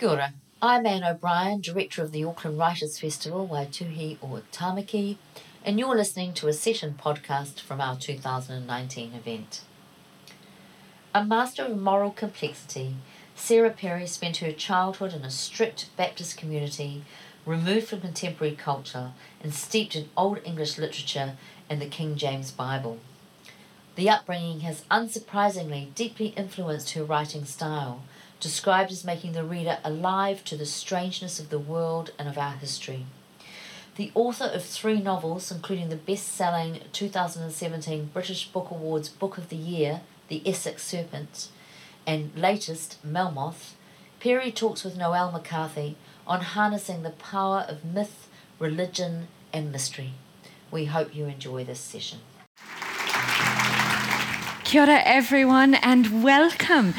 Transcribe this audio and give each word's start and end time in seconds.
Kia 0.00 0.08
ora. 0.08 0.32
I'm 0.62 0.86
Anne 0.86 1.04
O'Brien, 1.04 1.60
Director 1.60 2.02
of 2.02 2.10
the 2.10 2.24
Auckland 2.24 2.56
Writers 2.56 2.98
Festival, 2.98 3.46
Waituhi 3.46 4.16
o 4.22 4.40
Tamaki, 4.50 5.18
and 5.62 5.78
you're 5.78 5.94
listening 5.94 6.32
to 6.32 6.48
a 6.48 6.54
session 6.54 6.94
podcast 6.98 7.60
from 7.60 7.82
our 7.82 7.96
2019 7.96 9.12
event. 9.12 9.60
A 11.14 11.22
master 11.22 11.66
of 11.66 11.76
moral 11.76 12.12
complexity, 12.12 12.94
Sarah 13.34 13.68
Perry 13.68 14.06
spent 14.06 14.38
her 14.38 14.52
childhood 14.52 15.12
in 15.12 15.20
a 15.20 15.30
strict 15.30 15.94
Baptist 15.98 16.38
community, 16.38 17.04
removed 17.44 17.88
from 17.88 18.00
contemporary 18.00 18.56
culture 18.56 19.12
and 19.42 19.54
steeped 19.54 19.94
in 19.94 20.08
Old 20.16 20.38
English 20.46 20.78
literature 20.78 21.36
and 21.68 21.78
the 21.78 21.86
King 21.86 22.16
James 22.16 22.50
Bible. 22.50 23.00
The 23.96 24.08
upbringing 24.08 24.60
has 24.60 24.84
unsurprisingly 24.90 25.94
deeply 25.94 26.28
influenced 26.28 26.92
her 26.92 27.04
writing 27.04 27.44
style, 27.44 28.00
described 28.40 28.90
as 28.90 29.04
making 29.04 29.32
the 29.32 29.44
reader 29.44 29.78
alive 29.84 30.42
to 30.44 30.56
the 30.56 30.66
strangeness 30.66 31.38
of 31.38 31.50
the 31.50 31.58
world 31.58 32.12
and 32.18 32.28
of 32.28 32.38
our 32.38 32.52
history. 32.52 33.06
The 33.96 34.10
author 34.14 34.46
of 34.46 34.64
three 34.64 35.00
novels, 35.00 35.52
including 35.52 35.90
the 35.90 35.96
best 35.96 36.28
selling 36.28 36.80
2017 36.92 38.10
British 38.12 38.48
Book 38.48 38.70
Awards 38.70 39.08
Book 39.08 39.36
of 39.36 39.50
the 39.50 39.56
Year, 39.56 40.00
The 40.28 40.42
Essex 40.48 40.82
Serpent, 40.82 41.48
and 42.06 42.32
latest, 42.34 42.96
Melmoth, 43.06 43.74
Perry 44.20 44.50
talks 44.52 44.84
with 44.84 44.96
Noelle 44.96 45.32
McCarthy 45.32 45.96
on 46.26 46.40
harnessing 46.40 47.02
the 47.02 47.10
power 47.10 47.66
of 47.68 47.84
myth, 47.84 48.28
religion, 48.58 49.28
and 49.52 49.72
mystery. 49.72 50.12
We 50.70 50.86
hope 50.86 51.14
you 51.14 51.26
enjoy 51.26 51.64
this 51.64 51.80
session. 51.80 52.20
Kia 54.64 54.82
ora, 54.82 55.02
everyone, 55.04 55.74
and 55.74 56.22
welcome. 56.22 56.94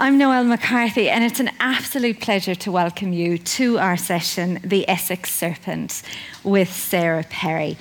I'm 0.00 0.16
Noelle 0.16 0.44
McCarthy, 0.44 1.10
and 1.10 1.24
it's 1.24 1.40
an 1.40 1.50
absolute 1.58 2.20
pleasure 2.20 2.54
to 2.54 2.70
welcome 2.70 3.12
you 3.12 3.36
to 3.36 3.78
our 3.78 3.96
session, 3.96 4.60
The 4.62 4.88
Essex 4.88 5.32
Serpent, 5.34 6.04
with 6.44 6.72
Sarah 6.72 7.24
Perry. 7.28 7.76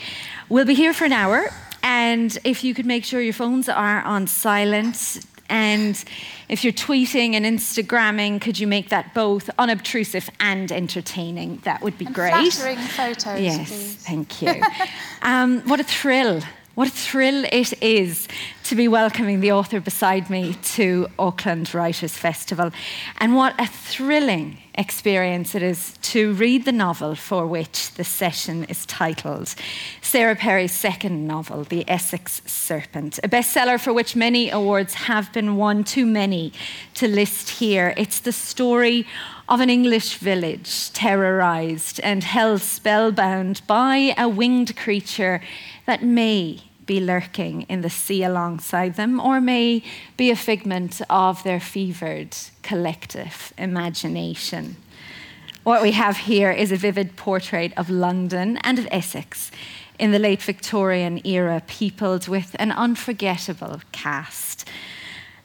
We'll 0.49 0.65
be 0.65 0.73
here 0.73 0.95
for 0.95 1.05
an 1.05 1.13
hour, 1.13 1.51
and 1.83 2.35
if 2.43 2.63
you 2.63 2.73
could 2.73 2.87
make 2.87 3.05
sure 3.05 3.21
your 3.21 3.33
phones 3.33 3.69
are 3.69 4.01
on 4.01 4.25
silent, 4.25 5.27
and 5.47 6.03
if 6.49 6.63
you're 6.63 6.73
tweeting 6.73 7.35
and 7.35 7.45
Instagramming, 7.45 8.41
could 8.41 8.59
you 8.59 8.65
make 8.65 8.89
that 8.89 9.13
both 9.13 9.47
unobtrusive 9.59 10.27
and 10.39 10.71
entertaining? 10.71 11.57
That 11.65 11.83
would 11.83 11.99
be 11.99 12.07
and 12.07 12.15
great. 12.15 12.31
Flattering 12.31 12.79
photos. 12.79 13.39
Yes, 13.39 13.69
please. 13.69 13.95
thank 13.97 14.41
you. 14.41 14.63
um, 15.21 15.61
what 15.69 15.79
a 15.79 15.83
thrill 15.83 16.41
what 16.77 16.87
a 16.87 16.91
thrill 16.91 17.43
it 17.51 17.73
is 17.81 18.27
to 18.67 18.75
be 18.75 18.89
welcoming 18.89 19.39
the 19.39 19.49
author 19.49 19.79
beside 19.79 20.29
me 20.29 20.53
to 20.61 21.07
Auckland 21.17 21.73
Writers 21.73 22.17
Festival. 22.17 22.69
And 23.17 23.33
what 23.33 23.55
a 23.57 23.65
thrilling 23.65 24.57
experience 24.75 25.55
it 25.55 25.63
is 25.63 25.93
to 26.01 26.33
read 26.33 26.65
the 26.65 26.73
novel 26.73 27.15
for 27.15 27.47
which 27.47 27.93
the 27.93 28.03
session 28.03 28.65
is 28.65 28.85
titled 28.85 29.55
Sarah 30.01 30.35
Perry's 30.35 30.73
second 30.73 31.25
novel, 31.25 31.63
The 31.63 31.89
Essex 31.89 32.41
Serpent, 32.45 33.19
a 33.23 33.29
bestseller 33.29 33.79
for 33.79 33.93
which 33.93 34.17
many 34.17 34.49
awards 34.49 34.95
have 34.95 35.31
been 35.31 35.55
won, 35.55 35.85
too 35.85 36.05
many 36.05 36.51
to 36.95 37.07
list 37.07 37.49
here. 37.49 37.93
It's 37.95 38.19
the 38.19 38.33
story 38.33 39.07
of 39.47 39.61
an 39.61 39.69
English 39.69 40.17
village 40.17 40.91
terrorized 40.91 42.01
and 42.01 42.21
held 42.21 42.61
spellbound 42.61 43.61
by 43.65 44.13
a 44.17 44.27
winged 44.27 44.75
creature 44.75 45.39
that 45.85 46.03
may 46.03 46.59
be 46.87 46.99
lurking 46.99 47.61
in 47.63 47.81
the 47.81 47.89
sea 47.89 48.23
alongside 48.23 48.95
them, 48.95 49.19
or 49.19 49.39
may 49.39 49.83
be 50.17 50.31
a 50.31 50.35
figment 50.35 51.01
of 51.09 51.43
their 51.43 51.59
fevered 51.59 52.35
collective 52.63 53.53
imagination. 53.57 54.77
What 55.63 55.83
we 55.83 55.91
have 55.91 56.17
here 56.17 56.49
is 56.49 56.71
a 56.71 56.77
vivid 56.77 57.15
portrait 57.15 57.73
of 57.77 57.89
London 57.89 58.57
and 58.63 58.79
of 58.79 58.87
Essex 58.89 59.51
in 59.99 60.11
the 60.11 60.19
late 60.19 60.41
Victorian 60.41 61.19
era, 61.27 61.61
peopled 61.67 62.27
with 62.27 62.55
an 62.57 62.71
unforgettable 62.71 63.81
cast 63.91 64.67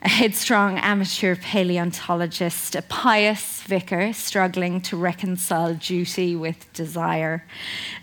a 0.04 0.08
headstrong 0.08 0.78
amateur 0.78 1.36
paleontologist, 1.36 2.74
a 2.74 2.82
pious 2.82 3.62
vicar 3.62 4.12
struggling 4.12 4.80
to 4.80 4.96
reconcile 4.96 5.74
duty 5.74 6.34
with 6.34 6.72
desire, 6.72 7.44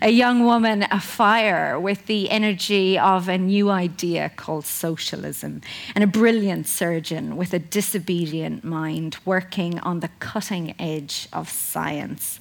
a 0.00 0.08
young 0.08 0.42
woman 0.42 0.86
afire 0.90 1.78
with 1.78 2.06
the 2.06 2.30
energy 2.30 2.98
of 2.98 3.28
a 3.28 3.36
new 3.36 3.68
idea 3.68 4.30
called 4.34 4.64
socialism, 4.64 5.60
and 5.94 6.02
a 6.02 6.06
brilliant 6.06 6.66
surgeon 6.66 7.36
with 7.36 7.52
a 7.52 7.58
disobedient 7.58 8.64
mind 8.64 9.18
working 9.26 9.78
on 9.80 10.00
the 10.00 10.10
cutting 10.20 10.74
edge 10.80 11.28
of 11.34 11.50
science. 11.50 12.38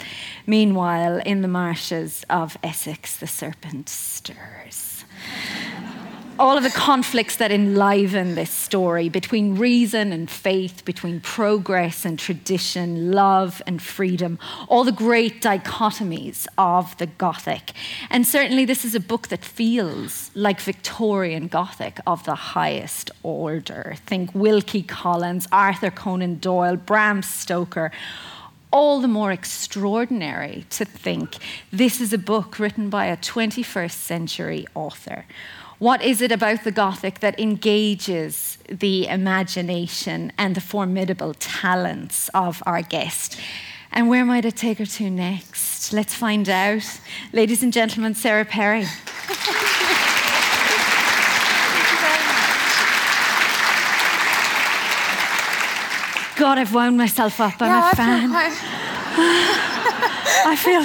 Meanwhile, 0.47 1.17
in 1.25 1.41
the 1.41 1.49
marshes 1.49 2.23
of 2.29 2.57
Essex, 2.63 3.17
the 3.17 3.27
serpent 3.27 3.89
stirs 3.89 5.03
all 6.39 6.55
of 6.55 6.63
the 6.63 6.69
conflicts 6.69 7.35
that 7.35 7.51
enliven 7.51 8.35
this 8.35 8.49
story 8.49 9.09
between 9.09 9.55
reason 9.55 10.13
and 10.13 10.31
faith, 10.31 10.85
between 10.85 11.19
progress 11.19 12.05
and 12.05 12.17
tradition, 12.17 13.11
love 13.11 13.61
and 13.67 13.81
freedom, 13.81 14.39
all 14.69 14.85
the 14.85 14.91
great 14.93 15.41
dichotomies 15.41 16.47
of 16.57 16.97
the 16.97 17.07
Gothic. 17.07 17.73
And 18.09 18.25
certainly, 18.25 18.63
this 18.63 18.85
is 18.85 18.95
a 18.95 19.01
book 19.01 19.27
that 19.27 19.43
feels 19.43 20.31
like 20.33 20.61
Victorian 20.61 21.47
Gothic 21.47 21.99
of 22.07 22.23
the 22.23 22.35
highest 22.35 23.11
order. 23.21 23.95
Think 24.05 24.33
Wilkie 24.33 24.83
Collins, 24.83 25.45
Arthur 25.51 25.91
Conan 25.91 26.35
Doyle, 26.35 26.77
Bram 26.77 27.21
Stoker 27.21 27.91
all 28.71 29.01
the 29.01 29.07
more 29.07 29.31
extraordinary 29.31 30.63
to 30.69 30.85
think 30.85 31.37
this 31.71 31.99
is 31.99 32.13
a 32.13 32.19
book 32.19 32.59
written 32.59 32.87
by 32.87 33.07
a 33.07 33.17
21st 33.17 33.91
century 33.91 34.67
author 34.75 35.25
what 35.79 36.03
is 36.03 36.21
it 36.21 36.31
about 36.31 36.65
the 36.65 36.71
Gothic 36.71 37.21
that 37.21 37.39
engages 37.39 38.57
the 38.67 39.07
imagination 39.07 40.33
and 40.37 40.53
the 40.53 40.61
formidable 40.61 41.33
talents 41.33 42.29
of 42.33 42.61
our 42.65 42.81
guest? 42.81 43.39
And 43.89 44.09
where 44.09 44.25
might 44.25 44.43
it 44.43 44.57
take 44.57 44.79
her 44.79 44.85
to 44.85 45.09
next? 45.09 45.93
Let's 45.93 46.13
find 46.13 46.49
out. 46.49 46.83
Ladies 47.31 47.63
and 47.63 47.71
gentlemen, 47.71 48.13
Sarah 48.13 48.43
Perry. 48.43 48.83
God, 56.35 56.57
I've 56.57 56.73
wound 56.73 56.97
myself 56.97 57.39
up. 57.39 57.61
I'm 57.61 57.69
yeah, 57.69 57.91
a 57.91 57.95
fan. 57.95 58.29
I 60.45 60.55
feel, 60.57 60.81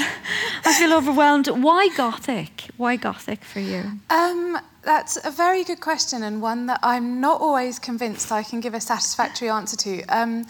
I 0.65 0.73
feel 0.79 0.93
overwhelmed. 0.93 1.49
Why 1.49 1.89
Gothic? 1.97 2.54
Why 2.77 2.97
Gothic 2.97 3.45
for 3.45 3.61
you? 3.61 3.85
Um, 4.11 4.59
that's 4.83 5.17
a 5.25 5.31
very 5.31 5.65
good 5.65 5.81
question 5.81 6.23
and 6.23 6.43
one 6.43 6.67
that 6.67 6.81
I'm 6.83 7.21
not 7.21 7.41
always 7.41 7.79
convinced 7.79 8.33
I 8.33 8.43
can 8.43 8.61
give 8.61 8.75
a 8.75 8.81
satisfactory 8.81 9.49
answer 9.49 9.77
to. 9.77 10.03
Um, 10.05 10.47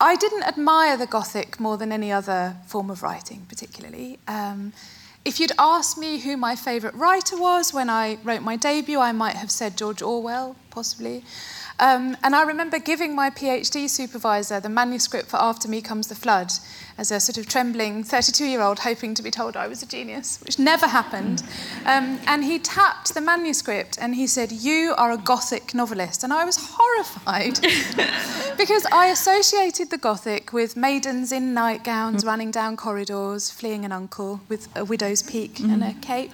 I 0.00 0.16
didn't 0.16 0.44
admire 0.44 0.96
the 0.96 1.06
Gothic 1.06 1.58
more 1.58 1.76
than 1.76 1.92
any 1.92 2.12
other 2.12 2.56
form 2.66 2.90
of 2.90 3.02
writing, 3.02 3.46
particularly. 3.48 4.18
Um, 4.28 4.72
if 5.24 5.40
you'd 5.40 5.52
asked 5.58 5.98
me 5.98 6.20
who 6.20 6.36
my 6.36 6.56
favourite 6.56 6.94
writer 6.94 7.36
was 7.36 7.74
when 7.74 7.90
I 7.90 8.18
wrote 8.24 8.42
my 8.42 8.56
debut, 8.56 8.98
I 8.98 9.12
might 9.12 9.36
have 9.36 9.50
said 9.50 9.76
George 9.76 10.00
Orwell, 10.00 10.56
possibly. 10.70 11.24
Um, 11.80 12.16
and 12.22 12.34
I 12.34 12.42
remember 12.42 12.78
giving 12.78 13.14
my 13.14 13.30
PhD 13.30 13.88
supervisor 13.88 14.58
the 14.58 14.68
manuscript 14.68 15.28
for 15.28 15.36
After 15.36 15.68
Me 15.68 15.80
Comes 15.80 16.08
the 16.08 16.14
Flood 16.14 16.52
as 16.98 17.12
a 17.12 17.20
sort 17.20 17.38
of 17.38 17.46
trembling 17.46 18.02
32 18.02 18.44
year 18.44 18.60
old 18.60 18.80
hoping 18.80 19.14
to 19.14 19.22
be 19.22 19.30
told 19.30 19.56
I 19.56 19.68
was 19.68 19.82
a 19.82 19.86
genius, 19.86 20.40
which 20.44 20.58
never 20.58 20.86
happened. 20.86 21.42
Um, 21.86 22.18
and 22.26 22.44
he 22.44 22.58
tapped 22.58 23.14
the 23.14 23.20
manuscript 23.20 23.96
and 24.00 24.16
he 24.16 24.26
said, 24.26 24.50
You 24.50 24.94
are 24.98 25.12
a 25.12 25.16
Gothic 25.16 25.74
novelist. 25.74 26.24
And 26.24 26.32
I 26.32 26.44
was 26.44 26.58
horrified 26.60 27.60
because 28.58 28.84
I 28.92 29.06
associated 29.06 29.90
the 29.90 29.98
Gothic 29.98 30.52
with 30.52 30.76
maidens 30.76 31.30
in 31.30 31.54
nightgowns 31.54 32.24
running 32.24 32.50
down 32.50 32.76
corridors, 32.76 33.48
fleeing 33.50 33.84
an 33.84 33.92
uncle 33.92 34.40
with 34.48 34.68
a 34.76 34.84
widow's 34.84 35.22
peak 35.22 35.54
mm. 35.54 35.72
and 35.72 35.84
a 35.84 35.94
cape. 36.00 36.32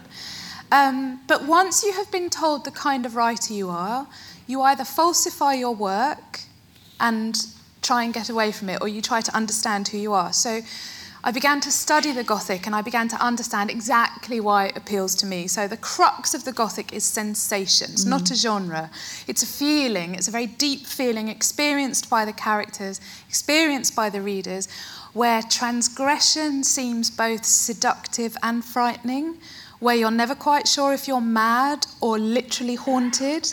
Um, 0.73 1.21
but 1.29 1.45
once 1.45 1.85
you 1.85 1.93
have 1.93 2.11
been 2.11 2.31
told 2.31 2.65
the 2.65 2.71
kind 2.71 3.05
of 3.05 3.17
writer 3.17 3.53
you 3.53 3.69
are, 3.69 4.09
you 4.47 4.63
either 4.63 4.85
falsify 4.85 5.53
your 5.53 5.75
work 5.75 6.41
and 6.99 7.37
try 7.85 8.03
and 8.03 8.13
get 8.13 8.29
away 8.29 8.51
from 8.51 8.71
it, 8.71 8.79
or 8.81 8.89
you 8.89 9.01
try 9.01 9.21
to 9.21 9.37
understand 9.37 9.89
who 9.89 9.99
you 9.99 10.13
are. 10.13 10.33
So 10.33 10.63
I 11.27 11.31
began 11.31 11.61
to 11.63 11.71
study 11.71 12.13
the 12.13 12.23
Gothic 12.23 12.67
and 12.67 12.77
I 12.77 12.83
began 12.83 13.09
to 13.09 13.17
understand 13.17 13.71
exactly 13.71 14.41
why 14.41 14.67
it 14.67 14.77
appeals 14.77 15.15
to 15.17 15.27
me. 15.27 15.47
So 15.47 15.67
the 15.67 15.79
crux 15.79 16.35
of 16.35 16.45
the 16.45 16.53
Gothic 16.53 16.93
is 16.93 17.03
sensation. 17.03 17.93
It's 17.93 18.05
mm. 18.05 18.11
not 18.11 18.31
a 18.31 18.35
genre, 18.35 18.91
it's 19.27 19.43
a 19.43 19.47
feeling. 19.47 20.15
It's 20.15 20.29
a 20.29 20.31
very 20.31 20.47
deep 20.47 20.85
feeling 20.85 21.29
experienced 21.29 22.11
by 22.11 22.27
the 22.27 22.35
characters, 22.35 23.01
experienced 23.27 23.97
by 23.97 24.11
the 24.11 24.21
readers, 24.21 24.69
where 25.15 25.41
transgression 25.41 26.63
seems 26.63 27.11
both 27.11 27.47
seductive 27.47 28.37
and 28.43 28.63
frightening, 28.63 29.39
where 29.79 29.97
you're 29.97 30.11
never 30.11 30.35
quite 30.35 30.69
sure 30.69 30.93
if 30.93 31.09
you're 31.09 31.23
mad 31.23 31.87
or 32.03 32.19
literally 32.19 32.75
haunted 32.75 33.51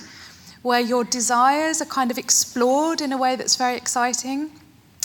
where 0.62 0.80
your 0.80 1.04
desires 1.04 1.82
are 1.82 1.86
kind 1.86 2.12
of 2.12 2.18
explored 2.18 3.02
in 3.02 3.12
a 3.12 3.18
way 3.18 3.36
that's 3.36 3.56
very 3.56 3.76
exciting. 3.76 4.52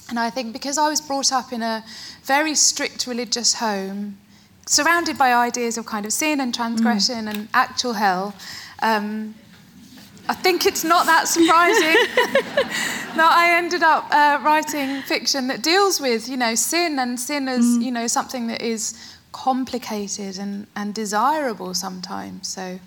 And 0.09 0.19
I 0.19 0.31
think 0.31 0.53
because 0.53 0.79
I 0.79 0.89
was 0.89 1.01
brought 1.01 1.33
up 1.33 1.53
in 1.53 1.63
a 1.63 1.85
very 2.23 2.55
strict 2.55 3.07
religious 3.07 3.55
home, 3.55 4.19
surrounded 4.67 5.17
by 5.17 5.33
ideas 5.33 5.79
of 5.79 5.87
kind 5.87 6.05
of 6.05 6.13
sin 6.13 6.41
and 6.41 6.55
transgression 6.55 7.25
mm. 7.25 7.31
and 7.31 7.49
actual 7.55 7.95
hell, 7.95 8.35
um, 8.83 9.35
I 10.29 10.35
think 10.35 10.67
it's 10.67 10.83
not 10.83 11.07
that 11.07 11.29
surprising 11.29 11.95
that 13.17 13.33
I 13.33 13.57
ended 13.57 13.83
up 13.83 14.13
uh, 14.13 14.41
writing 14.43 15.03
fiction 15.03 15.47
that 15.47 15.63
deals 15.63 16.01
with, 16.01 16.29
you 16.29 16.37
know, 16.37 16.57
sin 16.57 16.99
and 16.99 17.19
sin 17.19 17.49
as, 17.49 17.65
mm. 17.65 17.83
you 17.83 17.93
know, 17.93 18.09
something 18.09 18.49
that 18.49 18.61
is 18.61 19.17
complicated 19.31 20.39
and, 20.39 20.67
and 20.75 20.95
desirable 20.95 21.75
sometimes. 21.75 22.49
So 22.49 22.81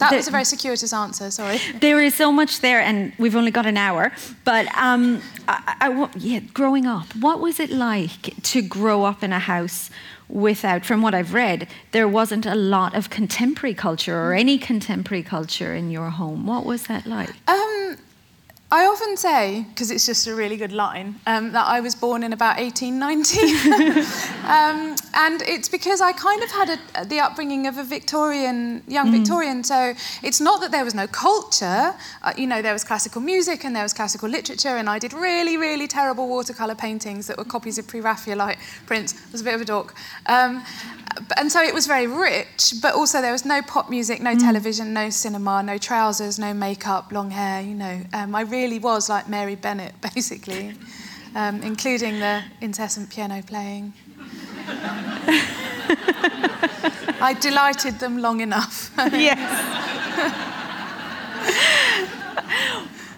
that 0.00 0.10
the, 0.10 0.16
was 0.16 0.28
a 0.28 0.30
very 0.30 0.44
circuitous 0.44 0.92
answer, 0.92 1.30
sorry. 1.30 1.58
There 1.80 2.00
is 2.00 2.14
so 2.14 2.32
much 2.32 2.60
there, 2.60 2.80
and 2.80 3.12
we've 3.18 3.36
only 3.36 3.50
got 3.50 3.66
an 3.66 3.76
hour. 3.76 4.12
But 4.44 4.66
um, 4.76 5.22
I, 5.48 5.76
I, 5.80 6.08
yeah, 6.16 6.40
growing 6.52 6.86
up, 6.86 7.14
what 7.16 7.40
was 7.40 7.60
it 7.60 7.70
like 7.70 8.42
to 8.42 8.62
grow 8.62 9.04
up 9.04 9.22
in 9.22 9.32
a 9.32 9.38
house 9.38 9.90
without, 10.28 10.84
from 10.84 11.02
what 11.02 11.14
I've 11.14 11.34
read, 11.34 11.68
there 11.92 12.08
wasn't 12.08 12.46
a 12.46 12.54
lot 12.54 12.94
of 12.94 13.10
contemporary 13.10 13.74
culture 13.74 14.16
or 14.16 14.34
any 14.34 14.58
contemporary 14.58 15.22
culture 15.22 15.74
in 15.74 15.90
your 15.90 16.10
home. 16.10 16.46
What 16.46 16.64
was 16.64 16.86
that 16.86 17.06
like? 17.06 17.30
Um, 17.48 17.96
I 18.72 18.86
often 18.86 19.16
say, 19.16 19.66
because 19.68 19.90
it's 19.90 20.06
just 20.06 20.28
a 20.28 20.34
really 20.34 20.56
good 20.56 20.70
line, 20.70 21.16
um, 21.26 21.50
that 21.52 21.66
I 21.66 21.80
was 21.80 21.96
born 21.96 22.22
in 22.22 22.32
about 22.32 22.56
1890. 22.56 23.40
um, 24.46 24.94
and 25.12 25.42
it's 25.42 25.68
because 25.68 26.00
I 26.00 26.12
kind 26.12 26.40
of 26.44 26.50
had 26.52 26.78
a, 26.78 27.04
the 27.04 27.18
upbringing 27.18 27.66
of 27.66 27.78
a 27.78 27.82
Victorian, 27.82 28.84
young 28.86 29.08
mm. 29.08 29.18
Victorian. 29.18 29.64
So 29.64 29.94
it's 30.22 30.40
not 30.40 30.60
that 30.60 30.70
there 30.70 30.84
was 30.84 30.94
no 30.94 31.08
culture. 31.08 31.94
Uh, 32.22 32.32
you 32.36 32.46
know, 32.46 32.62
there 32.62 32.72
was 32.72 32.84
classical 32.84 33.20
music 33.20 33.64
and 33.64 33.74
there 33.74 33.82
was 33.82 33.92
classical 33.92 34.28
literature, 34.28 34.76
and 34.76 34.88
I 34.88 35.00
did 35.00 35.12
really, 35.14 35.56
really 35.56 35.88
terrible 35.88 36.28
watercolour 36.28 36.76
paintings 36.76 37.26
that 37.26 37.38
were 37.38 37.44
copies 37.44 37.76
of 37.76 37.88
Pre 37.88 38.00
Raphaelite 38.00 38.58
prints. 38.86 39.14
I 39.14 39.32
was 39.32 39.40
a 39.40 39.44
bit 39.44 39.54
of 39.54 39.60
a 39.62 39.64
dork. 39.64 39.96
Um, 40.26 40.62
and 41.36 41.50
so 41.50 41.60
it 41.62 41.74
was 41.74 41.86
very 41.86 42.06
rich, 42.06 42.74
but 42.80 42.94
also 42.94 43.20
there 43.20 43.32
was 43.32 43.44
no 43.44 43.62
pop 43.62 43.90
music, 43.90 44.20
no 44.20 44.34
mm. 44.34 44.40
television, 44.40 44.92
no 44.92 45.10
cinema, 45.10 45.62
no 45.62 45.78
trousers, 45.78 46.38
no 46.38 46.54
makeup, 46.54 47.12
long 47.12 47.30
hair, 47.30 47.60
you 47.60 47.74
know. 47.74 48.00
Um, 48.12 48.34
I 48.34 48.42
really 48.42 48.78
was 48.78 49.08
like 49.08 49.28
Mary 49.28 49.56
Bennet, 49.56 49.94
basically, 50.14 50.74
um, 51.34 51.62
including 51.62 52.20
the 52.20 52.44
incessant 52.60 53.10
piano 53.10 53.42
playing. 53.42 53.92
I 57.22 57.36
delighted 57.40 57.98
them 57.98 58.18
long 58.18 58.40
enough. 58.40 58.92
yes. 59.12 59.38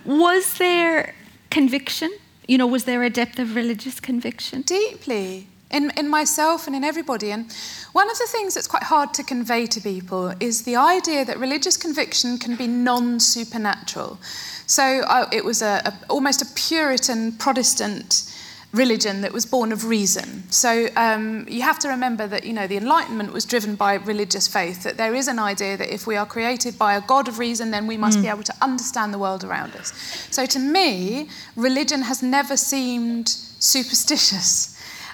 was 0.04 0.58
there 0.58 1.14
conviction? 1.50 2.10
You 2.48 2.58
know, 2.58 2.66
was 2.66 2.84
there 2.84 3.02
a 3.02 3.10
depth 3.10 3.38
of 3.38 3.54
religious 3.54 4.00
conviction? 4.00 4.62
Deeply 4.62 5.46
in, 5.72 5.90
in 5.96 6.08
myself 6.08 6.66
and 6.66 6.76
in 6.76 6.84
everybody. 6.84 7.30
And 7.30 7.50
one 7.92 8.10
of 8.10 8.18
the 8.18 8.26
things 8.26 8.54
that's 8.54 8.68
quite 8.68 8.84
hard 8.84 9.14
to 9.14 9.22
convey 9.22 9.66
to 9.66 9.80
people 9.80 10.32
is 10.40 10.62
the 10.62 10.76
idea 10.76 11.24
that 11.24 11.38
religious 11.38 11.76
conviction 11.76 12.38
can 12.38 12.56
be 12.56 12.66
non 12.66 13.20
supernatural. 13.20 14.18
So 14.66 14.82
uh, 14.82 15.28
it 15.32 15.44
was 15.44 15.62
a, 15.62 15.82
a, 15.84 15.94
almost 16.08 16.42
a 16.42 16.46
Puritan 16.54 17.32
Protestant 17.32 18.24
religion 18.72 19.20
that 19.20 19.32
was 19.32 19.44
born 19.44 19.70
of 19.70 19.84
reason. 19.84 20.50
So 20.50 20.88
um, 20.96 21.46
you 21.48 21.62
have 21.62 21.78
to 21.80 21.88
remember 21.88 22.26
that 22.26 22.44
you 22.44 22.52
know 22.54 22.66
the 22.66 22.78
Enlightenment 22.78 23.32
was 23.32 23.44
driven 23.44 23.74
by 23.74 23.94
religious 23.94 24.48
faith. 24.48 24.82
That 24.82 24.96
there 24.96 25.14
is 25.14 25.28
an 25.28 25.38
idea 25.38 25.76
that 25.76 25.92
if 25.92 26.06
we 26.06 26.16
are 26.16 26.26
created 26.26 26.78
by 26.78 26.94
a 26.94 27.00
God 27.02 27.28
of 27.28 27.38
reason, 27.38 27.70
then 27.70 27.86
we 27.86 27.96
must 27.96 28.18
mm. 28.18 28.22
be 28.22 28.28
able 28.28 28.44
to 28.44 28.54
understand 28.62 29.12
the 29.12 29.18
world 29.18 29.44
around 29.44 29.76
us. 29.76 29.92
So 30.30 30.46
to 30.46 30.58
me, 30.58 31.28
religion 31.54 32.02
has 32.02 32.22
never 32.22 32.56
seemed 32.56 33.28
superstitious. 33.28 34.71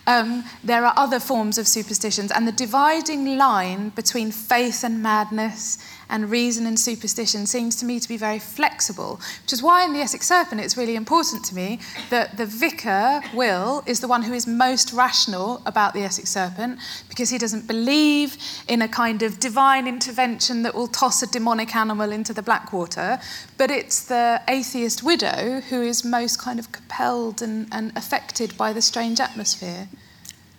Um, 0.08 0.44
there 0.64 0.86
are 0.86 0.94
other 0.96 1.20
forms 1.20 1.58
of 1.58 1.68
superstitions, 1.68 2.32
and 2.32 2.48
the 2.48 2.52
dividing 2.52 3.36
line 3.36 3.90
between 3.90 4.32
faith 4.32 4.82
and 4.82 5.02
madness 5.02 5.76
and 6.10 6.30
reason 6.30 6.66
and 6.66 6.78
superstition 6.78 7.46
seems 7.46 7.76
to 7.76 7.84
me 7.84 8.00
to 8.00 8.08
be 8.08 8.16
very 8.16 8.38
flexible, 8.38 9.20
which 9.42 9.52
is 9.52 9.62
why 9.62 9.84
in 9.84 9.92
the 9.92 10.00
Essex 10.00 10.26
Serpent 10.26 10.60
it's 10.60 10.76
really 10.76 10.96
important 10.96 11.44
to 11.46 11.54
me 11.54 11.80
that 12.10 12.36
the 12.36 12.46
vicar, 12.46 13.22
Will, 13.34 13.82
is 13.86 14.00
the 14.00 14.08
one 14.08 14.22
who 14.22 14.32
is 14.32 14.46
most 14.46 14.92
rational 14.92 15.62
about 15.66 15.94
the 15.94 16.02
Essex 16.02 16.30
Serpent 16.30 16.78
because 17.08 17.30
he 17.30 17.38
doesn't 17.38 17.66
believe 17.66 18.36
in 18.68 18.82
a 18.82 18.88
kind 18.88 19.22
of 19.22 19.38
divine 19.38 19.86
intervention 19.86 20.62
that 20.62 20.74
will 20.74 20.88
toss 20.88 21.22
a 21.22 21.26
demonic 21.26 21.74
animal 21.74 22.12
into 22.12 22.32
the 22.32 22.42
Blackwater, 22.42 23.18
but 23.56 23.70
it's 23.70 24.04
the 24.04 24.40
atheist 24.48 25.02
widow 25.02 25.60
who 25.68 25.82
is 25.82 26.04
most 26.04 26.38
kind 26.40 26.58
of 26.58 26.72
compelled 26.72 27.42
and, 27.42 27.68
and 27.72 27.92
affected 27.96 28.56
by 28.56 28.72
the 28.72 28.82
strange 28.82 29.20
atmosphere. 29.20 29.88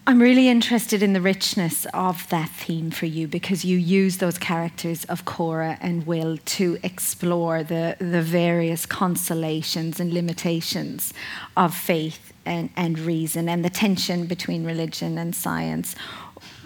I'm 0.09 0.19
really 0.19 0.49
interested 0.49 1.03
in 1.03 1.13
the 1.13 1.21
richness 1.21 1.85
of 1.93 2.27
that 2.29 2.49
theme 2.49 2.89
for 2.89 3.05
you 3.05 3.27
because 3.27 3.63
you 3.63 3.77
use 3.77 4.17
those 4.17 4.39
characters 4.39 5.05
of 5.05 5.23
Cora 5.25 5.77
and 5.81 6.07
Will 6.07 6.37
to 6.45 6.79
explore 6.81 7.61
the, 7.61 7.95
the 7.99 8.23
various 8.23 8.87
consolations 8.87 9.99
and 9.99 10.11
limitations 10.11 11.13
of 11.55 11.75
faith 11.75 12.33
and, 12.43 12.71
and 12.75 12.97
reason 12.97 13.47
and 13.47 13.63
the 13.63 13.69
tension 13.69 14.25
between 14.25 14.65
religion 14.65 15.19
and 15.19 15.35
science. 15.35 15.93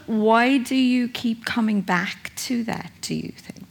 Why 0.06 0.58
do 0.58 0.78
you 0.78 1.10
keep 1.10 1.44
coming 1.44 1.82
back 1.82 2.32
to 2.48 2.64
that, 2.64 2.94
do 3.02 3.14
you 3.14 3.34
think? 3.36 3.63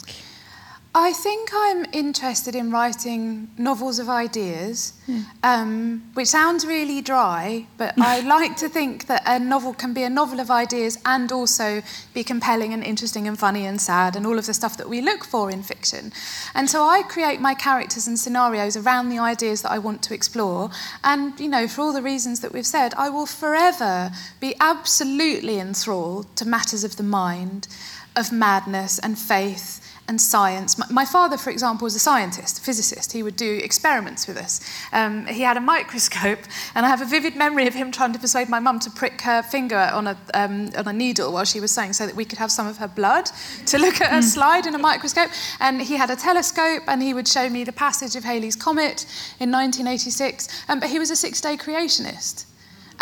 I 0.94 1.14
think 1.14 1.48
I'm 1.54 1.86
interested 1.92 2.54
in 2.54 2.70
writing 2.70 3.48
novels 3.56 3.98
of 3.98 4.10
ideas, 4.10 4.92
mm. 5.08 5.24
um, 5.42 6.02
which 6.12 6.28
sounds 6.28 6.66
really 6.66 7.00
dry, 7.00 7.66
but 7.78 7.94
I 7.98 8.20
like 8.36 8.58
to 8.58 8.68
think 8.68 9.06
that 9.06 9.22
a 9.24 9.38
novel 9.38 9.72
can 9.72 9.94
be 9.94 10.02
a 10.02 10.10
novel 10.10 10.38
of 10.38 10.50
ideas 10.50 10.98
and 11.06 11.32
also 11.32 11.80
be 12.12 12.22
compelling 12.22 12.74
and 12.74 12.84
interesting 12.84 13.26
and 13.26 13.38
funny 13.38 13.64
and 13.64 13.80
sad 13.80 14.16
and 14.16 14.26
all 14.26 14.38
of 14.38 14.44
the 14.44 14.52
stuff 14.52 14.76
that 14.76 14.90
we 14.90 15.00
look 15.00 15.24
for 15.24 15.50
in 15.50 15.62
fiction. 15.62 16.12
And 16.54 16.68
so 16.68 16.82
I 16.82 17.02
create 17.04 17.40
my 17.40 17.54
characters 17.54 18.06
and 18.06 18.18
scenarios 18.18 18.76
around 18.76 19.08
the 19.08 19.18
ideas 19.18 19.62
that 19.62 19.72
I 19.72 19.78
want 19.78 20.02
to 20.02 20.14
explore. 20.14 20.68
And, 21.02 21.40
you 21.40 21.48
know, 21.48 21.68
for 21.68 21.80
all 21.80 21.94
the 21.94 22.02
reasons 22.02 22.40
that 22.40 22.52
we've 22.52 22.66
said, 22.66 22.92
I 22.98 23.08
will 23.08 23.26
forever 23.26 24.10
be 24.40 24.54
absolutely 24.60 25.58
enthralled 25.58 26.36
to 26.36 26.46
matters 26.46 26.84
of 26.84 26.96
the 26.96 27.02
mind, 27.02 27.66
of 28.14 28.30
madness 28.30 28.98
and 28.98 29.18
faith 29.18 29.78
and 30.12 30.20
science. 30.20 30.70
My, 30.90 31.06
father, 31.06 31.38
for 31.38 31.50
example, 31.50 31.86
was 31.86 31.94
a 31.94 31.98
scientist, 31.98 32.58
a 32.58 32.60
physicist. 32.60 33.12
He 33.12 33.22
would 33.22 33.34
do 33.34 33.60
experiments 33.64 34.28
with 34.28 34.36
us. 34.36 34.60
Um, 34.92 35.26
he 35.26 35.40
had 35.40 35.56
a 35.56 35.60
microscope, 35.60 36.40
and 36.74 36.84
I 36.84 36.88
have 36.90 37.00
a 37.00 37.06
vivid 37.06 37.34
memory 37.34 37.66
of 37.66 37.72
him 37.72 37.90
trying 37.90 38.12
to 38.12 38.18
persuade 38.18 38.50
my 38.50 38.60
mum 38.60 38.78
to 38.80 38.90
prick 38.90 39.22
her 39.22 39.42
finger 39.42 39.90
on 39.98 40.06
a, 40.06 40.16
um, 40.34 40.68
on 40.76 40.86
a 40.86 40.92
needle 40.92 41.32
while 41.32 41.46
she 41.46 41.60
was 41.60 41.72
sewing 41.72 41.94
so 41.94 42.06
that 42.06 42.14
we 42.14 42.26
could 42.26 42.38
have 42.38 42.52
some 42.52 42.66
of 42.66 42.76
her 42.76 42.88
blood 42.88 43.30
to 43.66 43.78
look 43.78 44.00
at 44.02 44.10
her 44.10 44.20
mm. 44.20 44.34
slide 44.36 44.66
in 44.66 44.74
a 44.74 44.78
microscope. 44.78 45.30
And 45.60 45.80
he 45.80 45.96
had 45.96 46.10
a 46.10 46.16
telescope, 46.16 46.82
and 46.86 47.02
he 47.02 47.14
would 47.14 47.26
show 47.26 47.48
me 47.48 47.64
the 47.64 47.72
passage 47.72 48.14
of 48.14 48.22
Halley's 48.22 48.56
Comet 48.56 49.06
in 49.40 49.50
1986. 49.50 50.48
Um, 50.68 50.78
but 50.78 50.90
he 50.90 50.98
was 50.98 51.10
a 51.10 51.16
six 51.16 51.40
day 51.40 51.56
creationist. 51.56 52.44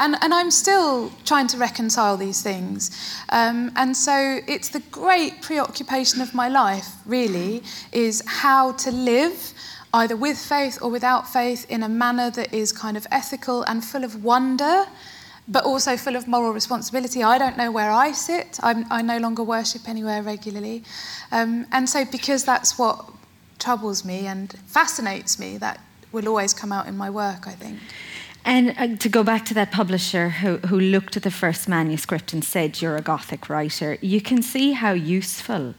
And, 0.00 0.16
and 0.22 0.32
I'm 0.32 0.50
still 0.50 1.12
trying 1.26 1.46
to 1.48 1.58
reconcile 1.58 2.16
these 2.16 2.42
things. 2.42 2.90
Um, 3.28 3.70
and 3.76 3.94
so 3.94 4.40
it's 4.48 4.70
the 4.70 4.80
great 4.90 5.42
preoccupation 5.42 6.22
of 6.22 6.34
my 6.34 6.48
life, 6.48 6.88
really, 7.04 7.62
is 7.92 8.22
how 8.26 8.72
to 8.72 8.90
live 8.90 9.52
either 9.92 10.16
with 10.16 10.38
faith 10.38 10.78
or 10.80 10.90
without 10.90 11.30
faith 11.30 11.66
in 11.68 11.82
a 11.82 11.88
manner 11.88 12.30
that 12.30 12.54
is 12.54 12.72
kind 12.72 12.96
of 12.96 13.06
ethical 13.12 13.62
and 13.64 13.84
full 13.84 14.02
of 14.02 14.24
wonder, 14.24 14.86
but 15.46 15.64
also 15.64 15.98
full 15.98 16.16
of 16.16 16.26
moral 16.26 16.52
responsibility. 16.52 17.22
I 17.22 17.36
don't 17.36 17.58
know 17.58 17.70
where 17.70 17.90
I 17.90 18.12
sit. 18.12 18.58
I'm, 18.62 18.90
i 18.90 19.02
no 19.02 19.18
longer 19.18 19.42
worship 19.42 19.86
anywhere 19.86 20.22
regularly. 20.22 20.82
Um, 21.30 21.66
and 21.72 21.86
so, 21.86 22.06
because 22.06 22.44
that's 22.44 22.78
what 22.78 23.04
troubles 23.58 24.04
me 24.04 24.26
and 24.26 24.50
fascinates 24.66 25.38
me, 25.38 25.58
that 25.58 25.78
will 26.12 26.26
always 26.26 26.54
come 26.54 26.72
out 26.72 26.86
in 26.86 26.96
my 26.96 27.10
work, 27.10 27.46
I 27.46 27.52
think. 27.52 27.78
And 28.44 28.74
uh, 28.78 28.96
to 28.96 29.08
go 29.08 29.22
back 29.22 29.44
to 29.46 29.54
that 29.54 29.70
publisher 29.70 30.30
who, 30.30 30.58
who 30.58 30.80
looked 30.80 31.16
at 31.16 31.22
the 31.22 31.30
first 31.30 31.68
manuscript 31.68 32.32
and 32.32 32.44
said, 32.44 32.80
You're 32.80 32.96
a 32.96 33.02
Gothic 33.02 33.48
writer, 33.48 33.98
you 34.00 34.20
can 34.20 34.42
see 34.42 34.72
how 34.72 34.92
useful 34.92 35.74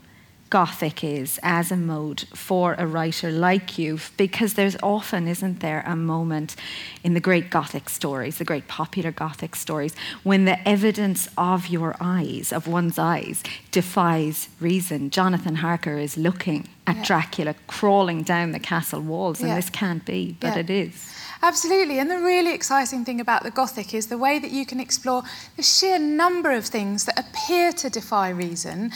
Gothic 0.52 1.02
is 1.02 1.40
as 1.44 1.72
a 1.72 1.78
mode 1.78 2.26
for 2.36 2.74
a 2.74 2.86
writer 2.86 3.32
like 3.32 3.78
you, 3.78 4.00
because 4.18 4.56
there's 4.56 4.76
often, 4.84 5.26
isn't 5.26 5.62
there, 5.62 5.82
a 5.88 5.96
moment 5.96 6.58
in 7.06 7.14
the 7.14 7.22
great 7.22 7.50
Gothic 7.50 7.88
stories, 7.88 8.38
the 8.38 8.44
great 8.44 8.68
popular 8.68 9.14
Gothic 9.14 9.56
stories, 9.56 9.96
when 10.24 10.44
the 10.44 10.68
evidence 10.68 11.30
of 11.38 11.68
your 11.68 11.96
eyes, 12.02 12.52
of 12.52 12.68
one's 12.68 13.00
eyes, 13.00 13.44
defies 13.72 14.50
reason. 14.60 15.10
Jonathan 15.10 15.56
Harker 15.56 15.98
is 15.98 16.18
looking 16.18 16.68
at 16.86 16.98
yeah. 16.98 17.04
Dracula 17.06 17.56
crawling 17.68 18.22
down 18.22 18.52
the 18.52 18.60
castle 18.60 19.00
walls, 19.00 19.40
and 19.40 19.48
yeah. 19.48 19.56
this 19.56 19.70
can't 19.70 20.06
be, 20.06 20.36
but 20.42 20.56
yeah. 20.56 20.60
it 20.60 20.70
is. 20.70 21.16
Absolutely. 21.44 21.98
And 21.98 22.10
the 22.10 22.20
really 22.20 22.54
exciting 22.54 23.04
thing 23.04 23.20
about 23.20 23.44
the 23.44 23.50
Gothic 23.52 23.94
is 23.96 24.08
the 24.08 24.18
way 24.18 24.38
that 24.38 24.52
you 24.52 24.66
can 24.66 24.80
explore 24.80 25.24
the 25.58 25.64
sheer 25.64 25.98
number 25.98 26.52
of 26.52 26.66
things 26.66 27.06
that 27.06 27.18
appear 27.18 27.72
to 27.74 27.90
defy 27.90 28.30
reason 28.30 28.92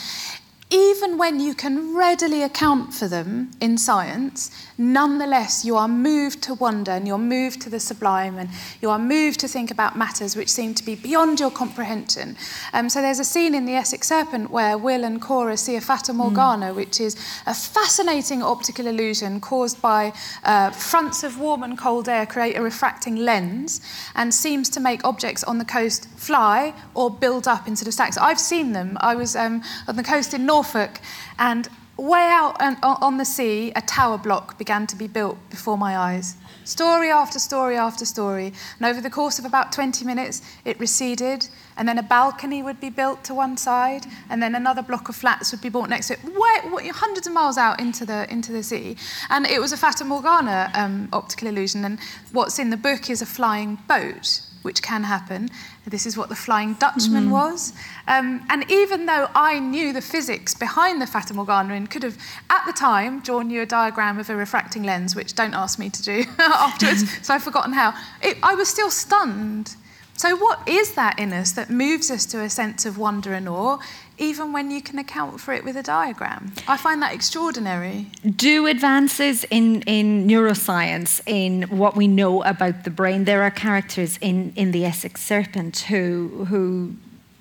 even 0.71 1.19
when 1.19 1.39
you 1.39 1.53
can 1.53 1.95
readily 1.95 2.41
account 2.41 2.91
for 2.91 3.07
them 3.07 3.51
in 3.61 3.77
science, 3.77 4.49
nonetheless 4.79 5.63
you 5.63 5.75
are 5.75 5.87
moved 5.87 6.41
to 6.41 6.55
wonder 6.55 6.91
and 6.91 7.07
you're 7.07 7.19
moved 7.19 7.61
to 7.61 7.69
the 7.69 7.79
sublime 7.79 8.39
and 8.39 8.49
you 8.81 8.89
are 8.89 8.97
moved 8.97 9.39
to 9.39 9.47
think 9.47 9.69
about 9.69 9.95
matters 9.95 10.35
which 10.35 10.49
seem 10.49 10.73
to 10.73 10.83
be 10.83 10.95
beyond 10.95 11.39
your 11.39 11.51
comprehension. 11.51 12.35
Um, 12.73 12.89
so 12.89 12.99
there's 12.99 13.19
a 13.19 13.23
scene 13.23 13.53
in 13.53 13.65
The 13.67 13.75
Essex 13.75 14.07
Serpent 14.07 14.49
where 14.49 14.75
Will 14.75 15.03
and 15.03 15.21
Cora 15.21 15.55
see 15.55 15.75
a 15.75 15.81
Fata 15.81 16.13
Morgana, 16.13 16.71
mm. 16.71 16.75
which 16.75 16.99
is 16.99 17.15
a 17.45 17.53
fascinating 17.53 18.41
optical 18.41 18.87
illusion 18.87 19.39
caused 19.39 19.79
by 19.83 20.13
uh, 20.43 20.71
fronts 20.71 21.23
of 21.23 21.39
warm 21.39 21.61
and 21.61 21.77
cold 21.77 22.09
air 22.09 22.25
create 22.25 22.57
a 22.57 22.61
refracting 22.61 23.17
lens 23.17 23.81
and 24.15 24.33
seems 24.33 24.67
to 24.69 24.79
make 24.79 25.05
objects 25.05 25.43
on 25.43 25.59
the 25.59 25.65
coast 25.65 26.09
fly 26.17 26.73
or 26.95 27.11
build 27.11 27.47
up 27.47 27.67
into 27.67 27.85
the 27.85 27.91
stacks. 27.91 28.17
I've 28.17 28.39
seen 28.39 28.71
them. 28.71 28.97
I 28.99 29.13
was 29.13 29.35
um, 29.35 29.61
on 29.87 29.95
the 29.95 30.03
coast 30.03 30.33
in 30.33 30.45
North 30.45 30.54
Norfolk, 30.55 31.01
and 31.37 31.67
way 31.97 32.29
out 32.31 32.55
on 32.81 33.17
the 33.17 33.25
sea, 33.25 33.73
a 33.75 33.81
tower 33.81 34.17
block 34.17 34.57
began 34.57 34.87
to 34.87 34.95
be 34.95 35.05
built 35.05 35.37
before 35.49 35.77
my 35.77 35.97
eyes. 35.97 36.37
Story 36.63 37.09
after 37.09 37.39
story 37.39 37.75
after 37.75 38.05
story. 38.05 38.53
And 38.77 38.85
over 38.85 39.01
the 39.01 39.09
course 39.09 39.37
of 39.37 39.43
about 39.43 39.73
20 39.73 40.05
minutes, 40.05 40.41
it 40.63 40.79
receded, 40.79 41.49
and 41.75 41.89
then 41.89 41.97
a 41.97 42.03
balcony 42.03 42.63
would 42.63 42.79
be 42.79 42.89
built 42.89 43.21
to 43.25 43.33
one 43.33 43.57
side, 43.57 44.05
and 44.29 44.41
then 44.41 44.55
another 44.55 44.81
block 44.81 45.09
of 45.09 45.15
flats 45.17 45.51
would 45.51 45.61
be 45.61 45.67
built 45.67 45.89
next 45.89 46.07
to 46.07 46.13
it, 46.13 46.23
way, 46.23 46.71
way, 46.71 46.87
hundreds 46.87 47.27
of 47.27 47.33
miles 47.33 47.57
out 47.57 47.81
into 47.81 48.05
the, 48.05 48.25
into 48.31 48.53
the 48.53 48.63
sea. 48.63 48.95
And 49.29 49.45
it 49.45 49.59
was 49.59 49.73
a 49.73 49.77
Fata 49.77 50.05
Morgana 50.05 50.71
um, 50.73 51.09
optical 51.11 51.49
illusion, 51.49 51.83
and 51.83 51.99
what's 52.31 52.59
in 52.59 52.69
the 52.69 52.77
book 52.77 53.09
is 53.09 53.21
a 53.21 53.25
flying 53.25 53.77
boat 53.89 54.39
which 54.65 54.81
can 54.81 55.03
happen. 55.03 55.49
This 55.85 56.05
is 56.05 56.17
what 56.17 56.29
the 56.29 56.35
Flying 56.35 56.73
Dutchman 56.73 57.27
mm. 57.27 57.31
was. 57.31 57.71
Um, 58.07 58.45
and 58.49 58.69
even 58.69 59.05
though 59.05 59.29
I 59.35 59.59
knew 59.59 59.93
the 59.93 60.01
physics 60.01 60.53
behind 60.53 61.01
the 61.01 61.07
Fata 61.07 61.33
Morgana 61.33 61.75
and 61.75 61.89
could 61.89 62.03
have, 62.03 62.17
at 62.49 62.65
the 62.65 62.73
time, 62.73 63.21
drawn 63.21 63.49
you 63.49 63.61
a 63.61 63.65
diagram 63.65 64.19
of 64.19 64.29
a 64.29 64.35
refracting 64.35 64.83
lens, 64.83 65.15
which 65.15 65.35
don't 65.35 65.53
ask 65.53 65.77
me 65.77 65.89
to 65.91 66.01
do 66.01 66.25
afterwards, 66.39 67.05
so 67.25 67.33
I've 67.33 67.43
forgotten 67.43 67.73
how, 67.73 67.93
it, 68.21 68.37
I 68.43 68.55
was 68.55 68.67
still 68.67 68.89
stunned. 68.89 69.75
So, 70.17 70.35
what 70.37 70.67
is 70.67 70.93
that 70.93 71.19
in 71.19 71.33
us 71.33 71.51
that 71.51 71.69
moves 71.69 72.09
us 72.09 72.25
to 72.27 72.39
a 72.41 72.49
sense 72.49 72.85
of 72.85 72.97
wonder 72.97 73.33
and 73.33 73.49
awe? 73.49 73.79
Even 74.17 74.53
when 74.53 74.71
you 74.71 74.81
can 74.81 74.97
account 74.99 75.39
for 75.39 75.53
it 75.53 75.63
with 75.63 75.75
a 75.75 75.83
diagram. 75.83 76.53
I 76.67 76.77
find 76.77 77.01
that 77.01 77.13
extraordinary. 77.13 78.07
Do 78.35 78.67
advances 78.67 79.43
in, 79.45 79.81
in 79.83 80.27
neuroscience, 80.27 81.21
in 81.25 81.63
what 81.63 81.95
we 81.95 82.07
know 82.07 82.43
about 82.43 82.83
the 82.83 82.89
brain, 82.89 83.25
there 83.25 83.43
are 83.43 83.51
characters 83.51 84.17
in, 84.21 84.53
in 84.55 84.71
the 84.71 84.85
Essex 84.85 85.21
Serpent 85.21 85.79
who, 85.79 86.45
who 86.49 86.95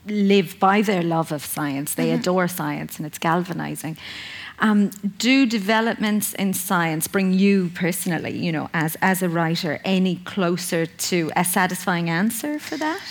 live 0.06 0.58
by 0.58 0.82
their 0.82 1.02
love 1.02 1.32
of 1.32 1.44
science, 1.44 1.94
they 1.94 2.08
mm-hmm. 2.08 2.20
adore 2.20 2.48
science, 2.48 2.98
and 2.98 3.06
it's 3.06 3.18
galvanizing. 3.18 3.96
Um, 4.60 4.90
do 5.18 5.46
developments 5.46 6.32
in 6.34 6.54
science 6.54 7.08
bring 7.08 7.32
you 7.32 7.70
personally, 7.74 8.36
you 8.36 8.52
know, 8.52 8.70
as, 8.72 8.96
as 9.02 9.22
a 9.22 9.28
writer, 9.28 9.80
any 9.84 10.16
closer 10.16 10.86
to 10.86 11.32
a 11.34 11.44
satisfying 11.44 12.08
answer 12.08 12.58
for 12.58 12.76
that? 12.76 13.02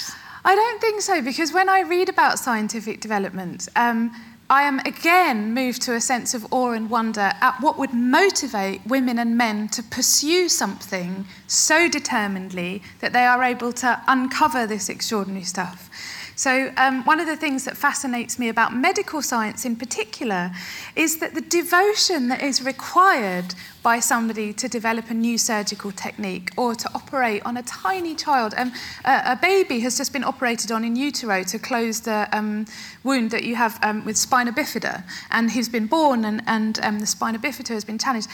I 0.46 0.56
don't 0.56 0.82
think 0.82 1.02
so, 1.02 1.22
because 1.22 1.54
when 1.54 1.70
I 1.70 1.82
read 1.82 2.10
about 2.10 2.38
scientific 2.38 3.00
development, 3.00 3.70
um, 3.76 4.12
I 4.50 4.64
am 4.64 4.80
again 4.80 5.54
moved 5.54 5.82
to 5.84 5.94
a 5.94 6.02
sense 6.02 6.34
of 6.34 6.46
awe 6.52 6.72
and 6.72 6.90
wonder 6.90 7.32
at 7.40 7.62
what 7.62 7.78
would 7.80 7.94
motivate 7.94 8.86
women 8.86 9.18
and 9.18 9.38
men 9.38 9.70
to 9.70 9.82
pursue 9.82 10.50
something 10.50 11.26
so 11.48 11.88
determinedly 11.88 12.84
that 13.00 13.14
they 13.14 13.24
are 13.24 13.42
able 13.42 13.72
to 13.74 14.02
uncover 14.06 14.68
this 14.68 14.90
extraordinary 14.90 15.46
stuff. 15.46 15.90
So, 16.36 16.72
um, 16.78 17.04
one 17.06 17.20
of 17.20 17.28
the 17.28 17.36
things 17.36 17.66
that 17.66 17.78
fascinates 17.78 18.40
me 18.40 18.50
about 18.50 18.76
medical 18.76 19.22
science 19.22 19.66
in 19.66 19.76
particular 19.76 20.52
is 20.96 21.20
that 21.20 21.36
the 21.36 21.42
devotion 21.42 22.28
that 22.30 22.42
is 22.42 22.62
required 22.64 23.54
by 23.84 24.00
somebody 24.00 24.54
to 24.54 24.68
develop 24.68 25.10
a 25.10 25.14
new 25.14 25.38
surgical 25.38 25.92
technique 25.92 26.52
or 26.58 26.74
to 26.74 26.90
operate 26.96 27.46
on 27.46 27.58
a 27.58 27.64
tiny 27.64 28.16
child. 28.16 28.54
Um, 28.58 28.72
a, 29.04 29.22
a 29.26 29.40
baby 29.40 29.82
has 29.82 29.98
just 29.98 30.14
been 30.14 30.24
operated 30.24 30.72
on 30.72 30.86
in 30.86 30.96
utero 30.96 31.44
to 31.44 31.60
close 31.60 32.00
the 32.00 32.30
um, 32.32 32.66
wound 33.04 33.32
that 33.32 33.44
you 33.44 33.56
have 33.56 33.78
um, 33.84 34.06
with 34.06 34.18
spina 34.18 34.54
bifida, 34.54 35.04
and 35.30 35.52
he's 35.52 35.70
been 35.70 35.88
born, 35.88 36.24
and, 36.26 36.42
and 36.48 36.80
um, 36.82 37.00
the 37.00 37.06
spina 37.06 37.38
bifida 37.38 37.70
has 37.70 37.84
been 37.84 38.00
challenged. 38.00 38.30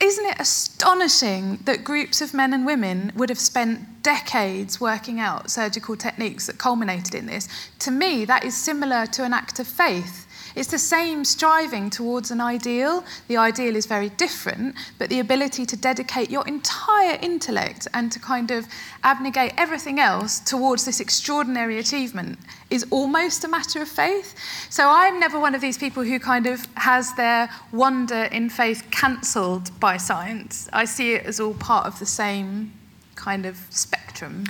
Isn't 0.00 0.26
it 0.26 0.40
astonishing 0.40 1.58
that 1.64 1.84
groups 1.84 2.20
of 2.20 2.34
men 2.34 2.52
and 2.52 2.66
women 2.66 3.12
would 3.14 3.28
have 3.28 3.38
spent 3.38 4.02
decades 4.02 4.80
working 4.80 5.20
out 5.20 5.50
surgical 5.50 5.96
techniques 5.96 6.46
that 6.46 6.58
culminated 6.58 7.14
in 7.14 7.26
this? 7.26 7.43
To 7.80 7.90
me, 7.90 8.24
that 8.24 8.44
is 8.44 8.56
similar 8.56 9.06
to 9.06 9.24
an 9.24 9.32
act 9.32 9.58
of 9.58 9.66
faith 9.66 10.24
it's 10.54 10.70
the 10.70 10.78
same 10.78 11.24
striving 11.24 11.90
towards 11.90 12.30
an 12.30 12.40
ideal. 12.40 13.04
The 13.26 13.36
ideal 13.36 13.74
is 13.74 13.86
very 13.86 14.10
different, 14.10 14.76
but 14.98 15.10
the 15.10 15.18
ability 15.18 15.66
to 15.66 15.76
dedicate 15.76 16.30
your 16.30 16.46
entire 16.46 17.18
intellect 17.20 17.88
and 17.92 18.12
to 18.12 18.20
kind 18.20 18.52
of 18.52 18.66
abnegate 19.02 19.54
everything 19.58 19.98
else 19.98 20.38
towards 20.38 20.84
this 20.84 21.00
extraordinary 21.00 21.78
achievement 21.78 22.38
is 22.70 22.86
almost 22.90 23.42
a 23.42 23.48
matter 23.48 23.82
of 23.82 23.88
faith. 23.88 24.36
So 24.70 24.88
I'm 24.88 25.18
never 25.18 25.40
one 25.40 25.56
of 25.56 25.60
these 25.60 25.78
people 25.78 26.04
who 26.04 26.20
kind 26.20 26.46
of 26.46 26.64
has 26.76 27.14
their 27.14 27.50
wonder 27.72 28.24
in 28.30 28.48
faith 28.48 28.86
cancelled 28.92 29.78
by 29.80 29.96
science. 29.96 30.68
I 30.72 30.84
see 30.84 31.14
it 31.14 31.26
as 31.26 31.40
all 31.40 31.54
part 31.54 31.86
of 31.86 31.98
the 31.98 32.06
same 32.06 32.72
kind 33.16 33.44
of 33.44 33.58
spectrum. 33.70 34.44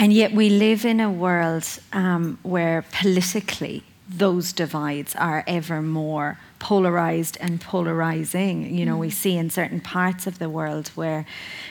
And 0.00 0.14
yet, 0.14 0.32
we 0.32 0.48
live 0.48 0.86
in 0.86 0.98
a 0.98 1.10
world 1.10 1.66
um, 1.92 2.38
where 2.42 2.86
politically 2.90 3.84
those 4.08 4.54
divides 4.54 5.14
are 5.14 5.44
ever 5.46 5.82
more 5.82 6.38
polarized 6.58 7.36
and 7.38 7.60
polarizing. 7.60 8.74
You 8.74 8.86
know, 8.86 8.96
mm. 8.96 9.00
we 9.00 9.10
see 9.10 9.36
in 9.36 9.50
certain 9.50 9.78
parts 9.78 10.26
of 10.26 10.38
the 10.38 10.48
world 10.48 10.88
where, 10.94 11.26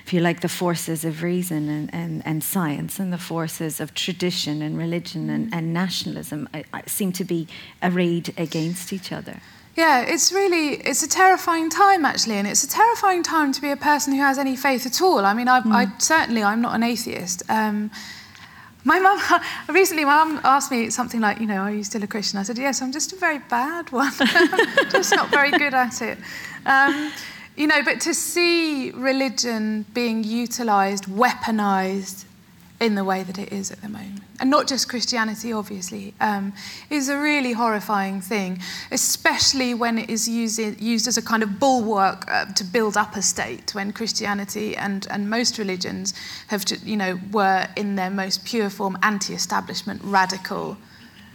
if 0.05 0.13
you 0.13 0.19
like, 0.19 0.41
the 0.41 0.47
forces 0.47 1.03
of 1.03 1.23
reason 1.23 1.69
and, 1.69 1.89
and, 1.91 2.21
and 2.23 2.43
science 2.43 2.99
and 2.99 3.11
the 3.11 3.17
forces 3.17 3.79
of 3.79 3.95
tradition 3.95 4.61
and 4.61 4.77
religion 4.77 5.27
mm. 5.27 5.33
and, 5.33 5.53
and 5.53 5.73
nationalism 5.73 6.47
I, 6.53 6.65
I 6.71 6.83
seem 6.85 7.11
to 7.13 7.23
be 7.23 7.47
arrayed 7.81 8.31
against 8.37 8.93
each 8.93 9.11
other. 9.11 9.41
Yeah, 9.75 10.01
it's 10.01 10.31
really 10.31 10.75
it's 10.75 11.01
a 11.01 11.09
terrifying 11.09 11.71
time 11.71 12.05
actually, 12.05 12.35
and 12.35 12.47
it's 12.47 12.63
a 12.63 12.69
terrifying 12.69 13.23
time 13.23 13.51
to 13.53 13.61
be 13.61 13.71
a 13.71 13.77
person 13.77 14.13
who 14.13 14.19
has 14.19 14.37
any 14.37 14.55
faith 14.55 14.85
at 14.85 15.01
all. 15.01 15.25
I 15.25 15.33
mean, 15.33 15.47
I, 15.47 15.61
mm. 15.61 15.71
I 15.71 15.97
certainly 15.97 16.43
I'm 16.43 16.61
not 16.61 16.75
an 16.75 16.83
atheist. 16.83 17.41
Um, 17.49 17.89
my 18.83 18.99
mum, 18.99 19.19
recently, 19.69 20.05
my 20.05 20.23
mum 20.23 20.41
asked 20.43 20.71
me 20.71 20.89
something 20.89 21.19
like, 21.19 21.39
you 21.39 21.47
know, 21.47 21.57
are 21.57 21.71
you 21.71 21.83
still 21.83 22.03
a 22.03 22.07
Christian? 22.07 22.39
I 22.39 22.43
said, 22.43 22.57
yes, 22.57 22.81
I'm 22.81 22.91
just 22.91 23.13
a 23.13 23.15
very 23.15 23.39
bad 23.39 23.91
one. 23.91 24.11
just 24.89 25.13
not 25.15 25.29
very 25.29 25.51
good 25.51 25.73
at 25.73 26.01
it. 26.01 26.17
Um, 26.65 27.11
you 27.55 27.67
know, 27.67 27.83
but 27.83 27.99
to 28.01 28.13
see 28.13 28.91
religion 28.91 29.85
being 29.93 30.23
utilized, 30.23 31.05
weaponized, 31.05 32.23
in 32.79 32.95
the 32.95 33.03
way 33.03 33.23
that 33.23 33.37
it 33.37 33.51
is 33.51 33.71
at 33.71 33.81
the 33.81 33.89
moment. 33.89 34.21
And 34.39 34.49
not 34.49 34.67
just 34.67 34.87
Christianity, 34.87 35.51
obviously, 35.51 36.13
um, 36.21 36.53
is 36.89 37.09
a 37.09 37.19
really 37.19 37.51
horrifying 37.51 38.21
thing, 38.21 38.59
especially 38.91 39.73
when 39.73 39.97
it 39.97 40.09
is 40.09 40.29
used, 40.29 40.59
used 40.81 41.07
as 41.07 41.17
a 41.17 41.21
kind 41.21 41.43
of 41.43 41.59
bulwark 41.59 42.25
uh, 42.31 42.45
to 42.53 42.63
build 42.63 42.95
up 42.95 43.15
a 43.15 43.21
state, 43.21 43.75
when 43.75 43.91
Christianity 43.91 44.77
and, 44.77 45.07
and 45.09 45.29
most 45.29 45.57
religions 45.57 46.13
have, 46.47 46.63
you 46.83 46.95
know, 46.95 47.19
were 47.31 47.67
in 47.75 47.95
their 47.95 48.09
most 48.09 48.45
pure 48.45 48.69
form 48.69 48.97
anti-establishment, 49.03 50.01
radical, 50.03 50.77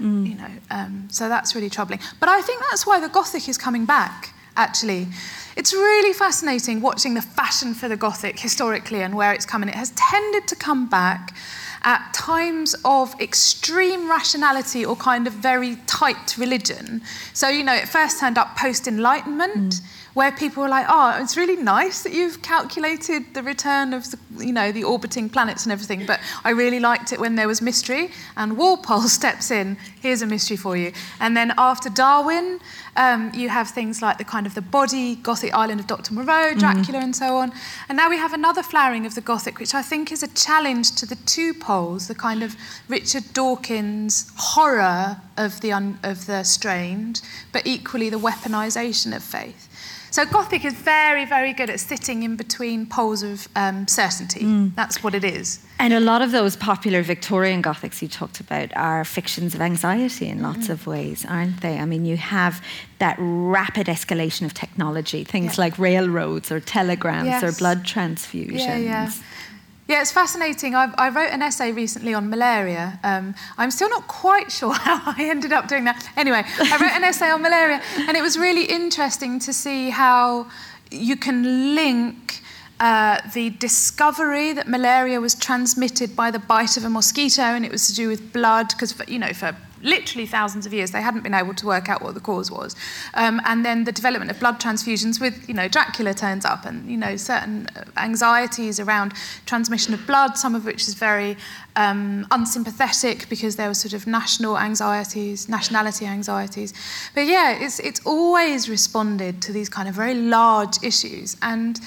mm. 0.01 0.27
you 0.27 0.35
know. 0.37 0.51
Um, 0.71 1.09
so 1.11 1.29
that's 1.29 1.55
really 1.55 1.71
troubling. 1.71 2.01
But 2.21 2.31
I 2.31 2.41
think 2.41 2.63
that's 2.71 2.87
why 2.87 3.01
the 3.01 3.09
Gothic 3.09 3.49
is 3.49 3.59
coming 3.59 3.85
back, 3.85 4.34
actually. 4.57 5.09
It's 5.57 5.73
really 5.73 6.13
fascinating 6.13 6.81
watching 6.81 7.15
the 7.15 7.23
fashion 7.23 7.75
for 7.75 7.89
the 7.89 7.97
Gothic 7.97 8.39
historically 8.39 9.03
and 9.03 9.15
where 9.15 9.33
it's 9.33 9.47
coming. 9.47 9.69
It 9.69 9.75
has 9.77 9.93
tended 9.97 10.49
to 10.49 10.57
come 10.57 10.89
back 10.89 11.37
at 11.83 12.13
times 12.15 12.75
of 12.85 13.19
extreme 13.21 14.09
rationality 14.09 14.85
or 14.85 14.97
kind 14.97 15.27
of 15.27 15.35
very 15.35 15.77
tight 15.87 16.37
religion. 16.39 17.03
So, 17.35 17.49
you 17.49 17.63
know, 17.63 17.75
it 17.75 17.89
first 17.89 18.19
turned 18.19 18.39
up 18.39 18.57
post 18.57 18.89
Enlightenment. 18.89 19.75
Mm 19.75 19.87
where 20.15 20.33
people 20.33 20.63
were 20.63 20.69
like, 20.69 20.87
"Oh, 20.89 21.19
it's 21.21 21.37
really 21.37 21.57
nice 21.57 22.03
that 22.03 22.13
you've 22.13 22.43
calculated 22.43 23.35
the 23.35 23.43
return 23.43 23.93
of 23.93 24.11
the, 24.11 24.19
you 24.39 24.53
know 24.53 24.73
the 24.73 24.85
orbiting 24.85 25.29
planets 25.29 25.65
and 25.65 25.73
everything." 25.73 26.07
But 26.07 26.21
I 26.45 26.51
really 26.51 26.81
liked 26.81 27.13
it 27.13 27.21
when 27.21 27.35
there 27.35 27.49
was 27.49 27.61
mystery, 27.61 28.11
and 28.37 28.57
Walpole 28.57 29.03
steps 29.21 29.51
in. 29.51 29.77
Here's 30.01 30.23
a 30.23 30.27
mystery 30.27 30.57
for 30.57 30.77
you. 30.77 30.93
And 31.21 31.37
then 31.37 31.53
after 31.59 31.91
Darwin, 31.91 32.61
um, 32.97 33.33
you 33.35 33.49
have 33.49 33.71
things 33.71 34.03
like 34.03 34.19
the 34.19 34.25
kind 34.25 34.47
of 34.47 34.55
the 34.55 34.63
body, 34.63 35.17
Gothic 35.17 35.53
island 35.55 35.81
of 35.81 35.87
Dr. 35.87 36.15
Moreau, 36.15 36.51
mm-hmm. 36.51 36.59
Dracula, 36.59 37.01
mm. 37.01 37.05
and 37.05 37.17
so 37.17 37.37
on. 37.37 37.53
And 37.89 37.97
now 37.97 38.09
we 38.09 38.17
have 38.17 38.33
another 38.33 38.63
flowering 38.63 39.07
of 39.07 39.15
the 39.15 39.21
Gothic, 39.21 39.59
which 39.59 39.75
I 39.75 39.83
think 39.83 40.13
is 40.13 40.23
a 40.23 40.29
challenge 40.29 40.95
to 40.97 41.07
the 41.07 41.17
two 41.27 41.55
poles, 41.55 42.09
the 42.09 42.15
kind 42.15 42.43
of 42.43 42.57
Richard 42.89 43.25
Dawkins 43.33 44.31
horror 44.37 45.17
of 45.37 45.61
the 45.61 45.73
un- 45.73 45.99
of 46.03 46.27
the 46.27 46.45
strange, 46.45 47.21
but 47.53 47.67
equally 47.67 48.11
the 48.11 48.19
weaponization 48.19 49.15
of 49.17 49.23
faith. 49.23 49.69
So 50.15 50.25
Gothic 50.25 50.65
is 50.65 50.75
very, 50.75 51.25
very 51.25 51.53
good 51.53 51.69
at 51.69 51.81
sitting 51.81 52.23
in 52.23 52.37
between 52.37 52.87
poles 52.87 53.25
of 53.25 53.49
um, 53.57 53.89
certainty. 53.89 54.43
Mm. 54.43 54.73
That's 54.77 55.03
what 55.03 55.13
it 55.13 55.25
is. 55.25 55.59
And 55.81 55.93
a 55.93 55.99
lot 55.99 56.23
of 56.23 56.31
those 56.31 56.55
popular 56.55 57.03
Victorian 57.03 57.61
Gothics 57.61 58.01
you 58.01 58.07
talked 58.07 58.39
about 58.39 58.71
are 58.77 59.05
fictions 59.05 59.57
of 59.57 59.61
anxiety 59.61 60.29
in 60.29 60.41
lots 60.41 60.69
mm. 60.69 60.71
of 60.71 60.87
ways, 60.87 61.27
aren't 61.29 61.63
they? 61.63 61.81
I 61.81 61.85
mean, 61.85 62.05
you 62.05 62.17
have 62.17 62.65
that 63.01 63.17
rapid 63.19 63.89
escalation 63.89 64.47
of 64.47 64.55
technology, 64.55 65.25
things 65.25 65.59
yeah. 65.59 65.65
like 65.65 65.81
railroads 65.81 66.53
or 66.53 66.61
telegrams 66.61 67.27
yes. 67.27 67.43
or 67.43 67.51
blood 67.51 67.83
transfusions. 67.83 68.61
Yeah, 68.61 68.77
yeah. 68.77 69.11
Yeah, 69.87 70.01
it's 70.01 70.13
fascinating. 70.13 70.75
I, 70.75 70.95
I, 70.97 71.11
wrote 71.11 71.29
an 71.31 71.43
essay 71.43 71.71
recently 71.71 72.15
on 72.15 72.31
malaria. 72.31 72.99
Um, 73.05 73.35
I'm 73.59 73.71
still 73.71 73.91
not 73.91 74.09
quite 74.09 74.51
sure 74.59 74.73
how 74.73 75.13
I 75.13 75.29
ended 75.29 75.53
up 75.53 75.69
doing 75.69 75.85
that. 75.85 76.09
Anyway, 76.17 76.43
I 76.43 76.79
wrote 76.81 76.93
an 76.93 77.05
essay 77.05 77.31
on 77.31 77.43
malaria, 77.43 77.83
and 77.99 78.17
it 78.17 78.23
was 78.23 78.39
really 78.39 78.65
interesting 78.65 79.39
to 79.41 79.53
see 79.53 79.91
how 79.91 80.47
you 80.91 81.17
can 81.17 81.75
link 81.75 82.41
uh, 82.81 83.21
the 83.33 83.51
discovery 83.51 84.53
that 84.53 84.69
malaria 84.69 85.21
was 85.21 85.35
transmitted 85.35 86.17
by 86.17 86.31
the 86.31 86.39
bite 86.39 86.77
of 86.77 86.85
a 86.85 86.91
mosquito, 86.91 87.43
and 87.43 87.65
it 87.65 87.73
was 87.73 87.87
to 87.89 87.95
do 87.95 88.09
with 88.09 88.33
blood, 88.33 88.69
because 88.69 88.95
you 89.09 89.19
know 89.19 89.33
for 89.33 89.57
literally 89.85 90.27
thousands 90.27 90.67
of 90.67 90.73
years, 90.73 90.91
they 90.91 91.03
hadn't 91.03 91.23
been 91.23 91.35
able 91.35 91.55
to 91.55 91.67
work 91.67 91.89
out 91.89 92.03
what 92.03 92.15
the 92.15 92.21
cause 92.21 92.51
was. 92.51 92.75
Um, 93.13 93.41
and 93.45 93.65
then 93.65 93.85
the 93.85 93.93
development 93.93 94.31
of 94.31 94.41
blood 94.41 94.59
transfusions 94.59 95.21
with, 95.21 95.47
you 95.47 95.55
know, 95.55 95.69
Dracula 95.69 96.15
turns 96.15 96.45
up 96.45 96.65
and, 96.65 96.91
you 96.91 96.97
know, 96.97 97.17
certain 97.17 97.69
anxieties 97.97 98.81
around 98.81 99.13
transmission 99.47 99.95
of 99.95 100.05
blood, 100.07 100.37
some 100.37 100.55
of 100.55 100.65
which 100.65 100.89
is 100.89 100.95
very 100.95 101.37
um, 101.77 102.27
unsympathetic 102.31 103.29
because 103.29 103.57
there 103.57 103.69
were 103.69 103.75
sort 103.75 103.93
of 103.93 104.07
national 104.07 104.59
anxieties, 104.59 105.49
nationality 105.49 106.07
anxieties. 106.07 106.73
But 107.15 107.27
yeah, 107.27 107.53
it's, 107.53 107.79
it's 107.79 108.01
always 108.07 108.69
responded 108.69 109.43
to 109.43 109.53
these 109.53 109.69
kind 109.69 109.89
of 109.89 109.95
very 109.95 110.15
large 110.15 110.83
issues. 110.83 111.37
And 111.43 111.79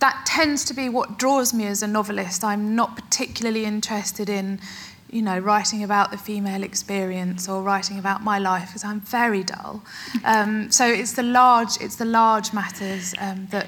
that 0.00 0.24
tends 0.26 0.64
to 0.66 0.74
be 0.74 0.88
what 0.88 1.18
draws 1.18 1.52
me 1.52 1.66
as 1.66 1.82
a 1.82 1.86
novelist. 1.86 2.44
I'm 2.44 2.74
not 2.76 2.94
particularly 2.94 3.64
interested 3.64 4.28
in 4.28 4.60
you 5.10 5.22
know, 5.22 5.38
writing 5.38 5.82
about 5.82 6.10
the 6.10 6.18
female 6.18 6.62
experience 6.62 7.48
or 7.48 7.62
writing 7.62 7.98
about 7.98 8.22
my 8.22 8.38
life 8.38 8.68
because 8.68 8.84
I'm 8.84 9.00
very 9.00 9.42
dull. 9.42 9.82
Um, 10.24 10.70
so 10.70 10.86
it's 10.86 11.12
the 11.12 11.22
large, 11.22 11.80
it's 11.80 11.96
the 11.96 12.04
large 12.04 12.52
matters 12.52 13.14
um, 13.18 13.46
that. 13.50 13.66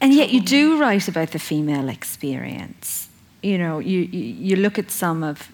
And 0.00 0.12
yet, 0.12 0.30
you 0.30 0.40
do 0.40 0.80
write 0.80 1.08
about 1.08 1.30
the 1.30 1.38
female 1.38 1.88
experience. 1.88 3.08
You 3.42 3.58
know, 3.58 3.78
you, 3.78 4.00
you, 4.00 4.20
you 4.20 4.56
look 4.56 4.78
at 4.78 4.90
some 4.90 5.22
of 5.22 5.52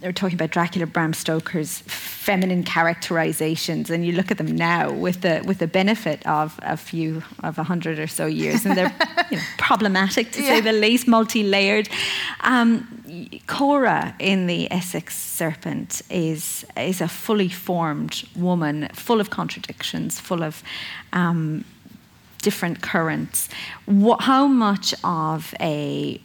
they 0.00 0.08
are 0.08 0.12
talking 0.12 0.34
about 0.34 0.50
Dracula, 0.50 0.86
Bram 0.86 1.14
Stoker's 1.14 1.80
feminine 1.80 2.64
characterizations, 2.64 3.88
and 3.88 4.04
you 4.04 4.12
look 4.12 4.30
at 4.30 4.36
them 4.38 4.54
now 4.54 4.92
with 4.92 5.22
the 5.22 5.42
with 5.46 5.58
the 5.58 5.66
benefit 5.66 6.26
of 6.26 6.58
a 6.62 6.76
few 6.76 7.22
of 7.42 7.58
a 7.58 7.62
hundred 7.62 7.98
or 7.98 8.06
so 8.06 8.26
years, 8.26 8.66
and 8.66 8.76
they're 8.76 8.94
you 9.30 9.38
know, 9.38 9.42
problematic 9.56 10.32
to 10.32 10.42
yeah. 10.42 10.48
say 10.48 10.60
the 10.60 10.72
least, 10.72 11.08
multi-layered. 11.08 11.88
Um, 12.40 13.40
Cora 13.46 14.14
in 14.18 14.46
the 14.46 14.70
Essex 14.70 15.16
Serpent 15.16 16.02
is 16.10 16.66
is 16.76 17.00
a 17.00 17.08
fully 17.08 17.48
formed 17.48 18.28
woman, 18.36 18.88
full 18.92 19.20
of 19.20 19.30
contradictions, 19.30 20.20
full 20.20 20.42
of 20.42 20.62
um, 21.14 21.64
different 22.42 22.80
currents. 22.82 23.48
What, 23.86 24.20
how 24.20 24.46
much 24.46 24.94
of 25.02 25.54
a 25.60 26.20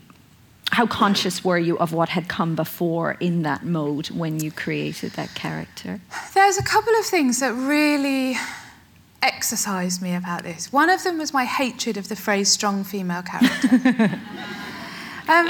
how 0.72 0.88
conscious 0.88 1.44
were 1.44 1.58
you 1.58 1.78
of 1.80 1.92
what 1.94 2.10
had 2.10 2.30
come 2.30 2.56
before 2.56 3.18
in 3.20 3.42
that 3.44 3.66
mode 3.66 4.08
when 4.08 4.40
you 4.40 4.51
created 4.51 5.12
that 5.13 5.34
character? 5.36 6.00
There's 6.34 6.58
a 6.58 6.63
couple 6.63 6.94
of 6.96 7.06
things 7.06 7.40
that 7.42 7.54
really 7.54 8.38
exercised 9.22 10.01
me 10.01 10.16
about 10.16 10.44
this. 10.44 10.72
One 10.72 10.90
of 10.90 11.04
them 11.04 11.18
was 11.18 11.34
my 11.34 11.46
hatred 11.46 11.98
of 11.98 12.08
the 12.08 12.16
phrase 12.16 12.50
strong 12.50 12.84
female 12.84 13.22
character. 13.22 13.68
um, 15.28 15.48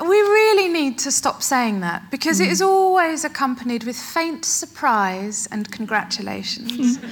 we 0.00 0.16
really 0.16 0.68
need 0.68 0.98
to 1.00 1.12
stop 1.12 1.42
saying 1.42 1.80
that 1.80 2.10
because 2.10 2.40
mm. 2.40 2.46
it 2.46 2.50
is 2.50 2.62
always 2.62 3.22
accompanied 3.22 3.84
with 3.84 3.96
faint 3.96 4.44
surprise 4.44 5.46
and 5.52 5.70
congratulations. 5.70 6.98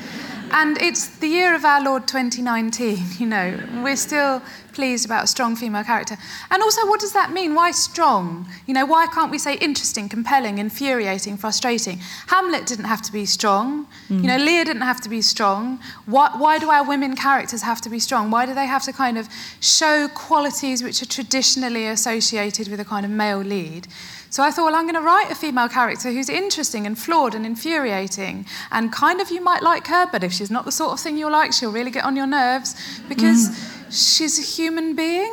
and 0.53 0.81
it's 0.81 1.07
the 1.19 1.29
year 1.29 1.55
of 1.55 1.65
our 1.65 1.83
Lord 1.83 2.07
2019, 2.07 2.99
you 3.19 3.27
know, 3.27 3.59
we're 3.83 3.97
still 3.97 4.43
pleased 4.73 5.05
about 5.05 5.25
a 5.25 5.27
strong 5.27 5.55
female 5.57 5.85
character. 5.85 6.17
And 6.51 6.63
also, 6.63 6.87
what 6.87 7.01
does 7.01 7.13
that 7.13 7.33
mean? 7.33 7.55
Why 7.55 7.71
strong? 7.71 8.47
You 8.67 8.75
know, 8.75 8.87
why 8.87 9.07
can't 9.07 9.31
we 9.31 9.39
say 9.39 9.55
interesting, 9.55 10.09
compelling, 10.09 10.59
infuriating, 10.59 11.37
frustrating? 11.37 12.01
Hamlet 12.29 12.67
didn't 12.67 12.87
have 12.87 13.03
to 13.03 13.13
be 13.13 13.27
strong. 13.27 13.87
Mm. 14.09 14.23
You 14.23 14.29
know, 14.29 14.37
Lear 14.39 14.65
didn't 14.65 14.83
have 14.83 15.01
to 15.03 15.09
be 15.09 15.23
strong. 15.23 15.79
Why, 16.07 16.31
why 16.37 16.59
do 16.59 16.71
our 16.71 16.87
women 16.87 17.17
characters 17.17 17.63
have 17.63 17.81
to 17.83 17.91
be 17.91 17.99
strong? 17.99 18.31
Why 18.31 18.47
do 18.47 18.55
they 18.55 18.67
have 18.67 18.83
to 18.85 18.93
kind 18.93 19.19
of 19.19 19.29
show 19.61 20.09
qualities 20.09 20.83
which 20.83 21.03
are 21.03 21.07
traditionally 21.07 21.87
associated 21.87 22.69
with 22.69 22.81
a 22.81 22.85
kind 22.85 23.05
of 23.05 23.11
male 23.11 23.41
lead? 23.41 23.89
So 24.33 24.43
I 24.43 24.51
thought, 24.51 24.65
well, 24.65 24.77
I'm 24.77 24.85
going 24.85 24.95
to 24.95 25.03
write 25.03 25.31
a 25.31 25.35
female 25.35 25.69
character 25.69 26.11
who's 26.11 26.31
interesting 26.31 26.87
and 26.87 26.99
flawed 26.99 27.35
and 27.35 27.45
infuriating. 27.45 28.47
And 28.71 28.91
kind 28.91 29.21
of 29.21 29.31
you 29.31 29.43
might 29.45 29.63
like 29.63 29.89
her, 29.89 30.09
but 30.11 30.25
if 30.25 30.33
she's 30.33 30.51
not 30.51 30.65
the 30.65 30.73
sort 30.73 30.93
of 30.93 31.01
thing 31.01 31.19
you'll 31.19 31.31
like, 31.31 31.53
she'll 31.53 31.71
really 31.71 31.91
get 31.91 32.07
on 32.07 32.17
your 32.17 32.27
nerves 32.27 32.75
because 33.11 33.51
mm. 33.51 34.17
she's 34.17 34.39
a 34.39 34.43
human 34.43 34.97
being. 34.97 35.31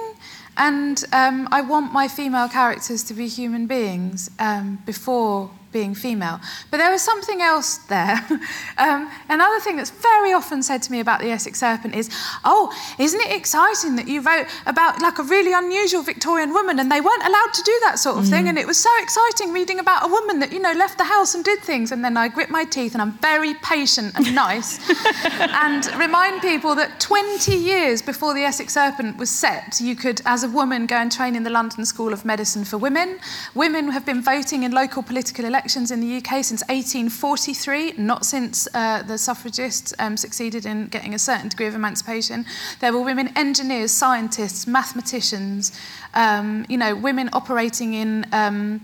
And 0.57 1.01
um, 1.13 1.47
I 1.49 1.61
want 1.61 1.93
my 1.93 2.09
female 2.09 2.49
characters 2.49 3.01
to 3.05 3.13
be 3.13 3.29
human 3.29 3.67
beings 3.67 4.29
um, 4.37 4.79
before 4.85 5.49
being 5.71 5.93
female. 5.93 6.39
But 6.71 6.77
there 6.77 6.91
was 6.91 7.01
something 7.01 7.41
else 7.41 7.77
there. 7.89 8.17
um, 8.77 9.09
another 9.29 9.59
thing 9.59 9.77
that's 9.77 9.91
very 9.91 10.33
often 10.33 10.63
said 10.63 10.81
to 10.83 10.91
me 10.91 10.99
about 10.99 11.21
the 11.21 11.29
Essex 11.29 11.59
Serpent 11.59 11.95
is, 11.95 12.09
oh, 12.43 12.73
isn't 12.97 13.19
it 13.19 13.31
exciting 13.35 13.95
that 13.95 14.07
you 14.07 14.21
wrote 14.21 14.47
about 14.65 15.01
like 15.01 15.19
a 15.19 15.23
really 15.23 15.53
unusual 15.53 16.01
Victorian 16.01 16.53
woman 16.53 16.79
and 16.79 16.91
they 16.91 17.01
weren't 17.01 17.23
allowed 17.23 17.53
to 17.53 17.63
do 17.63 17.79
that 17.83 17.99
sort 17.99 18.17
of 18.17 18.23
mm. 18.25 18.29
thing? 18.29 18.47
And 18.47 18.57
it 18.57 18.65
was 18.65 18.77
so 18.77 18.89
exciting 19.01 19.53
reading 19.53 19.79
about 19.79 20.05
a 20.05 20.11
woman 20.11 20.39
that, 20.39 20.51
you 20.51 20.59
know, 20.59 20.73
left 20.73 20.97
the 20.97 21.03
house 21.03 21.35
and 21.35 21.43
did 21.43 21.59
things. 21.59 21.91
And 21.91 22.03
then 22.03 22.17
I 22.17 22.27
grit 22.27 22.49
my 22.49 22.63
teeth 22.63 22.93
and 22.93 23.01
I'm 23.01 23.13
very 23.19 23.53
patient 23.55 24.15
and 24.15 24.33
nice 24.33 24.79
and 25.39 25.85
remind 25.97 26.41
people 26.41 26.75
that 26.75 26.99
20 26.99 27.53
years 27.53 28.01
before 28.01 28.33
the 28.33 28.41
Essex 28.41 28.73
Serpent 28.73 29.17
was 29.17 29.29
set, 29.29 29.79
you 29.79 29.95
could, 29.95 30.21
as 30.25 30.43
a 30.43 30.49
woman, 30.49 30.87
go 30.87 30.95
and 30.95 31.11
train 31.11 31.35
in 31.35 31.43
the 31.43 31.49
London 31.49 31.85
School 31.85 32.13
of 32.13 32.25
Medicine 32.25 32.65
for 32.65 32.77
Women. 32.77 33.19
Women 33.53 33.89
have 33.91 34.05
been 34.05 34.21
voting 34.21 34.63
in 34.63 34.71
local 34.71 35.03
political 35.03 35.45
elections 35.45 35.58
elections 35.59 35.91
in 35.91 35.99
the 35.99 36.15
UK 36.15 36.41
since 36.41 36.61
1843, 36.69 37.95
not 37.97 38.25
since 38.25 38.65
uh, 38.73 39.03
the 39.03 39.17
suffragists 39.17 39.93
um, 39.99 40.15
succeeded 40.15 40.65
in 40.65 40.87
getting 40.87 41.13
a 41.13 41.19
certain 41.19 41.49
degree 41.49 41.65
of 41.65 41.75
emancipation. 41.75 42.45
There 42.79 42.93
were 42.93 43.01
women 43.01 43.33
engineers, 43.35 43.91
scientists, 43.91 44.65
mathematicians, 44.65 45.77
um, 46.13 46.65
you 46.69 46.77
know, 46.77 46.95
women 46.95 47.29
operating 47.33 47.93
in. 47.93 48.25
Um, 48.31 48.79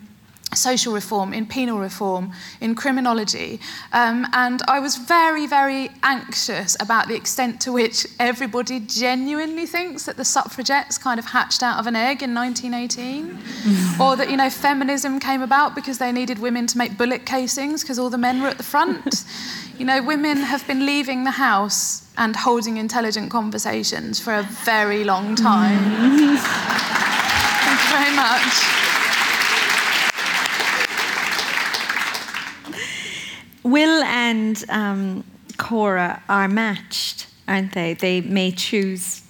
social 0.53 0.93
reform, 0.93 1.34
in 1.34 1.45
penal 1.45 1.79
reform, 1.79 2.31
in 2.62 2.75
criminology. 2.75 3.60
Um, 3.91 4.27
and 4.34 4.62
I 4.67 4.79
was 4.79 4.95
very, 4.95 5.47
very 5.47 5.89
anxious 6.03 6.77
about 6.79 7.08
the 7.08 7.15
extent 7.15 7.60
to 7.62 7.71
which 7.71 8.08
everybody 8.19 8.79
genuinely 8.79 9.65
thinks 9.65 10.05
that 10.05 10.17
the 10.17 10.25
suffragettes 10.25 10.97
kind 10.97 11.19
of 11.19 11.25
hatched 11.25 11.63
out 11.63 11.79
of 11.79 11.88
an 11.88 11.95
egg 11.95 12.23
in 12.23 12.34
1918. 12.34 13.38
or 13.99 14.15
that, 14.15 14.29
you 14.29 14.38
know, 14.38 14.49
feminism 14.49 15.19
came 15.19 15.41
about 15.41 15.75
because 15.75 15.97
they 15.97 16.12
needed 16.12 16.39
women 16.39 16.67
to 16.67 16.77
make 16.77 16.97
bullet 16.97 17.25
casings 17.25 17.81
because 17.81 17.99
all 17.99 18.10
the 18.10 18.17
men 18.17 18.41
were 18.41 18.47
at 18.47 18.58
the 18.58 18.63
front. 18.63 19.25
you 19.77 19.86
know, 19.86 20.01
women 20.01 20.38
have 20.38 20.65
been 20.67 20.86
leaving 20.86 21.23
the 21.23 21.31
house 21.31 22.03
and 22.17 22.36
holding 22.36 22.77
intelligent 22.77 23.29
conversations 23.29 24.19
for 24.19 24.34
a 24.34 24.43
very 24.43 25.03
long 25.03 25.36
time. 25.36 25.79
Thank 27.65 27.81
you 27.81 27.97
very 27.97 28.15
much. 28.15 28.94
Will 33.65 34.04
and 34.04 34.63
um, 34.69 35.23
Cora 35.58 36.21
are 36.30 36.47
matched, 36.47 37.25
aren't 37.47 37.73
they? 37.73 37.95
They 37.95 38.21
may 38.21 38.51
choose 38.51 39.25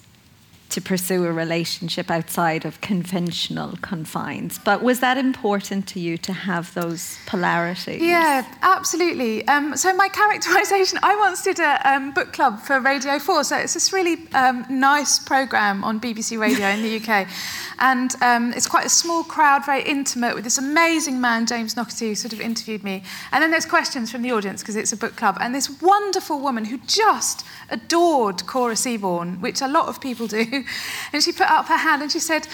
to 0.70 0.80
pursue 0.80 1.24
a 1.24 1.32
relationship 1.32 2.10
outside 2.10 2.64
of 2.64 2.80
conventional 2.80 3.76
confines. 3.82 4.58
But 4.58 4.82
was 4.82 5.00
that 5.00 5.16
important 5.16 5.86
to 5.88 6.00
you 6.00 6.18
to 6.18 6.32
have 6.32 6.74
those 6.74 7.18
polarities? 7.26 8.02
Yeah, 8.02 8.46
absolutely. 8.62 9.46
Um, 9.48 9.76
so 9.76 9.94
my 9.94 10.08
characterisation, 10.08 10.98
I 11.02 11.16
once 11.16 11.42
did 11.42 11.60
a 11.60 11.80
um, 11.88 12.12
book 12.12 12.32
club 12.32 12.60
for 12.60 12.80
Radio 12.80 13.18
4, 13.18 13.44
so 13.44 13.56
it's 13.56 13.74
this 13.74 13.92
really 13.92 14.18
um, 14.34 14.66
nice 14.68 15.18
programme 15.18 15.84
on 15.84 16.00
BBC 16.00 16.38
Radio 16.38 16.66
in 16.68 16.82
the 16.82 17.00
UK. 17.00 17.28
And 17.78 18.14
um, 18.22 18.54
it's 18.54 18.66
quite 18.66 18.86
a 18.86 18.90
small 18.90 19.22
crowd, 19.22 19.66
very 19.66 19.82
intimate, 19.82 20.34
with 20.34 20.44
this 20.44 20.56
amazing 20.56 21.20
man, 21.20 21.44
James 21.44 21.76
Naughtie, 21.76 22.08
who 22.08 22.14
sort 22.14 22.32
of 22.32 22.40
interviewed 22.40 22.82
me. 22.82 23.02
And 23.32 23.42
then 23.42 23.50
there's 23.50 23.66
questions 23.66 24.10
from 24.10 24.22
the 24.22 24.32
audience, 24.32 24.62
because 24.62 24.76
it's 24.76 24.92
a 24.92 24.96
book 24.96 25.14
club. 25.14 25.36
And 25.42 25.54
this 25.54 25.82
wonderful 25.82 26.40
woman 26.40 26.64
who 26.64 26.78
just 26.86 27.44
adored 27.68 28.46
Cora 28.46 28.74
Seaborne, 28.74 29.40
which 29.40 29.60
a 29.60 29.68
lot 29.68 29.88
of 29.88 30.00
people 30.00 30.26
do. 30.26 30.55
And 31.12 31.22
she 31.22 31.32
put 31.32 31.50
up 31.50 31.66
her 31.66 31.76
hand 31.76 32.02
and 32.02 32.10
she 32.10 32.20
said, 32.20 32.46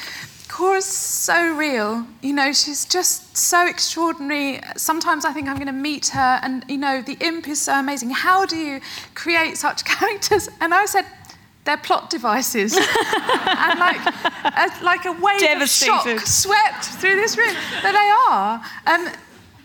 Cora's 0.48 0.84
so 0.84 1.54
real. 1.54 2.06
You 2.20 2.34
know, 2.34 2.52
she's 2.52 2.84
just 2.84 3.36
so 3.36 3.66
extraordinary. 3.66 4.60
Sometimes 4.76 5.24
I 5.24 5.32
think 5.32 5.48
I'm 5.48 5.56
going 5.56 5.66
to 5.66 5.72
meet 5.72 6.08
her, 6.08 6.40
and 6.42 6.62
you 6.68 6.76
know, 6.76 7.00
the 7.00 7.16
imp 7.20 7.48
is 7.48 7.60
so 7.60 7.72
amazing. 7.72 8.10
How 8.10 8.44
do 8.44 8.56
you 8.56 8.80
create 9.14 9.56
such 9.56 9.84
characters? 9.96 10.50
And 10.60 10.74
I 10.74 10.84
said, 10.84 11.06
they're 11.64 11.78
plot 11.78 12.10
devices. 12.10 12.76
and 12.76 13.78
like 13.78 14.06
a, 14.06 14.84
like 14.84 15.04
a 15.06 15.12
wave 15.12 15.62
of 15.62 15.68
shock 15.68 16.20
swept 16.20 16.84
through 16.84 17.16
this 17.16 17.38
room. 17.38 17.54
But 17.82 17.92
they 17.92 18.10
are. 18.28 18.62
Um, 18.86 19.08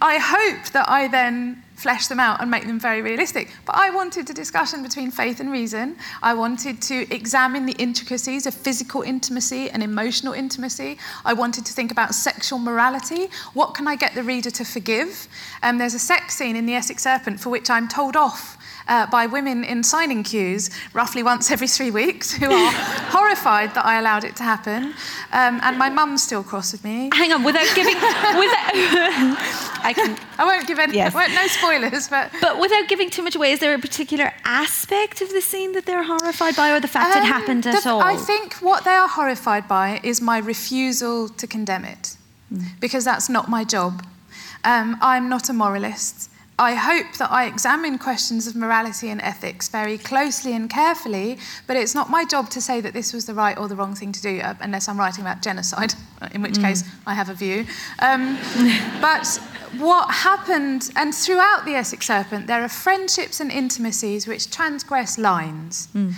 I 0.02 0.20
hope 0.20 0.72
that 0.74 0.88
I 0.88 1.08
then 1.08 1.64
flesh 1.78 2.08
them 2.08 2.20
out 2.20 2.42
and 2.42 2.50
make 2.50 2.66
them 2.66 2.80
very 2.80 3.02
realistic. 3.04 3.50
But 3.66 3.76
I 3.76 3.92
wanted 3.92 4.30
a 4.30 4.34
discussion 4.34 4.82
between 4.82 5.12
faith 5.12 5.40
and 5.40 5.52
reason. 5.52 5.96
I 6.24 6.34
wanted 6.34 6.82
to 6.84 7.14
examine 7.14 7.68
the 7.68 7.74
intricacies 7.74 8.48
of 8.48 8.54
physical 8.54 9.04
intimacy 9.04 9.70
and 9.70 9.84
emotional 9.84 10.34
intimacy. 10.34 10.98
I 11.24 11.34
wanted 11.34 11.66
to 11.68 11.74
think 11.74 11.92
about 11.92 12.16
sexual 12.16 12.58
morality. 12.58 13.28
What 13.54 13.76
can 13.76 13.88
I 13.88 13.96
get 13.96 14.16
the 14.16 14.24
reader 14.24 14.50
to 14.50 14.66
forgive? 14.66 15.28
Um, 15.62 15.78
there's 15.78 15.94
a 15.94 16.00
sex 16.00 16.36
scene 16.36 16.56
in 16.56 16.66
The 16.66 16.74
Essex 16.74 17.04
Serpent 17.04 17.40
for 17.40 17.52
which 17.52 17.70
I'm 17.70 17.88
told 17.88 18.16
off 18.16 18.57
uh, 18.88 19.06
by 19.08 19.26
women 19.26 19.64
in 19.64 19.84
signing 19.84 20.24
queues 20.24 20.70
roughly 20.94 21.24
once 21.24 21.52
every 21.52 21.68
three 21.68 21.92
weeks 21.92 22.32
who 22.32 22.52
are 22.52 22.72
horrified 23.12 23.74
that 23.76 23.86
I 23.86 24.00
allowed 24.00 24.24
it 24.24 24.36
to 24.38 24.44
happen. 24.44 24.94
Um, 25.32 25.60
and 25.64 25.78
my 25.78 25.90
mum's 25.90 26.24
still 26.24 26.44
cross 26.44 26.72
with 26.72 26.84
me. 26.84 27.10
Hang 27.14 27.32
on, 27.34 27.44
without 27.44 27.68
giving. 27.76 27.96
without, 27.96 28.72
I, 29.84 29.94
can, 29.96 30.18
I 30.38 30.46
won't 30.46 30.68
give 30.68 30.80
any. 30.80 30.96
Yes. 30.96 31.14
Won't, 31.14 31.34
no 31.34 31.48
spoilers, 31.48 32.08
but. 32.08 32.32
But 32.42 32.60
without 32.60 32.88
giving 32.88 33.10
too 33.10 33.24
much 33.24 33.36
away, 33.36 33.52
is 33.52 33.60
there 33.60 33.74
a 33.74 33.80
particular 33.80 34.32
aspect 34.46 35.22
of 35.22 35.30
the 35.32 35.42
scene 35.42 35.74
that 35.74 35.86
they're 35.86 36.04
horrified 36.04 36.56
by, 36.56 36.72
or 36.72 36.80
the 36.80 36.88
fact 36.88 37.16
um, 37.16 37.24
it 37.24 37.26
happened 37.26 37.64
the, 37.64 37.70
at 37.72 37.86
all? 37.86 38.02
I 38.02 38.16
think 38.16 38.56
what 38.56 38.84
they 38.84 38.92
are 38.92 39.08
horrified 39.08 39.68
by 39.68 40.00
is 40.04 40.22
my 40.22 40.38
refusal 40.38 41.30
to 41.30 41.48
condemn 41.48 41.86
it, 41.86 42.16
mm. 42.54 42.64
because 42.80 43.04
that's 43.04 43.30
not 43.30 43.50
my 43.50 43.64
job. 43.64 44.06
Um, 44.64 44.98
I'm 45.02 45.30
not 45.30 45.50
a 45.50 45.54
moralist. 45.54 46.30
I 46.60 46.74
hope 46.74 47.18
that 47.18 47.32
I 47.32 47.46
examine 47.46 48.00
questions 48.00 48.48
of 48.48 48.56
morality 48.56 49.10
and 49.10 49.22
ethics 49.22 49.70
very 49.70 49.98
closely 49.98 50.54
and 50.54 50.68
carefully, 50.70 51.38
but 51.68 51.78
it's 51.78 51.94
not 51.94 52.10
my 52.10 52.26
job 52.26 52.50
to 52.52 52.62
say 52.62 52.82
that 52.82 52.94
this 52.94 53.14
was 53.14 53.28
the 53.28 53.36
right 53.36 53.56
or 53.58 53.68
the 53.68 53.76
wrong 53.76 53.94
thing 53.94 54.12
to 54.12 54.22
do, 54.22 54.40
uh, 54.40 54.56
unless 54.60 54.90
I'm 54.90 54.98
writing 54.98 55.24
about 55.24 55.44
genocide, 55.44 55.94
in 56.32 56.42
which 56.42 56.56
mm. 56.56 56.64
case 56.64 56.84
I 57.06 57.14
have 57.14 57.30
a 57.30 57.36
view. 57.36 57.66
Um, 58.00 58.40
but 59.02 59.40
what 59.78 60.10
happened, 60.10 60.90
and 60.96 61.14
throughout 61.14 61.66
the 61.66 61.76
Essex 61.76 62.08
Serpent, 62.08 62.48
there 62.48 62.64
are 62.64 62.70
friendships 62.70 63.40
and 63.40 63.52
intimacies 63.52 64.26
which 64.26 64.50
transgress 64.50 65.20
lines. 65.20 65.90
Mm 65.94 66.14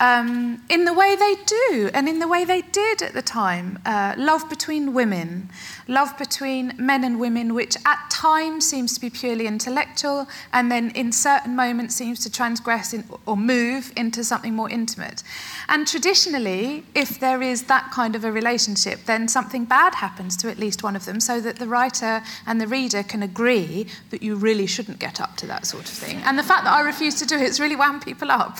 um, 0.00 0.62
in 0.68 0.84
the 0.84 0.92
way 0.92 1.16
they 1.16 1.34
do 1.46 1.90
and 1.94 2.08
in 2.08 2.18
the 2.18 2.28
way 2.28 2.44
they 2.44 2.62
did 2.62 3.02
at 3.02 3.12
the 3.12 3.22
time. 3.22 3.78
Uh, 3.84 4.14
love 4.16 4.48
between 4.48 4.92
women, 4.92 5.50
love 5.88 6.16
between 6.18 6.74
men 6.76 7.04
and 7.04 7.20
women, 7.20 7.54
which 7.54 7.76
at 7.84 8.10
times 8.10 8.68
seems 8.68 8.94
to 8.94 9.00
be 9.00 9.10
purely 9.10 9.46
intellectual 9.46 10.26
and 10.52 10.70
then 10.70 10.90
in 10.90 11.12
certain 11.12 11.54
moments 11.54 11.94
seems 11.94 12.20
to 12.20 12.30
transgress 12.30 12.92
in, 12.92 13.04
or 13.26 13.36
move 13.36 13.92
into 13.96 14.24
something 14.24 14.54
more 14.54 14.70
intimate. 14.70 15.22
And 15.68 15.86
traditionally, 15.86 16.84
if 16.94 17.20
there 17.20 17.42
is 17.42 17.64
that 17.64 17.90
kind 17.92 18.16
of 18.16 18.24
a 18.24 18.32
relationship, 18.32 19.04
then 19.06 19.28
something 19.28 19.64
bad 19.64 19.94
happens 19.94 20.36
to 20.38 20.50
at 20.50 20.58
least 20.58 20.82
one 20.82 20.96
of 20.96 21.04
them 21.04 21.20
so 21.20 21.40
that 21.40 21.56
the 21.56 21.66
writer 21.66 22.22
and 22.46 22.60
the 22.60 22.66
reader 22.66 23.02
can 23.02 23.22
agree 23.22 23.86
that 24.10 24.22
you 24.22 24.34
really 24.34 24.66
shouldn't 24.66 24.98
get 24.98 25.20
up 25.20 25.36
to 25.36 25.46
that 25.46 25.66
sort 25.66 25.84
of 25.84 25.90
thing. 25.90 26.16
And 26.24 26.38
the 26.38 26.42
fact 26.42 26.64
that 26.64 26.72
I 26.72 26.80
refuse 26.80 27.14
to 27.16 27.26
do 27.26 27.36
it, 27.36 27.42
it's 27.42 27.60
really 27.60 27.76
wound 27.76 28.02
people 28.02 28.30
up. 28.30 28.58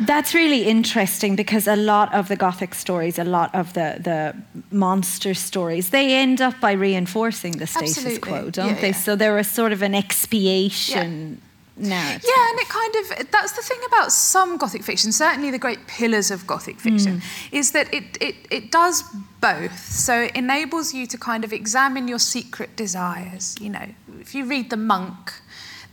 That's 0.00 0.34
really 0.34 0.64
interesting 0.64 1.36
because 1.36 1.68
a 1.68 1.76
lot 1.76 2.12
of 2.12 2.26
the 2.26 2.34
Gothic 2.34 2.74
stories, 2.74 3.18
a 3.18 3.24
lot 3.24 3.54
of 3.54 3.74
the, 3.74 4.00
the 4.00 4.34
monster 4.74 5.34
stories, 5.34 5.90
they 5.94 6.14
end 6.14 6.40
up 6.40 6.60
by 6.60 6.72
reinforcing 6.72 7.52
the 7.52 7.66
status 7.66 7.98
Absolutely. 7.98 8.30
quo, 8.30 8.50
don't 8.50 8.74
yeah, 8.74 8.80
they? 8.80 8.88
Yeah. 8.88 9.04
So 9.04 9.16
they're 9.16 9.38
a 9.38 9.44
sort 9.44 9.72
of 9.72 9.80
an 9.82 9.94
expiation. 9.94 11.12
Yeah. 11.32 11.50
Narrative. 11.76 12.30
Yeah, 12.30 12.50
and 12.50 12.58
it 12.60 12.68
kind 12.68 12.94
of 13.00 13.30
that's 13.32 13.52
the 13.58 13.62
thing 13.62 13.80
about 13.88 14.12
some 14.12 14.58
Gothic 14.58 14.84
fiction, 14.84 15.10
certainly 15.10 15.50
the 15.50 15.58
great 15.58 15.88
pillars 15.88 16.30
of 16.30 16.46
Gothic 16.46 16.78
fiction, 16.78 17.18
mm. 17.18 17.24
is 17.50 17.72
that 17.72 17.92
it, 17.92 18.16
it, 18.20 18.36
it 18.48 18.70
does 18.70 19.02
both. 19.40 19.76
So 19.80 20.22
it 20.22 20.36
enables 20.36 20.94
you 20.94 21.04
to 21.08 21.18
kind 21.18 21.42
of 21.42 21.52
examine 21.52 22.06
your 22.06 22.20
secret 22.20 22.76
desires. 22.76 23.56
You 23.60 23.70
know, 23.70 23.86
if 24.20 24.36
you 24.36 24.44
read 24.44 24.70
The 24.70 24.76
Monk, 24.76 25.32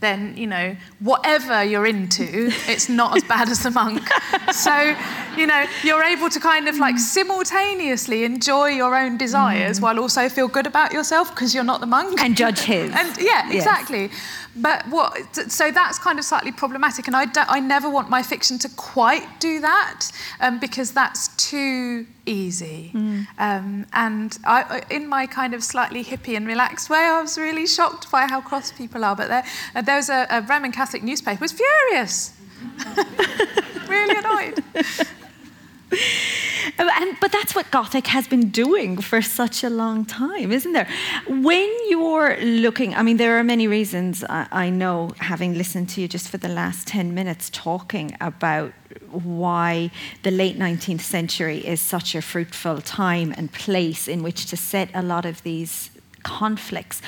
then 0.02 0.36
you 0.36 0.46
know 0.46 0.76
whatever 0.98 1.64
you're 1.64 1.86
into 1.86 2.50
it's 2.68 2.88
not 2.90 3.16
as 3.16 3.24
bad 3.24 3.48
as 3.48 3.62
the 3.62 3.70
monk 3.70 4.06
so 4.52 4.94
you 5.36 5.46
know 5.46 5.64
you're 5.82 6.02
able 6.02 6.28
to 6.28 6.38
kind 6.38 6.68
of 6.68 6.76
like 6.76 6.98
simultaneously 6.98 8.24
enjoy 8.24 8.66
your 8.66 8.94
own 8.94 9.16
desires 9.16 9.78
mm. 9.78 9.82
while 9.82 9.98
also 9.98 10.28
feel 10.28 10.48
good 10.48 10.66
about 10.66 10.92
yourself 10.92 11.30
because 11.30 11.54
you're 11.54 11.64
not 11.64 11.80
the 11.80 11.86
monk 11.86 12.20
and 12.20 12.36
judge 12.36 12.60
his 12.60 12.92
and 12.94 13.16
yeah 13.18 13.50
exactly 13.50 14.02
yes. 14.02 14.20
But 14.54 14.86
what, 14.88 15.34
so 15.50 15.70
that's 15.70 15.98
kind 15.98 16.18
of 16.18 16.24
slightly 16.26 16.52
problematic, 16.52 17.06
and 17.06 17.16
I, 17.16 17.26
I 17.34 17.58
never 17.58 17.88
want 17.88 18.10
my 18.10 18.22
fiction 18.22 18.58
to 18.58 18.68
quite 18.68 19.40
do 19.40 19.60
that 19.60 20.10
um, 20.40 20.60
because 20.60 20.92
that's 20.92 21.28
too 21.36 22.06
easy. 22.26 22.90
Mm. 22.94 23.26
Um, 23.38 23.86
and 23.94 24.38
I, 24.44 24.82
in 24.90 25.08
my 25.08 25.26
kind 25.26 25.54
of 25.54 25.64
slightly 25.64 26.04
hippie 26.04 26.36
and 26.36 26.46
relaxed 26.46 26.90
way, 26.90 26.98
I 26.98 27.22
was 27.22 27.38
really 27.38 27.66
shocked 27.66 28.10
by 28.10 28.26
how 28.26 28.42
cross 28.42 28.72
people 28.72 29.04
are. 29.04 29.16
But 29.16 29.28
there, 29.28 29.44
uh, 29.74 29.82
there 29.82 29.96
was 29.96 30.10
a, 30.10 30.26
a 30.28 30.42
Roman 30.42 30.70
Catholic 30.70 31.02
newspaper 31.02 31.40
was 31.40 31.52
furious, 31.52 32.34
really 33.88 34.16
annoyed. 34.18 34.62
And, 36.78 37.16
but 37.20 37.32
that's 37.32 37.54
what 37.54 37.70
Gothic 37.70 38.06
has 38.08 38.26
been 38.26 38.50
doing 38.50 39.00
for 39.00 39.22
such 39.22 39.64
a 39.64 39.70
long 39.70 40.04
time, 40.04 40.52
isn't 40.52 40.72
there? 40.72 40.88
When 41.28 41.70
you're 41.88 42.36
looking, 42.42 42.94
I 42.94 43.02
mean, 43.02 43.16
there 43.16 43.38
are 43.38 43.44
many 43.44 43.66
reasons 43.66 44.24
I, 44.24 44.46
I 44.50 44.70
know, 44.70 45.10
having 45.18 45.56
listened 45.56 45.88
to 45.90 46.00
you 46.00 46.08
just 46.08 46.28
for 46.28 46.38
the 46.38 46.48
last 46.48 46.86
10 46.88 47.14
minutes 47.14 47.50
talking 47.50 48.16
about 48.20 48.72
why 49.10 49.90
the 50.22 50.30
late 50.30 50.58
19th 50.58 51.00
century 51.00 51.58
is 51.58 51.80
such 51.80 52.14
a 52.14 52.22
fruitful 52.22 52.80
time 52.80 53.34
and 53.36 53.52
place 53.52 54.08
in 54.08 54.22
which 54.22 54.46
to 54.46 54.56
set 54.56 54.88
a 54.94 55.02
lot 55.02 55.24
of 55.24 55.42
these 55.42 55.90
conflicts. 56.22 57.02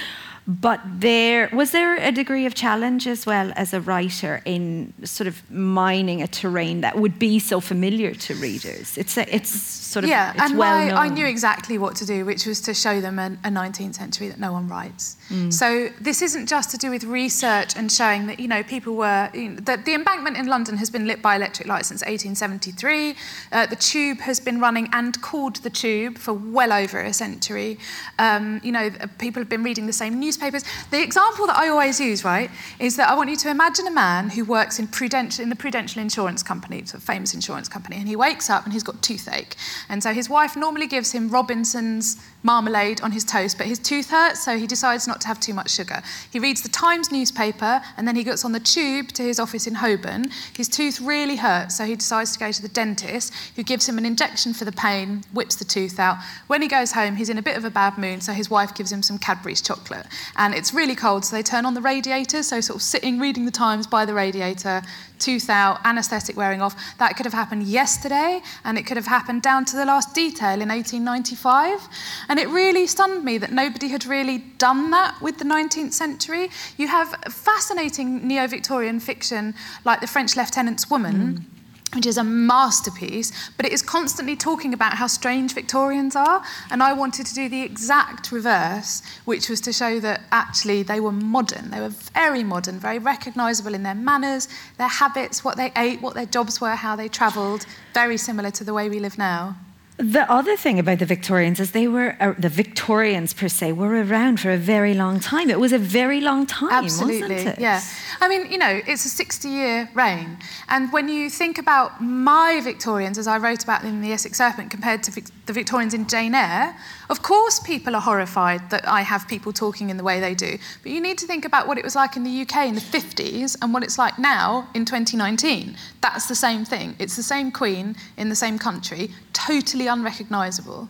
But 0.46 0.80
there 0.84 1.48
was 1.52 1.70
there 1.70 1.96
a 1.96 2.12
degree 2.12 2.44
of 2.44 2.54
challenge 2.54 3.06
as 3.06 3.24
well 3.24 3.52
as 3.56 3.72
a 3.72 3.80
writer 3.80 4.42
in 4.44 4.92
sort 5.02 5.26
of 5.26 5.50
mining 5.50 6.20
a 6.20 6.26
terrain 6.26 6.82
that 6.82 6.98
would 6.98 7.18
be 7.18 7.38
so 7.38 7.60
familiar 7.60 8.14
to 8.14 8.34
readers. 8.34 8.98
It's 8.98 9.16
a, 9.16 9.34
it's 9.34 9.48
sort 9.48 10.04
of 10.04 10.10
yeah, 10.10 10.32
it's 10.32 10.42
and 10.42 10.58
well 10.58 10.86
known. 10.86 10.98
I 10.98 11.08
knew 11.08 11.24
exactly 11.24 11.78
what 11.78 11.96
to 11.96 12.04
do, 12.04 12.26
which 12.26 12.44
was 12.44 12.60
to 12.62 12.74
show 12.74 13.00
them 13.00 13.18
a, 13.18 13.38
a 13.44 13.48
19th 13.48 13.94
century 13.94 14.28
that 14.28 14.38
no 14.38 14.52
one 14.52 14.68
writes. 14.68 15.16
Mm. 15.30 15.50
So 15.50 15.88
this 15.98 16.20
isn't 16.20 16.46
just 16.46 16.70
to 16.72 16.76
do 16.76 16.90
with 16.90 17.04
research 17.04 17.74
and 17.74 17.90
showing 17.90 18.26
that 18.26 18.38
you 18.38 18.48
know 18.48 18.62
people 18.62 18.96
were 18.96 19.30
you 19.32 19.50
know, 19.50 19.60
that 19.60 19.86
the 19.86 19.94
embankment 19.94 20.36
in 20.36 20.46
London 20.46 20.76
has 20.76 20.90
been 20.90 21.06
lit 21.06 21.22
by 21.22 21.36
electric 21.36 21.68
light 21.68 21.86
since 21.86 22.02
1873. 22.02 23.14
Uh, 23.50 23.64
the 23.66 23.76
tube 23.76 24.18
has 24.18 24.40
been 24.40 24.60
running 24.60 24.88
and 24.92 25.22
called 25.22 25.56
the 25.56 25.70
tube 25.70 26.18
for 26.18 26.34
well 26.34 26.72
over 26.72 27.00
a 27.00 27.14
century. 27.14 27.78
Um, 28.18 28.60
you 28.62 28.72
know, 28.72 28.90
people 29.18 29.40
have 29.40 29.48
been 29.48 29.62
reading 29.62 29.86
the 29.86 29.92
same 29.92 30.20
newspapers. 30.34 30.64
The 30.90 31.02
example 31.02 31.46
that 31.46 31.56
I 31.56 31.68
always 31.68 32.00
use, 32.00 32.24
right, 32.24 32.50
is 32.78 32.96
that 32.96 33.08
I 33.08 33.14
want 33.14 33.30
you 33.30 33.36
to 33.36 33.50
imagine 33.50 33.86
a 33.86 33.90
man 33.90 34.30
who 34.30 34.44
works 34.44 34.78
in 34.78 34.88
Prudential 34.88 35.42
in 35.42 35.48
the 35.48 35.56
Prudential 35.56 36.02
Insurance 36.02 36.42
Company, 36.42 36.78
it's 36.78 36.94
a 36.94 37.00
famous 37.00 37.34
insurance 37.34 37.68
company, 37.68 37.96
and 37.96 38.08
he 38.08 38.16
wakes 38.16 38.50
up 38.50 38.64
and 38.64 38.72
he's 38.72 38.82
got 38.82 39.00
toothache, 39.02 39.56
and 39.88 40.02
so 40.02 40.12
his 40.12 40.28
wife 40.28 40.56
normally 40.56 40.86
gives 40.86 41.12
him 41.12 41.28
Robinson's 41.28 42.16
marmalade 42.44 43.00
on 43.00 43.10
his 43.10 43.24
toast, 43.24 43.58
but 43.58 43.66
his 43.66 43.78
tooth 43.78 44.10
hurts, 44.10 44.44
so 44.44 44.58
he 44.58 44.66
decides 44.66 45.08
not 45.08 45.20
to 45.22 45.26
have 45.26 45.40
too 45.40 45.54
much 45.54 45.70
sugar. 45.70 46.02
He 46.30 46.38
reads 46.38 46.62
the 46.62 46.68
Times 46.68 47.10
newspaper 47.10 47.80
and 47.96 48.06
then 48.06 48.16
he 48.16 48.22
gets 48.22 48.44
on 48.44 48.52
the 48.52 48.60
tube 48.60 49.08
to 49.12 49.22
his 49.22 49.40
office 49.40 49.66
in 49.66 49.74
Holborn. 49.74 50.26
His 50.54 50.68
tooth 50.68 51.00
really 51.00 51.36
hurts, 51.36 51.78
so 51.78 51.84
he 51.84 51.96
decides 51.96 52.32
to 52.34 52.38
go 52.38 52.52
to 52.52 52.62
the 52.62 52.68
dentist, 52.68 53.32
who 53.56 53.62
gives 53.62 53.88
him 53.88 53.96
an 53.96 54.04
injection 54.04 54.52
for 54.52 54.66
the 54.66 54.72
pain, 54.72 55.24
whips 55.32 55.56
the 55.56 55.64
tooth 55.64 55.98
out. 55.98 56.18
When 56.46 56.60
he 56.60 56.68
goes 56.68 56.92
home, 56.92 57.16
he's 57.16 57.30
in 57.30 57.38
a 57.38 57.42
bit 57.42 57.56
of 57.56 57.64
a 57.64 57.70
bad 57.70 57.96
mood, 57.96 58.22
so 58.22 58.32
his 58.32 58.50
wife 58.50 58.74
gives 58.74 58.92
him 58.92 59.02
some 59.02 59.18
Cadbury's 59.18 59.62
chocolate. 59.62 60.06
And 60.36 60.54
it's 60.54 60.74
really 60.74 60.94
cold, 60.94 61.24
so 61.24 61.36
they 61.36 61.42
turn 61.42 61.66
on 61.66 61.74
the 61.74 61.80
radiator, 61.80 62.42
so 62.42 62.60
sort 62.60 62.76
of 62.76 62.82
sitting 62.82 63.18
reading 63.18 63.44
the 63.44 63.50
Times 63.50 63.86
by 63.86 64.04
the 64.04 64.14
radiator, 64.14 64.82
tooth 65.18 65.48
out, 65.48 65.80
anaesthetic 65.84 66.36
wearing 66.36 66.60
off. 66.60 66.74
That 66.98 67.16
could 67.16 67.26
have 67.26 67.32
happened 67.32 67.64
yesterday, 67.64 68.42
and 68.64 68.76
it 68.76 68.86
could 68.86 68.96
have 68.96 69.06
happened 69.06 69.42
down 69.42 69.64
to 69.66 69.76
the 69.76 69.84
last 69.84 70.14
detail 70.14 70.60
in 70.60 70.68
1895. 70.68 71.88
And 72.28 72.38
it 72.38 72.48
really 72.48 72.86
stunned 72.86 73.24
me 73.24 73.38
that 73.38 73.52
nobody 73.52 73.88
had 73.88 74.06
really 74.06 74.38
done 74.58 74.90
that 74.90 75.20
with 75.20 75.38
the 75.38 75.44
19th 75.44 75.92
century. 75.92 76.50
You 76.76 76.88
have 76.88 77.08
fascinating 77.30 78.26
neo 78.26 78.46
Victorian 78.46 79.00
fiction 79.00 79.54
like 79.84 80.00
The 80.00 80.06
French 80.06 80.36
Lieutenant's 80.36 80.90
Woman. 80.90 81.14
Mm 81.14 81.53
which 81.94 82.06
is 82.06 82.18
a 82.18 82.24
masterpiece, 82.24 83.32
but 83.56 83.66
it 83.66 83.72
is 83.72 83.82
constantly 83.82 84.36
talking 84.36 84.74
about 84.74 84.94
how 84.94 85.06
strange 85.06 85.54
Victorians 85.54 86.16
are. 86.16 86.42
And 86.70 86.82
I 86.82 86.92
wanted 86.92 87.26
to 87.26 87.34
do 87.34 87.48
the 87.48 87.62
exact 87.62 88.32
reverse, 88.32 89.02
which 89.24 89.48
was 89.48 89.60
to 89.62 89.72
show 89.72 90.00
that 90.00 90.22
actually 90.32 90.82
they 90.82 91.00
were 91.00 91.12
modern. 91.12 91.70
They 91.70 91.80
were 91.80 91.94
very 92.14 92.42
modern, 92.44 92.78
very 92.78 92.98
recognisable 92.98 93.74
in 93.74 93.82
their 93.82 93.94
manners, 93.94 94.48
their 94.78 94.88
habits, 94.88 95.44
what 95.44 95.56
they 95.56 95.72
ate, 95.76 96.00
what 96.00 96.14
their 96.14 96.26
jobs 96.26 96.60
were, 96.60 96.74
how 96.74 96.96
they 96.96 97.08
travelled, 97.08 97.66
very 97.92 98.16
similar 98.16 98.50
to 98.52 98.64
the 98.64 98.74
way 98.74 98.88
we 98.88 99.00
live 99.00 99.18
now. 99.18 99.56
The 99.96 100.28
other 100.28 100.56
thing 100.56 100.80
about 100.80 100.98
the 100.98 101.06
Victorians 101.06 101.60
is 101.60 101.70
they 101.70 101.86
were, 101.86 102.16
uh, 102.18 102.34
the 102.36 102.48
Victorians 102.48 103.32
per 103.32 103.46
se, 103.46 103.72
were 103.72 104.02
around 104.02 104.40
for 104.40 104.50
a 104.50 104.56
very 104.56 104.92
long 104.92 105.20
time. 105.20 105.48
It 105.48 105.60
was 105.60 105.72
a 105.72 105.78
very 105.78 106.20
long 106.20 106.46
time, 106.46 106.72
Absolutely, 106.72 107.44
yeah. 107.58 107.80
I 108.20 108.26
mean, 108.26 108.50
you 108.50 108.58
know, 108.58 108.80
it's 108.88 109.04
a 109.04 109.08
60 109.08 109.48
year 109.48 109.88
reign. 109.94 110.38
And 110.68 110.92
when 110.92 111.08
you 111.08 111.30
think 111.30 111.58
about 111.58 112.02
my 112.02 112.60
Victorians, 112.60 113.18
as 113.18 113.28
I 113.28 113.38
wrote 113.38 113.62
about 113.62 113.84
in 113.84 114.00
The 114.00 114.12
Essex 114.12 114.38
Serpent, 114.38 114.72
compared 114.72 115.04
to 115.04 115.12
Vic- 115.12 115.46
the 115.46 115.52
Victorians 115.52 115.94
in 115.94 116.08
Jane 116.08 116.34
Eyre, 116.34 116.74
of 117.10 117.22
course 117.22 117.60
people 117.60 117.94
are 117.94 118.00
horrified 118.00 118.70
that 118.70 118.86
I 118.88 119.02
have 119.02 119.28
people 119.28 119.52
talking 119.52 119.90
in 119.90 119.96
the 119.96 120.04
way 120.04 120.20
they 120.20 120.34
do. 120.34 120.58
But 120.82 120.92
you 120.92 121.00
need 121.00 121.18
to 121.18 121.26
think 121.26 121.44
about 121.44 121.66
what 121.66 121.78
it 121.78 121.84
was 121.84 121.94
like 121.94 122.16
in 122.16 122.24
the 122.24 122.42
UK 122.42 122.68
in 122.68 122.74
the 122.74 122.80
50s 122.80 123.56
and 123.60 123.72
what 123.72 123.82
it's 123.82 123.98
like 123.98 124.18
now 124.18 124.68
in 124.74 124.84
2019. 124.84 125.76
That's 126.00 126.26
the 126.26 126.34
same 126.34 126.64
thing. 126.64 126.96
It's 126.98 127.16
the 127.16 127.22
same 127.22 127.50
queen 127.50 127.96
in 128.16 128.28
the 128.28 128.34
same 128.34 128.58
country, 128.58 129.10
totally 129.32 129.86
unrecognisable. 129.86 130.88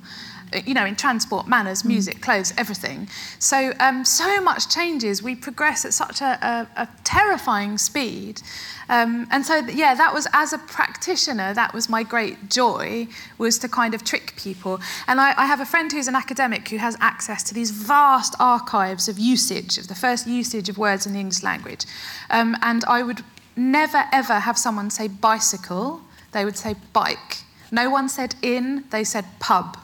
You 0.66 0.74
know, 0.74 0.86
inn 0.86 0.96
transport, 0.96 1.46
manners, 1.46 1.82
mm. 1.82 1.88
music, 1.88 2.20
clothes, 2.20 2.52
everything. 2.56 3.08
So, 3.38 3.72
um, 3.80 4.04
so 4.04 4.40
much 4.40 4.68
changes. 4.68 5.22
We 5.22 5.34
progress 5.34 5.84
at 5.84 5.94
such 5.94 6.20
a, 6.20 6.38
a, 6.42 6.82
a 6.82 6.88
terrifying 7.04 7.78
speed. 7.78 8.42
Um, 8.88 9.26
and 9.30 9.44
so, 9.46 9.56
yeah, 9.66 9.94
that 9.94 10.12
was 10.12 10.26
as 10.32 10.52
a 10.52 10.58
practitioner, 10.58 11.54
that 11.54 11.72
was 11.72 11.88
my 11.88 12.02
great 12.02 12.50
joy, 12.50 13.08
was 13.38 13.58
to 13.60 13.68
kind 13.68 13.94
of 13.94 14.04
trick 14.04 14.34
people. 14.36 14.80
And 15.06 15.20
I, 15.20 15.34
I 15.36 15.46
have 15.46 15.60
a 15.60 15.64
friend 15.64 15.90
who's 15.90 16.08
an 16.08 16.16
academic 16.16 16.68
who 16.68 16.76
has 16.76 16.96
access 17.00 17.42
to 17.44 17.54
these 17.54 17.70
vast 17.70 18.34
archives 18.38 19.08
of 19.08 19.18
usage, 19.18 19.78
of 19.78 19.88
the 19.88 19.94
first 19.94 20.26
usage 20.26 20.68
of 20.68 20.76
words 20.76 21.06
in 21.06 21.12
the 21.12 21.20
English 21.20 21.42
language. 21.42 21.86
Um, 22.30 22.56
and 22.62 22.84
I 22.84 23.02
would 23.02 23.24
never, 23.56 24.04
ever 24.12 24.40
have 24.40 24.58
someone 24.58 24.90
say 24.90 25.08
bicycle, 25.08 26.02
they 26.32 26.44
would 26.44 26.58
say 26.58 26.74
bike. 26.92 27.38
No 27.70 27.88
one 27.90 28.08
said 28.08 28.34
in, 28.42 28.84
they 28.90 29.04
said 29.04 29.24
pub. 29.40 29.78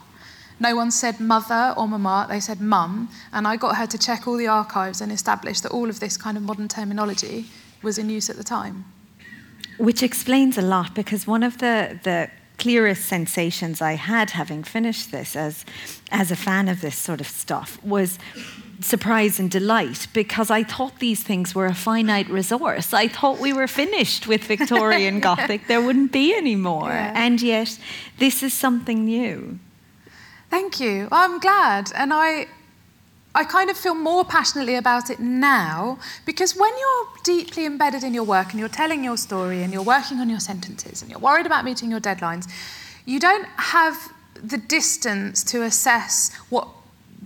No 0.61 0.75
one 0.75 0.91
said 0.91 1.19
mother 1.19 1.73
or 1.75 1.87
mama, 1.87 2.27
they 2.29 2.39
said 2.39 2.61
mum. 2.61 3.09
And 3.33 3.47
I 3.47 3.57
got 3.57 3.77
her 3.77 3.87
to 3.87 3.97
check 3.97 4.27
all 4.27 4.37
the 4.37 4.45
archives 4.45 5.01
and 5.01 5.11
establish 5.11 5.59
that 5.61 5.71
all 5.71 5.89
of 5.89 5.99
this 5.99 6.17
kind 6.17 6.37
of 6.37 6.43
modern 6.43 6.67
terminology 6.67 7.47
was 7.81 7.97
in 7.97 8.11
use 8.11 8.29
at 8.29 8.37
the 8.37 8.43
time. 8.43 8.85
Which 9.79 10.03
explains 10.03 10.59
a 10.59 10.61
lot 10.61 10.93
because 10.93 11.25
one 11.25 11.41
of 11.41 11.57
the, 11.57 11.99
the 12.03 12.29
clearest 12.59 13.05
sensations 13.05 13.81
I 13.81 13.93
had 13.93 14.29
having 14.29 14.63
finished 14.63 15.11
this 15.11 15.35
as, 15.35 15.65
as 16.11 16.29
a 16.29 16.35
fan 16.35 16.67
of 16.67 16.81
this 16.81 16.95
sort 16.95 17.21
of 17.21 17.27
stuff 17.27 17.83
was 17.83 18.19
surprise 18.81 19.39
and 19.39 19.49
delight 19.49 20.05
because 20.13 20.51
I 20.51 20.61
thought 20.63 20.99
these 20.99 21.23
things 21.23 21.55
were 21.55 21.65
a 21.65 21.73
finite 21.73 22.29
resource. 22.29 22.93
I 22.93 23.07
thought 23.07 23.39
we 23.39 23.51
were 23.51 23.67
finished 23.67 24.27
with 24.27 24.43
Victorian 24.43 25.19
Gothic, 25.27 25.65
there 25.65 25.81
wouldn't 25.81 26.11
be 26.11 26.35
any 26.35 26.55
more. 26.55 26.89
Yeah. 26.89 27.13
And 27.15 27.41
yet, 27.41 27.79
this 28.19 28.43
is 28.43 28.53
something 28.53 29.05
new. 29.05 29.57
Thank 30.51 30.81
you. 30.81 31.07
I'm 31.13 31.39
glad. 31.39 31.93
And 31.95 32.13
I, 32.13 32.45
I 33.33 33.45
kind 33.45 33.69
of 33.69 33.77
feel 33.77 33.95
more 33.95 34.25
passionately 34.25 34.75
about 34.75 35.09
it 35.09 35.17
now 35.21 35.97
because 36.25 36.57
when 36.57 36.71
you're 36.77 37.07
deeply 37.23 37.65
embedded 37.65 38.03
in 38.03 38.13
your 38.13 38.25
work 38.25 38.51
and 38.51 38.59
you're 38.59 38.67
telling 38.67 39.01
your 39.01 39.15
story 39.15 39.63
and 39.63 39.71
you're 39.71 39.81
working 39.81 40.19
on 40.19 40.29
your 40.29 40.41
sentences 40.41 41.01
and 41.01 41.09
you're 41.09 41.21
worried 41.21 41.45
about 41.45 41.63
meeting 41.63 41.89
your 41.89 42.01
deadlines, 42.01 42.51
you 43.05 43.17
don't 43.17 43.47
have 43.55 44.11
the 44.43 44.57
distance 44.57 45.41
to 45.45 45.63
assess 45.63 46.35
what 46.49 46.67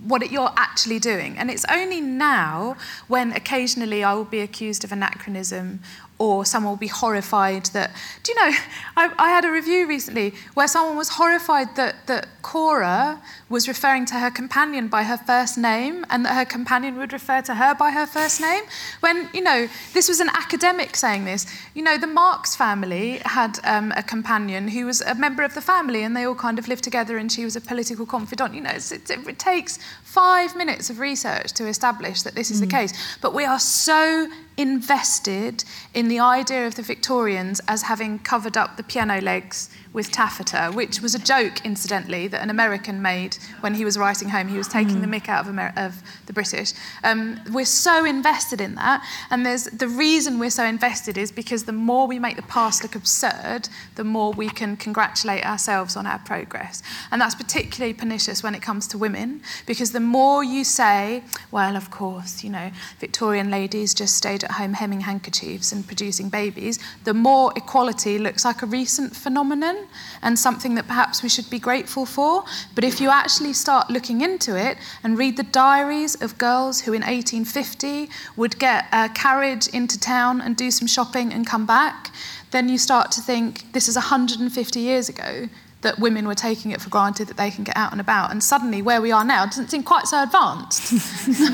what 0.03 0.29
you're 0.29 0.51
actually 0.55 0.99
doing. 0.99 1.37
And 1.37 1.49
it's 1.49 1.65
only 1.71 2.01
now 2.01 2.75
when 3.07 3.31
occasionally 3.31 4.03
I 4.03 4.13
will 4.13 4.25
be 4.25 4.41
accused 4.41 4.83
of 4.83 4.91
anachronism 4.91 5.79
or 6.17 6.45
someone 6.45 6.71
will 6.71 6.77
be 6.77 6.87
horrified 6.87 7.65
that. 7.67 7.91
Do 8.23 8.31
you 8.31 8.39
know, 8.39 8.57
I, 8.97 9.13
I, 9.17 9.29
had 9.29 9.43
a 9.45 9.51
review 9.51 9.87
recently 9.87 10.33
where 10.53 10.67
someone 10.67 10.95
was 10.95 11.09
horrified 11.09 11.75
that, 11.75 12.07
that 12.07 12.27
Cora 12.41 13.21
was 13.47 13.67
referring 13.67 14.05
to 14.07 14.15
her 14.15 14.31
companion 14.31 14.87
by 14.87 15.03
her 15.03 15.17
first 15.17 15.57
name 15.57 16.03
and 16.09 16.25
that 16.25 16.33
her 16.33 16.45
companion 16.45 16.97
would 16.97 17.13
refer 17.13 17.41
to 17.41 17.55
her 17.55 17.75
by 17.75 17.91
her 17.91 18.07
first 18.07 18.41
name. 18.41 18.63
When, 19.01 19.29
you 19.33 19.41
know, 19.41 19.69
this 19.93 20.07
was 20.07 20.19
an 20.19 20.29
academic 20.29 20.95
saying 20.95 21.25
this. 21.25 21.45
You 21.75 21.83
know, 21.83 21.97
the 21.97 22.07
Marx 22.07 22.55
family 22.55 23.19
had 23.23 23.59
um, 23.63 23.93
a 23.95 24.01
companion 24.01 24.69
who 24.69 24.87
was 24.87 25.01
a 25.01 25.13
member 25.13 25.43
of 25.43 25.53
the 25.53 25.61
family 25.61 26.01
and 26.01 26.17
they 26.17 26.23
all 26.23 26.35
kind 26.35 26.57
of 26.57 26.67
lived 26.67 26.83
together 26.83 27.17
and 27.17 27.31
she 27.31 27.43
was 27.43 27.55
a 27.55 27.61
political 27.61 28.07
confidant. 28.07 28.55
You 28.55 28.61
know, 28.61 28.71
it, 28.71 29.09
it 29.09 29.39
takes 29.39 29.77
five 30.03 30.55
minutes 30.55 30.89
of 30.89 30.99
research 30.99 31.51
to 31.53 31.67
establish 31.67 32.23
that 32.23 32.33
this 32.33 32.49
is 32.49 32.57
mm. 32.57 32.61
the 32.61 32.67
case. 32.67 32.93
But 33.21 33.35
we 33.35 33.45
are 33.45 33.59
so 33.59 34.27
invested 34.57 35.63
in 35.93 36.07
the 36.07 36.19
idea 36.19 36.65
of 36.65 36.75
the 36.75 36.81
Victorians 36.81 37.61
as 37.67 37.83
having 37.83 38.19
covered 38.19 38.57
up 38.57 38.77
the 38.77 38.83
piano 38.83 39.21
legs 39.21 39.69
with 39.95 40.11
taffeta, 40.11 40.71
which 40.73 41.01
was 41.01 41.15
a 41.15 41.19
joke, 41.19 41.65
incidentally, 41.65 42.27
that 42.27 42.41
an 42.41 42.49
American 42.49 43.01
made 43.01 43.37
when 43.61 43.73
he 43.73 43.85
was 43.85 43.97
writing 43.97 44.27
home. 44.27 44.49
He 44.49 44.57
was 44.57 44.67
taking 44.67 44.97
mm. 44.97 45.01
the 45.01 45.07
mick 45.07 45.29
out 45.29 45.45
of, 45.45 45.49
Amer- 45.49 45.73
of 45.77 46.03
the 46.25 46.33
British. 46.33 46.73
Um, 47.03 47.39
we're 47.51 47.65
so 47.65 48.03
invested 48.03 48.59
in 48.59 48.75
that, 48.75 49.01
and 49.31 49.45
there's 49.45 49.63
the 49.63 49.87
reason 49.87 50.37
we're 50.37 50.49
so 50.49 50.65
invested 50.65 51.17
is 51.17 51.31
because 51.31 51.63
the 51.63 51.71
more 51.71 52.07
we 52.07 52.19
make 52.19 52.35
the 52.35 52.43
past 52.43 52.83
look 52.83 52.93
absurd, 52.93 53.69
the 53.95 54.03
more 54.03 54.33
we 54.33 54.49
can 54.49 54.75
congratulate 54.75 55.45
ourselves 55.45 55.95
on 55.95 56.05
our 56.05 56.19
progress. 56.19 56.83
And 57.09 57.21
that's 57.21 57.35
particularly 57.35 57.93
pernicious 57.93 58.43
when 58.43 58.53
it 58.53 58.61
comes 58.61 58.87
to 58.87 58.97
women, 58.97 59.41
because 59.65 59.93
the 59.93 60.01
more 60.01 60.43
you 60.43 60.65
say, 60.65 61.23
well, 61.51 61.77
of 61.77 61.89
course, 61.89 62.43
you 62.43 62.49
know, 62.49 62.69
Victorian 62.99 63.49
ladies 63.49 63.93
just 63.93 64.17
stayed 64.17 64.43
at 64.43 64.51
home 64.51 64.73
hemming 64.73 65.01
handkerchiefs 65.01 65.71
and 65.71 65.87
producing 65.87 66.27
babies, 66.27 66.79
the 67.05 67.13
more 67.13 67.53
equality 67.55 68.19
looks 68.19 68.43
like 68.43 68.61
a 68.61 68.65
recent 68.65 69.15
phenomenon 69.15 69.84
and 70.21 70.37
something 70.37 70.75
that 70.75 70.87
perhaps 70.87 71.23
we 71.23 71.29
should 71.29 71.49
be 71.49 71.59
grateful 71.59 72.05
for. 72.05 72.43
But 72.73 72.83
if 72.83 72.99
you 72.99 73.09
actually 73.09 73.53
start 73.53 73.89
looking 73.89 74.21
into 74.21 74.57
it 74.57 74.77
and 75.03 75.17
read 75.17 75.37
the 75.37 75.43
diaries 75.43 76.21
of 76.21 76.37
girls 76.37 76.81
who 76.81 76.93
in 76.93 77.01
1850 77.01 78.09
would 78.35 78.59
get 78.59 78.85
a 78.91 79.09
carriage 79.09 79.67
into 79.67 79.99
town 79.99 80.41
and 80.41 80.55
do 80.55 80.71
some 80.71 80.87
shopping 80.87 81.33
and 81.33 81.45
come 81.45 81.65
back, 81.65 82.11
then 82.51 82.69
you 82.69 82.77
start 82.77 83.11
to 83.11 83.21
think 83.21 83.71
this 83.73 83.87
is 83.87 83.95
150 83.95 84.79
years 84.79 85.09
ago 85.09 85.49
that 85.81 85.99
women 85.99 86.27
were 86.27 86.35
taking 86.35 86.71
it 86.71 86.81
for 86.81 86.89
granted 86.89 87.27
that 87.27 87.37
they 87.37 87.51
can 87.51 87.63
get 87.63 87.77
out 87.77 87.91
and 87.91 88.01
about. 88.01 88.31
And 88.31 88.43
suddenly, 88.43 88.81
where 88.81 89.01
we 89.01 89.11
are 89.11 89.23
now 89.23 89.45
doesn't 89.45 89.69
seem 89.69 89.83
quite 89.83 90.05
so 90.05 90.23
advanced. 90.23 90.93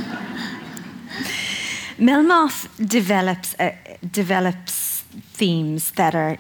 Melmoth 1.98 2.70
develops, 2.88 3.54
uh, 3.60 3.76
develops 4.12 5.02
themes 5.34 5.92
that 5.92 6.16
are 6.16 6.38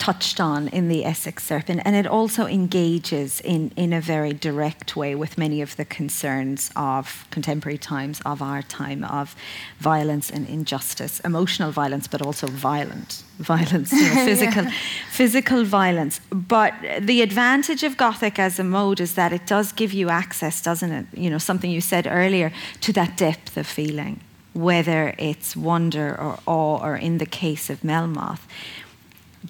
touched 0.00 0.40
on 0.40 0.66
in 0.68 0.88
the 0.88 1.04
Essex 1.04 1.44
Serpent, 1.44 1.82
and 1.84 1.94
it 1.94 2.06
also 2.06 2.46
engages 2.46 3.40
in, 3.42 3.70
in 3.76 3.92
a 3.92 4.00
very 4.00 4.32
direct 4.32 4.96
way 4.96 5.14
with 5.14 5.36
many 5.36 5.60
of 5.60 5.76
the 5.76 5.84
concerns 5.84 6.70
of 6.74 7.26
contemporary 7.30 7.76
times, 7.76 8.20
of 8.24 8.40
our 8.40 8.62
time, 8.62 9.04
of 9.04 9.36
violence 9.78 10.30
and 10.30 10.48
injustice, 10.48 11.20
emotional 11.20 11.70
violence, 11.70 12.08
but 12.08 12.22
also 12.22 12.46
violent 12.46 13.22
violence, 13.38 13.92
you 13.92 14.02
know, 14.02 14.24
physical, 14.30 14.64
yeah. 14.64 14.72
physical 15.10 15.64
violence. 15.64 16.20
But 16.30 16.74
the 16.98 17.20
advantage 17.20 17.82
of 17.82 17.98
Gothic 17.98 18.38
as 18.38 18.58
a 18.58 18.64
mode 18.64 19.00
is 19.00 19.14
that 19.14 19.32
it 19.34 19.46
does 19.46 19.70
give 19.70 19.92
you 19.92 20.08
access, 20.08 20.62
doesn't 20.62 20.92
it? 20.92 21.06
You 21.12 21.28
know, 21.28 21.38
something 21.38 21.70
you 21.70 21.82
said 21.82 22.06
earlier, 22.10 22.52
to 22.80 22.92
that 22.94 23.18
depth 23.18 23.58
of 23.58 23.66
feeling, 23.66 24.20
whether 24.54 25.14
it's 25.18 25.54
wonder 25.54 26.18
or 26.18 26.38
awe, 26.46 26.78
or 26.82 26.96
in 26.96 27.18
the 27.18 27.26
case 27.26 27.68
of 27.68 27.82
Melmoth 27.82 28.46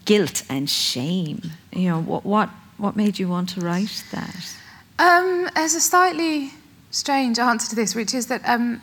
guilt 0.05 0.45
and 0.49 0.69
shame. 0.69 1.53
You 1.73 1.89
know, 1.91 2.03
what, 2.03 2.25
what, 2.25 2.51
what 2.79 2.97
made 2.97 3.19
you 3.19 3.29
want 3.29 3.51
to 3.51 3.61
write 3.61 4.05
that? 4.13 4.57
Um, 4.99 5.49
there's 5.55 5.75
a 5.75 5.81
slightly 5.81 6.51
strange 6.91 7.39
answer 7.39 7.69
to 7.71 7.77
this, 7.77 7.95
which 7.95 8.15
is 8.15 8.27
that 8.27 8.43
um, 8.45 8.81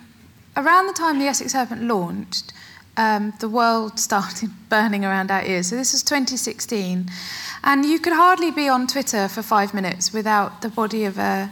around 0.56 0.88
the 0.88 0.94
time 0.94 1.20
the 1.20 1.26
Essex 1.26 1.52
Serpent 1.52 1.84
launched, 1.84 2.54
um, 2.98 3.34
the 3.40 3.50
world 3.50 4.00
started 4.00 4.50
burning 4.70 5.06
around 5.06 5.32
our 5.32 5.44
ears. 5.46 5.68
So 5.68 5.76
this 5.76 5.94
was 5.94 6.04
2016. 6.04 7.10
And 7.64 7.86
you 7.86 8.00
could 8.00 8.14
hardly 8.14 8.52
be 8.52 8.70
on 8.70 8.88
Twitter 8.88 9.28
for 9.28 9.42
five 9.42 9.74
minutes 9.74 10.14
without 10.14 10.62
the 10.62 10.70
body 10.70 11.06
of 11.06 11.18
a 11.18 11.52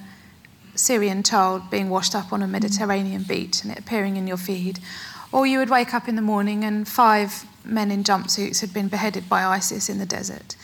Syrian 0.76 1.24
child 1.24 1.70
being 1.70 1.90
washed 1.90 2.16
up 2.16 2.34
on 2.34 2.42
a 2.42 2.48
Mediterranean 2.48 3.24
beach 3.24 3.64
and 3.64 3.72
it 3.72 3.80
appearing 3.80 4.18
in 4.18 4.28
your 4.28 4.38
feed. 4.38 4.80
Or 5.36 5.46
you 5.46 5.60
would 5.60 5.70
wake 5.70 5.94
up 5.94 6.08
in 6.08 6.16
the 6.16 6.22
morning 6.22 6.64
and 6.64 6.88
five 6.88 7.44
men 7.66 7.92
in 7.92 8.06
jumpsuits 8.06 8.62
had 8.62 8.74
been 8.74 8.88
beheaded 8.88 9.28
by 9.28 9.44
ISIS 9.44 9.90
in 9.90 9.98
the 9.98 10.06
desert. 10.06 10.56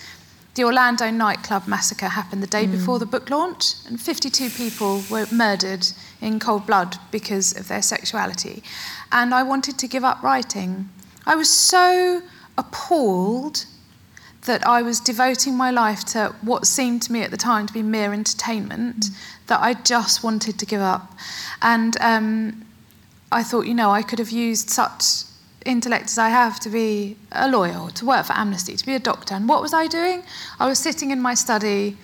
The 0.56 0.64
Orlando 0.64 1.10
nightclub 1.12 1.68
massacre 1.68 2.08
happened 2.08 2.42
the 2.42 2.48
day 2.48 2.66
mm. 2.66 2.72
before 2.72 2.98
the 2.98 3.06
book 3.06 3.30
launch, 3.30 3.74
and 3.86 4.00
52 4.00 4.50
people 4.50 5.04
were 5.12 5.28
murdered 5.30 5.88
in 6.22 6.40
cold 6.40 6.66
blood 6.66 6.96
because 7.12 7.54
of 7.58 7.68
their 7.68 7.82
sexuality. 7.82 8.64
And 9.12 9.34
I 9.34 9.44
wanted 9.44 9.78
to 9.78 9.90
give 9.90 10.06
up 10.06 10.24
writing. 10.24 10.88
I 11.26 11.36
was 11.36 11.50
so 11.50 12.22
appalled 12.58 13.66
that 14.46 14.66
I 14.66 14.82
was 14.82 15.02
devoting 15.02 15.58
my 15.58 15.70
life 15.70 16.06
to 16.06 16.34
what 16.42 16.66
seemed 16.66 17.02
to 17.02 17.12
me 17.12 17.24
at 17.24 17.32
the 17.32 17.36
time 17.36 17.68
to 17.68 17.74
be 17.74 17.84
mere 17.84 18.14
entertainment 18.14 19.08
mm. 19.08 19.16
that 19.48 19.60
I 19.60 19.74
just 19.74 20.24
wanted 20.24 20.58
to 20.60 20.66
give 20.66 20.82
up. 20.82 21.12
And 21.62 21.98
um, 22.00 22.66
I 23.32 23.44
thought, 23.44 23.66
you 23.66 23.74
know, 23.74 23.92
I 23.92 24.02
could 24.02 24.20
have 24.20 24.32
used 24.32 24.70
such 24.70 25.24
intellect 25.66 26.06
as 26.06 26.18
I 26.18 26.30
have 26.30 26.60
to 26.62 26.70
be 26.70 27.18
a 27.32 27.48
lawyer 27.48 27.90
to 27.92 28.06
work 28.06 28.26
for 28.26 28.34
Amnesty, 28.34 28.76
to 28.76 28.86
be 28.86 28.96
a 28.96 29.00
doctor. 29.00 29.36
And 29.36 29.48
what 29.48 29.62
was 29.62 29.74
I 29.74 29.88
doing? 29.88 30.24
I 30.60 30.68
was 30.68 30.80
sitting 30.80 31.12
in 31.12 31.22
my 31.22 31.34
study 31.34 31.98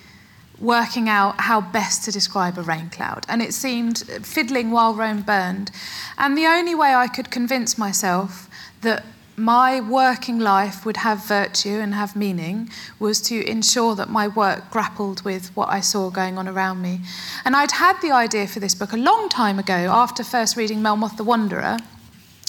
working 0.59 1.07
out 1.07 1.39
how 1.41 1.61
best 1.61 2.03
to 2.05 2.11
describe 2.11 2.57
a 2.57 2.61
rain 2.61 2.89
cloud. 2.89 3.25
And 3.29 3.41
it 3.41 3.53
seemed 3.53 3.99
fiddling 4.23 4.71
while 4.71 4.93
Rome 4.93 5.21
burned. 5.21 5.71
And 6.17 6.37
the 6.37 6.45
only 6.45 6.75
way 6.75 6.95
I 6.95 7.07
could 7.07 7.29
convince 7.29 7.77
myself 7.77 8.49
that 8.81 9.03
my 9.38 9.80
working 9.80 10.39
life 10.39 10.84
would 10.84 10.97
have 10.97 11.28
virtue 11.28 11.80
and 11.80 11.93
have 11.93 12.15
meaning 12.15 12.67
was 13.00 13.21
to 13.21 13.47
ensure 13.47 13.93
that 13.93 14.10
my 14.10 14.28
work 14.28 14.71
grappled 14.71 15.21
with 15.21 15.56
what 15.56 15.69
I 15.69 15.80
saw 15.80 16.10
going 16.10 16.39
on 16.39 16.47
around 16.47 16.82
me. 16.82 17.02
And 17.45 17.56
I'd 17.56 17.71
had 17.71 18.02
the 18.02 18.12
idea 18.12 18.47
for 18.47 18.60
this 18.60 18.73
book 18.73 18.93
a 18.93 18.97
long 18.97 19.30
time 19.30 19.60
ago 19.60 19.91
after 19.91 20.23
first 20.23 20.58
reading 20.58 20.82
Melmoth 20.82 21.17
the 21.17 21.23
Wanderer. 21.23 21.78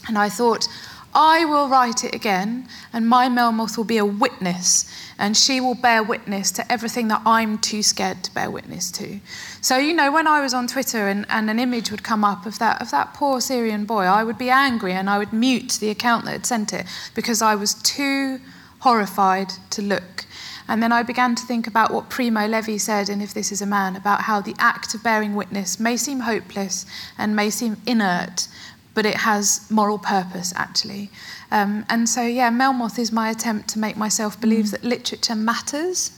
And 0.08 0.16
I 0.16 0.30
thought, 0.30 0.66
I 1.14 1.44
will 1.46 1.68
write 1.68 2.04
it 2.04 2.14
again, 2.14 2.68
and 2.92 3.08
my 3.08 3.28
Melmoth 3.28 3.76
will 3.76 3.84
be 3.84 3.98
a 3.98 4.04
witness, 4.04 4.90
and 5.18 5.36
she 5.36 5.60
will 5.60 5.74
bear 5.74 6.02
witness 6.02 6.50
to 6.52 6.72
everything 6.72 7.08
that 7.08 7.22
I'm 7.24 7.58
too 7.58 7.82
scared 7.82 8.22
to 8.24 8.34
bear 8.34 8.50
witness 8.50 8.90
to. 8.92 9.20
So, 9.60 9.78
you 9.78 9.94
know, 9.94 10.12
when 10.12 10.26
I 10.26 10.40
was 10.40 10.54
on 10.54 10.66
Twitter 10.66 11.08
and, 11.08 11.26
and 11.28 11.48
an 11.50 11.58
image 11.58 11.90
would 11.90 12.02
come 12.02 12.24
up 12.24 12.46
of 12.46 12.58
that, 12.58 12.80
of 12.82 12.90
that 12.90 13.14
poor 13.14 13.40
Syrian 13.40 13.84
boy, 13.84 14.04
I 14.04 14.22
would 14.22 14.38
be 14.38 14.50
angry 14.50 14.92
and 14.92 15.08
I 15.08 15.18
would 15.18 15.32
mute 15.32 15.78
the 15.80 15.90
account 15.90 16.24
that 16.26 16.32
had 16.32 16.46
sent 16.46 16.72
it 16.72 16.86
because 17.14 17.42
I 17.42 17.54
was 17.54 17.74
too 17.74 18.40
horrified 18.80 19.50
to 19.70 19.82
look. 19.82 20.24
And 20.68 20.82
then 20.82 20.92
I 20.92 21.02
began 21.02 21.34
to 21.34 21.42
think 21.42 21.66
about 21.66 21.92
what 21.92 22.10
Primo 22.10 22.46
Levi 22.46 22.76
said 22.76 23.08
in 23.08 23.22
If 23.22 23.32
This 23.32 23.50
Is 23.50 23.62
a 23.62 23.66
Man 23.66 23.96
about 23.96 24.22
how 24.22 24.42
the 24.42 24.54
act 24.58 24.94
of 24.94 25.02
bearing 25.02 25.34
witness 25.34 25.80
may 25.80 25.96
seem 25.96 26.20
hopeless 26.20 26.84
and 27.16 27.34
may 27.34 27.48
seem 27.48 27.78
inert, 27.86 28.48
but 28.94 29.06
it 29.06 29.16
has 29.16 29.66
moral 29.70 29.98
purpose 29.98 30.52
actually. 30.56 31.10
Um, 31.50 31.86
and 31.88 32.08
so, 32.08 32.22
yeah, 32.22 32.50
Melmoth 32.50 32.98
is 32.98 33.12
my 33.12 33.30
attempt 33.30 33.68
to 33.70 33.78
make 33.78 33.96
myself 33.96 34.40
believe 34.40 34.66
mm. 34.66 34.70
that 34.72 34.84
literature 34.84 35.34
matters, 35.34 36.12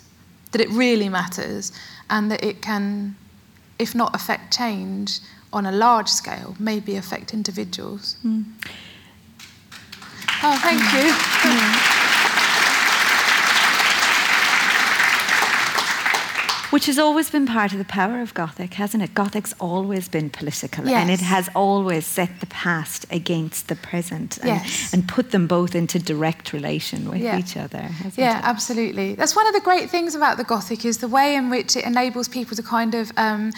that 0.52 0.60
it 0.60 0.68
really 0.70 1.08
matters, 1.08 1.72
and 2.08 2.30
that 2.30 2.42
it 2.42 2.60
can, 2.62 3.16
if 3.78 3.94
not 3.94 4.14
affect 4.14 4.52
change 4.56 5.20
on 5.52 5.66
a 5.66 5.72
large 5.72 6.08
scale, 6.08 6.56
maybe 6.58 6.96
affect 6.96 7.32
individuals. 7.34 8.16
Mm. 8.24 8.44
Oh, 10.42 10.58
thank 10.62 10.80
you. 12.00 12.09
Which 16.70 16.86
has 16.86 16.98
always 16.98 17.30
been 17.30 17.46
part 17.46 17.72
of 17.72 17.78
the 17.78 17.84
power 17.84 18.20
of 18.20 18.32
Gothic, 18.32 18.74
hasn't 18.74 19.02
it? 19.02 19.12
Gothic's 19.12 19.54
always 19.58 20.08
been 20.08 20.30
political 20.30 20.86
yes. 20.86 21.02
and 21.02 21.10
it 21.10 21.20
has 21.20 21.48
always 21.54 22.06
set 22.06 22.40
the 22.40 22.46
past 22.46 23.06
against 23.10 23.68
the 23.68 23.74
present 23.74 24.38
and, 24.38 24.46
yes. 24.46 24.92
and 24.92 25.08
put 25.08 25.32
them 25.32 25.46
both 25.46 25.74
into 25.74 25.98
direct 25.98 26.52
relation 26.52 27.10
with 27.10 27.20
yeah. 27.20 27.38
each 27.38 27.56
other. 27.56 27.88
Yeah, 28.16 28.38
it? 28.38 28.44
absolutely. 28.44 29.14
That's 29.16 29.34
one 29.34 29.46
of 29.48 29.54
the 29.54 29.60
great 29.60 29.90
things 29.90 30.14
about 30.14 30.36
the 30.36 30.44
Gothic 30.44 30.84
is 30.84 30.98
the 30.98 31.08
way 31.08 31.34
in 31.34 31.50
which 31.50 31.76
it 31.76 31.84
enables 31.84 32.28
people 32.28 32.56
to 32.56 32.62
kind 32.62 32.94
of. 32.94 33.12
Um, 33.16 33.52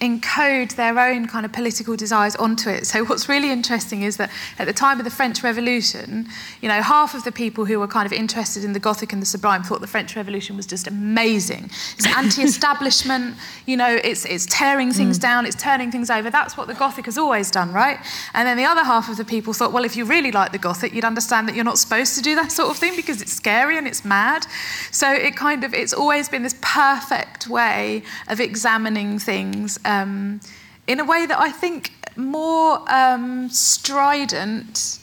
encode 0.00 0.76
their 0.76 0.98
own 0.98 1.26
kind 1.26 1.44
of 1.44 1.52
political 1.52 1.96
desires 1.96 2.36
onto 2.36 2.70
it. 2.70 2.86
So 2.86 3.04
what's 3.04 3.28
really 3.28 3.50
interesting 3.50 4.02
is 4.02 4.16
that 4.18 4.30
at 4.58 4.66
the 4.66 4.72
time 4.72 4.98
of 4.98 5.04
the 5.04 5.10
French 5.10 5.42
Revolution, 5.42 6.28
you 6.60 6.68
know, 6.68 6.80
half 6.82 7.14
of 7.14 7.24
the 7.24 7.32
people 7.32 7.64
who 7.64 7.80
were 7.80 7.88
kind 7.88 8.06
of 8.06 8.12
interested 8.12 8.64
in 8.64 8.72
the 8.72 8.78
Gothic 8.78 9.12
and 9.12 9.20
the 9.20 9.26
Sublime 9.26 9.62
thought 9.62 9.80
the 9.80 9.86
French 9.86 10.14
Revolution 10.14 10.56
was 10.56 10.66
just 10.66 10.86
amazing. 10.86 11.64
It's 11.96 12.06
anti-establishment, 12.16 13.36
you 13.66 13.76
know, 13.76 13.98
it's 14.02 14.24
it's 14.24 14.46
tearing 14.46 14.92
things 14.92 15.18
mm. 15.18 15.22
down, 15.22 15.46
it's 15.46 15.56
turning 15.56 15.90
things 15.90 16.10
over. 16.10 16.30
That's 16.30 16.56
what 16.56 16.68
the 16.68 16.74
Gothic 16.74 17.06
has 17.06 17.18
always 17.18 17.50
done, 17.50 17.72
right? 17.72 17.98
And 18.34 18.46
then 18.46 18.56
the 18.56 18.64
other 18.64 18.84
half 18.84 19.08
of 19.08 19.16
the 19.16 19.24
people 19.24 19.52
thought, 19.52 19.72
well, 19.72 19.84
if 19.84 19.96
you 19.96 20.04
really 20.04 20.30
like 20.30 20.52
the 20.52 20.58
Gothic, 20.58 20.92
you'd 20.92 21.04
understand 21.04 21.48
that 21.48 21.54
you're 21.54 21.64
not 21.64 21.78
supposed 21.78 22.14
to 22.16 22.22
do 22.22 22.34
that 22.36 22.52
sort 22.52 22.70
of 22.70 22.76
thing 22.76 22.94
because 22.94 23.20
it's 23.20 23.32
scary 23.32 23.76
and 23.76 23.86
it's 23.86 24.04
mad. 24.04 24.46
So 24.90 25.10
it 25.12 25.36
kind 25.36 25.64
of 25.64 25.74
it's 25.74 25.92
always 25.92 26.28
been 26.28 26.42
this 26.42 26.56
perfect 26.60 27.48
way 27.48 28.02
of 28.28 28.40
examining 28.40 29.18
things 29.18 29.78
um, 29.88 30.40
in 30.86 31.00
a 31.00 31.04
way 31.04 31.26
that 31.26 31.38
I 31.38 31.50
think 31.50 31.92
more 32.16 32.84
um, 32.92 33.48
strident 33.48 34.98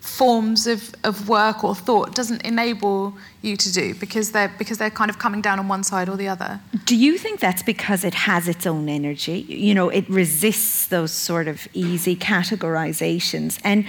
forms 0.00 0.66
of, 0.66 0.92
of 1.04 1.28
work 1.28 1.62
or 1.62 1.74
thought 1.74 2.14
doesn't 2.14 2.42
enable 2.42 3.14
you 3.40 3.56
to 3.56 3.72
do 3.72 3.94
because 3.94 4.32
they're 4.32 4.52
because 4.58 4.76
they're 4.78 4.90
kind 4.90 5.10
of 5.10 5.18
coming 5.18 5.40
down 5.40 5.58
on 5.58 5.68
one 5.68 5.84
side 5.84 6.08
or 6.08 6.16
the 6.16 6.28
other. 6.28 6.60
Do 6.84 6.96
you 6.96 7.16
think 7.16 7.40
that's 7.40 7.62
because 7.62 8.04
it 8.04 8.14
has 8.14 8.48
its 8.48 8.66
own 8.66 8.88
energy? 8.88 9.38
You 9.48 9.74
know, 9.74 9.88
it 9.88 10.08
resists 10.08 10.88
those 10.88 11.12
sort 11.12 11.46
of 11.48 11.68
easy 11.72 12.16
categorizations 12.16 13.60
and 13.62 13.86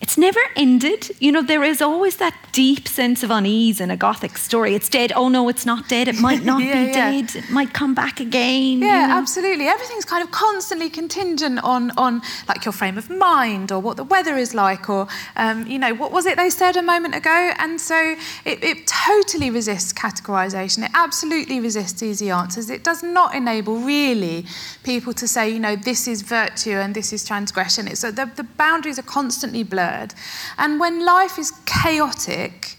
it's 0.00 0.18
never 0.18 0.40
ended. 0.56 1.10
You 1.20 1.32
know, 1.32 1.42
there 1.42 1.64
is 1.64 1.80
always 1.80 2.16
that 2.16 2.34
deep 2.52 2.86
sense 2.86 3.22
of 3.22 3.30
unease 3.30 3.80
in 3.80 3.90
a 3.90 3.96
Gothic 3.96 4.36
story. 4.36 4.74
It's 4.74 4.88
dead. 4.88 5.12
Oh 5.16 5.28
no, 5.28 5.48
it's 5.48 5.64
not 5.64 5.88
dead. 5.88 6.06
It 6.06 6.20
might 6.20 6.44
not 6.52 6.62
yeah, 6.62 6.72
be 6.72 6.90
yeah. 6.90 7.10
dead. 7.10 7.36
It 7.36 7.50
might 7.50 7.72
come 7.72 7.94
back 7.94 8.20
again. 8.20 8.80
Yeah, 8.80 9.02
you 9.02 9.08
know? 9.08 9.14
absolutely. 9.14 9.66
Everything's 9.66 10.04
kind 10.04 10.22
of 10.22 10.30
constantly 10.30 10.90
contingent 10.90 11.60
on 11.64 11.92
on 11.92 12.20
like 12.48 12.64
your 12.64 12.72
frame 12.72 12.98
of 12.98 13.08
mind 13.08 13.72
or 13.72 13.80
what 13.80 13.96
the 13.96 14.04
weather 14.04 14.36
is 14.36 14.54
like 14.54 14.90
or 14.90 15.08
um, 15.36 15.66
you 15.66 15.78
know 15.78 15.94
what 15.94 16.12
was 16.12 16.26
it 16.26 16.36
they 16.36 16.50
said 16.50 16.76
a 16.76 16.82
moment 16.82 17.14
ago. 17.14 17.52
And 17.58 17.80
so 17.80 18.16
it, 18.44 18.62
it 18.62 18.86
totally 18.86 19.50
resists 19.50 19.92
categorization. 19.92 20.84
It 20.84 20.90
absolutely 20.94 21.58
resists 21.60 22.02
easy 22.02 22.30
answers. 22.30 22.68
It 22.68 22.84
does 22.84 23.02
not 23.02 23.34
enable 23.34 23.78
really 23.78 24.44
people 24.82 25.14
to 25.14 25.26
say 25.26 25.48
you 25.48 25.58
know 25.58 25.74
this 25.74 26.06
is 26.06 26.20
virtue 26.22 26.72
and 26.72 26.94
this 26.94 27.12
is 27.14 27.24
transgression. 27.24 27.88
It's 27.88 28.02
the, 28.02 28.30
the 28.36 28.46
boundaries 28.58 28.98
are 28.98 29.08
constantly 29.20 29.62
blurred 29.62 29.85
word. 29.86 30.14
And 30.58 30.80
when 30.80 31.04
life 31.04 31.38
is 31.38 31.52
chaotic, 31.64 32.76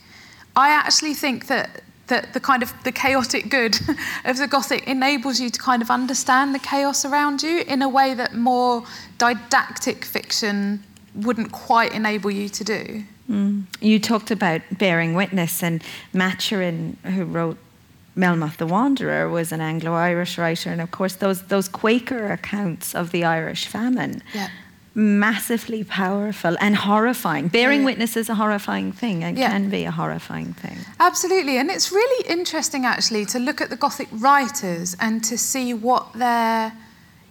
I 0.56 0.70
actually 0.70 1.14
think 1.14 1.48
that 1.48 1.84
that 2.08 2.34
the 2.34 2.40
kind 2.40 2.64
of 2.64 2.74
the 2.84 2.92
chaotic 2.92 3.50
good 3.50 3.78
of 4.26 4.38
the 4.38 4.48
Gothic 4.48 4.88
enables 4.88 5.42
you 5.42 5.50
to 5.50 5.60
kind 5.60 5.82
of 5.82 5.92
understand 5.92 6.56
the 6.56 6.60
chaos 6.60 7.04
around 7.04 7.44
you 7.44 7.64
in 7.68 7.82
a 7.82 7.90
way 7.90 8.14
that 8.14 8.34
more 8.34 8.86
didactic 9.18 10.06
fiction 10.06 10.82
wouldn't 11.16 11.52
quite 11.52 11.94
enable 11.94 12.32
you 12.32 12.48
to 12.48 12.64
do. 12.64 13.04
Mm. 13.30 13.64
You 13.82 14.00
talked 14.00 14.32
about 14.32 14.62
bearing 14.72 15.16
witness, 15.16 15.62
and 15.62 15.84
Maturin, 16.14 16.96
who 17.04 17.26
wrote 17.26 17.58
Melmoth 18.16 18.56
the 18.56 18.68
Wanderer, 18.68 19.28
was 19.30 19.52
an 19.52 19.60
Anglo-Irish 19.60 20.38
writer, 20.38 20.70
and 20.70 20.80
of 20.80 20.92
course 20.92 21.16
those 21.16 21.44
those 21.48 21.68
Quaker 21.68 22.32
accounts 22.32 22.96
of 22.96 23.12
the 23.12 23.26
Irish 23.26 23.68
famine. 23.68 24.24
Yeah 24.34 24.50
massively 24.98 25.84
powerful 25.84 26.58
and 26.60 26.76
horrifying. 26.76 27.48
Bearing 27.50 27.82
yeah. 27.82 27.86
witness 27.86 28.18
is 28.18 28.30
a 28.30 28.36
horrifying 28.36 28.92
thing 28.92 29.24
and 29.24 29.38
yeah. 29.38 29.52
can 29.52 29.70
be 29.70 29.86
a 29.86 29.92
horrifying 29.92 30.54
thing. 30.54 30.80
Absolutely. 31.00 31.60
And 31.60 31.70
it's 31.70 31.92
really 31.92 32.28
interesting 32.28 32.84
actually 32.84 33.26
to 33.28 33.38
look 33.38 33.62
at 33.62 33.70
the 33.70 33.76
Gothic 33.76 34.08
writers 34.12 34.98
and 35.00 35.24
to 35.26 35.38
see 35.38 35.72
what 35.72 36.14
their 36.14 36.74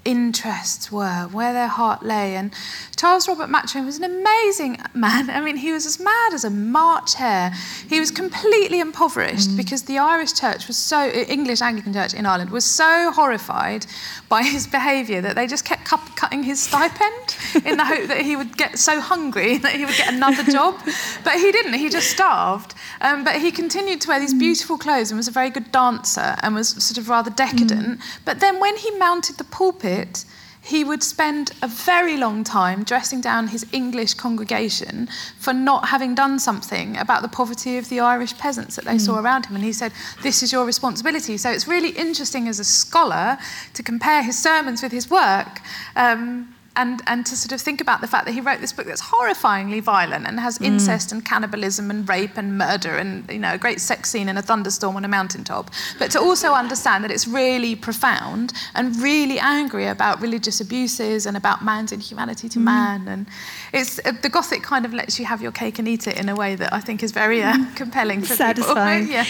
interests 0.06 0.90
were, 0.90 1.28
where 1.32 1.52
their 1.52 1.66
heart 1.68 2.02
lay. 2.02 2.36
And 2.36 2.54
Charles 2.96 3.28
Robert 3.28 3.50
Maturin 3.50 3.84
was 3.84 3.98
an 3.98 4.04
amazing 4.04 4.80
man. 4.94 5.28
I 5.28 5.40
mean, 5.40 5.56
he 5.56 5.72
was 5.72 5.84
as 5.84 5.98
mad 6.00 6.32
as 6.32 6.44
a 6.44 6.50
March 6.50 7.14
hare. 7.14 7.52
He 7.88 8.00
was 8.00 8.10
completely 8.10 8.80
impoverished 8.80 9.50
mm. 9.50 9.56
because 9.56 9.82
the 9.82 9.98
Irish 9.98 10.32
church 10.32 10.68
was 10.68 10.78
so, 10.78 11.08
English 11.10 11.60
Anglican 11.60 11.92
church 11.92 12.14
in 12.14 12.24
Ireland 12.24 12.50
was 12.50 12.64
so 12.64 13.10
horrified 13.12 13.84
by 14.28 14.42
his 14.42 14.66
behaviour 14.66 15.20
that 15.20 15.34
they 15.34 15.46
just 15.46 15.64
kept 15.64 15.84
cu- 15.84 16.14
cutting 16.14 16.44
his 16.44 16.60
stipend 16.62 17.36
in 17.66 17.76
the 17.76 17.84
hope 17.84 18.06
that 18.08 18.22
he 18.22 18.36
would 18.36 18.56
get 18.56 18.78
so 18.78 19.00
hungry 19.00 19.58
that 19.64 19.72
he 19.72 19.84
would 19.84 19.96
get 19.96 20.12
another 20.12 20.44
job. 20.50 20.80
But 21.24 21.34
he 21.34 21.50
didn't, 21.50 21.74
he 21.74 21.88
just 21.88 22.10
starved. 22.10 22.74
Um, 23.00 23.24
but 23.24 23.40
he 23.40 23.50
continued 23.50 24.00
to 24.02 24.08
wear 24.08 24.20
these 24.20 24.34
mm. 24.34 24.38
beautiful 24.38 24.78
clothes 24.78 25.10
and 25.10 25.18
was 25.18 25.28
a 25.28 25.32
very 25.32 25.50
good 25.50 25.72
dancer 25.72 26.36
and 26.42 26.54
was 26.54 26.68
sort 26.82 26.98
of 26.98 27.08
rather 27.08 27.30
decadent. 27.30 27.98
Mm. 27.98 28.02
But 28.24 28.40
then 28.40 28.60
when 28.60 28.76
he 28.76 28.90
mounted 28.98 29.36
the 29.36 29.44
pulpit, 29.44 29.95
it, 30.00 30.24
he 30.66 30.82
would 30.82 31.02
spend 31.02 31.52
a 31.62 31.68
very 31.68 32.16
long 32.16 32.42
time 32.42 32.82
dressing 32.82 33.20
down 33.20 33.46
his 33.46 33.64
English 33.72 34.14
congregation 34.14 35.08
for 35.38 35.52
not 35.52 35.88
having 35.88 36.12
done 36.12 36.40
something 36.40 36.96
about 36.96 37.22
the 37.22 37.28
poverty 37.28 37.78
of 37.78 37.88
the 37.88 38.00
Irish 38.00 38.36
peasants 38.36 38.74
that 38.74 38.84
they 38.84 38.96
mm. 38.96 39.00
saw 39.00 39.20
around 39.20 39.46
him. 39.46 39.54
And 39.54 39.64
he 39.64 39.72
said, 39.72 39.92
This 40.24 40.42
is 40.42 40.50
your 40.50 40.66
responsibility. 40.66 41.36
So 41.36 41.52
it's 41.52 41.68
really 41.68 41.90
interesting 41.90 42.48
as 42.48 42.58
a 42.58 42.64
scholar 42.64 43.38
to 43.74 43.82
compare 43.84 44.24
his 44.24 44.36
sermons 44.36 44.82
with 44.82 44.90
his 44.90 45.08
work. 45.08 45.60
Um, 45.94 46.55
and, 46.76 47.02
and 47.06 47.24
to 47.26 47.36
sort 47.36 47.52
of 47.52 47.60
think 47.60 47.80
about 47.80 48.00
the 48.00 48.06
fact 48.06 48.26
that 48.26 48.32
he 48.32 48.40
wrote 48.40 48.60
this 48.60 48.72
book 48.72 48.86
that's 48.86 49.02
horrifyingly 49.02 49.82
violent 49.82 50.26
and 50.26 50.38
has 50.38 50.58
mm. 50.58 50.66
incest 50.66 51.10
and 51.10 51.24
cannibalism 51.24 51.90
and 51.90 52.08
rape 52.08 52.36
and 52.36 52.56
murder 52.56 52.96
and 52.96 53.28
you 53.30 53.38
know 53.38 53.54
a 53.54 53.58
great 53.58 53.80
sex 53.80 54.10
scene 54.10 54.28
in 54.28 54.36
a 54.36 54.42
thunderstorm 54.42 54.96
on 54.96 55.04
a 55.04 55.08
mountaintop 55.08 55.70
but 55.98 56.10
to 56.10 56.20
also 56.20 56.52
understand 56.52 57.02
that 57.02 57.10
it's 57.10 57.26
really 57.26 57.74
profound 57.74 58.52
and 58.74 58.96
really 58.96 59.38
angry 59.38 59.86
about 59.86 60.20
religious 60.20 60.60
abuses 60.60 61.26
and 61.26 61.36
about 61.36 61.64
man's 61.64 61.92
inhumanity 61.92 62.48
to 62.48 62.58
mm. 62.58 62.64
man 62.64 63.08
and 63.08 63.26
it's 63.72 63.98
uh, 64.04 64.12
the 64.22 64.28
gothic 64.28 64.62
kind 64.62 64.84
of 64.84 64.92
lets 64.92 65.18
you 65.18 65.24
have 65.24 65.42
your 65.42 65.52
cake 65.52 65.78
and 65.78 65.88
eat 65.88 66.06
it 66.06 66.18
in 66.18 66.28
a 66.28 66.36
way 66.36 66.54
that 66.54 66.72
I 66.72 66.80
think 66.80 67.02
is 67.02 67.12
very 67.12 67.42
uh, 67.42 67.54
mm. 67.54 67.76
compelling 67.76 68.20
for 68.22 68.34
satisfying 68.34 69.08
yeah. 69.10 69.24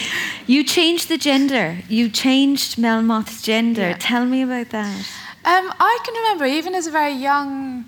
you 0.46 0.64
changed 0.64 1.08
the 1.08 1.18
gender 1.18 1.78
you 1.88 2.08
changed 2.08 2.76
Melmoth's 2.76 3.42
gender 3.42 3.90
yeah. 3.90 3.96
tell 3.98 4.24
me 4.26 4.42
about 4.42 4.70
that 4.70 5.06
um, 5.46 5.72
I 5.78 5.98
can 6.04 6.14
remember, 6.14 6.44
even 6.44 6.74
as 6.74 6.86
a 6.88 6.90
very 6.90 7.12
young 7.12 7.84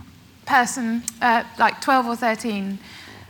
person, 0.47 1.03
uh, 1.21 1.43
like 1.59 1.81
12 1.81 2.07
or 2.07 2.17
13, 2.17 2.79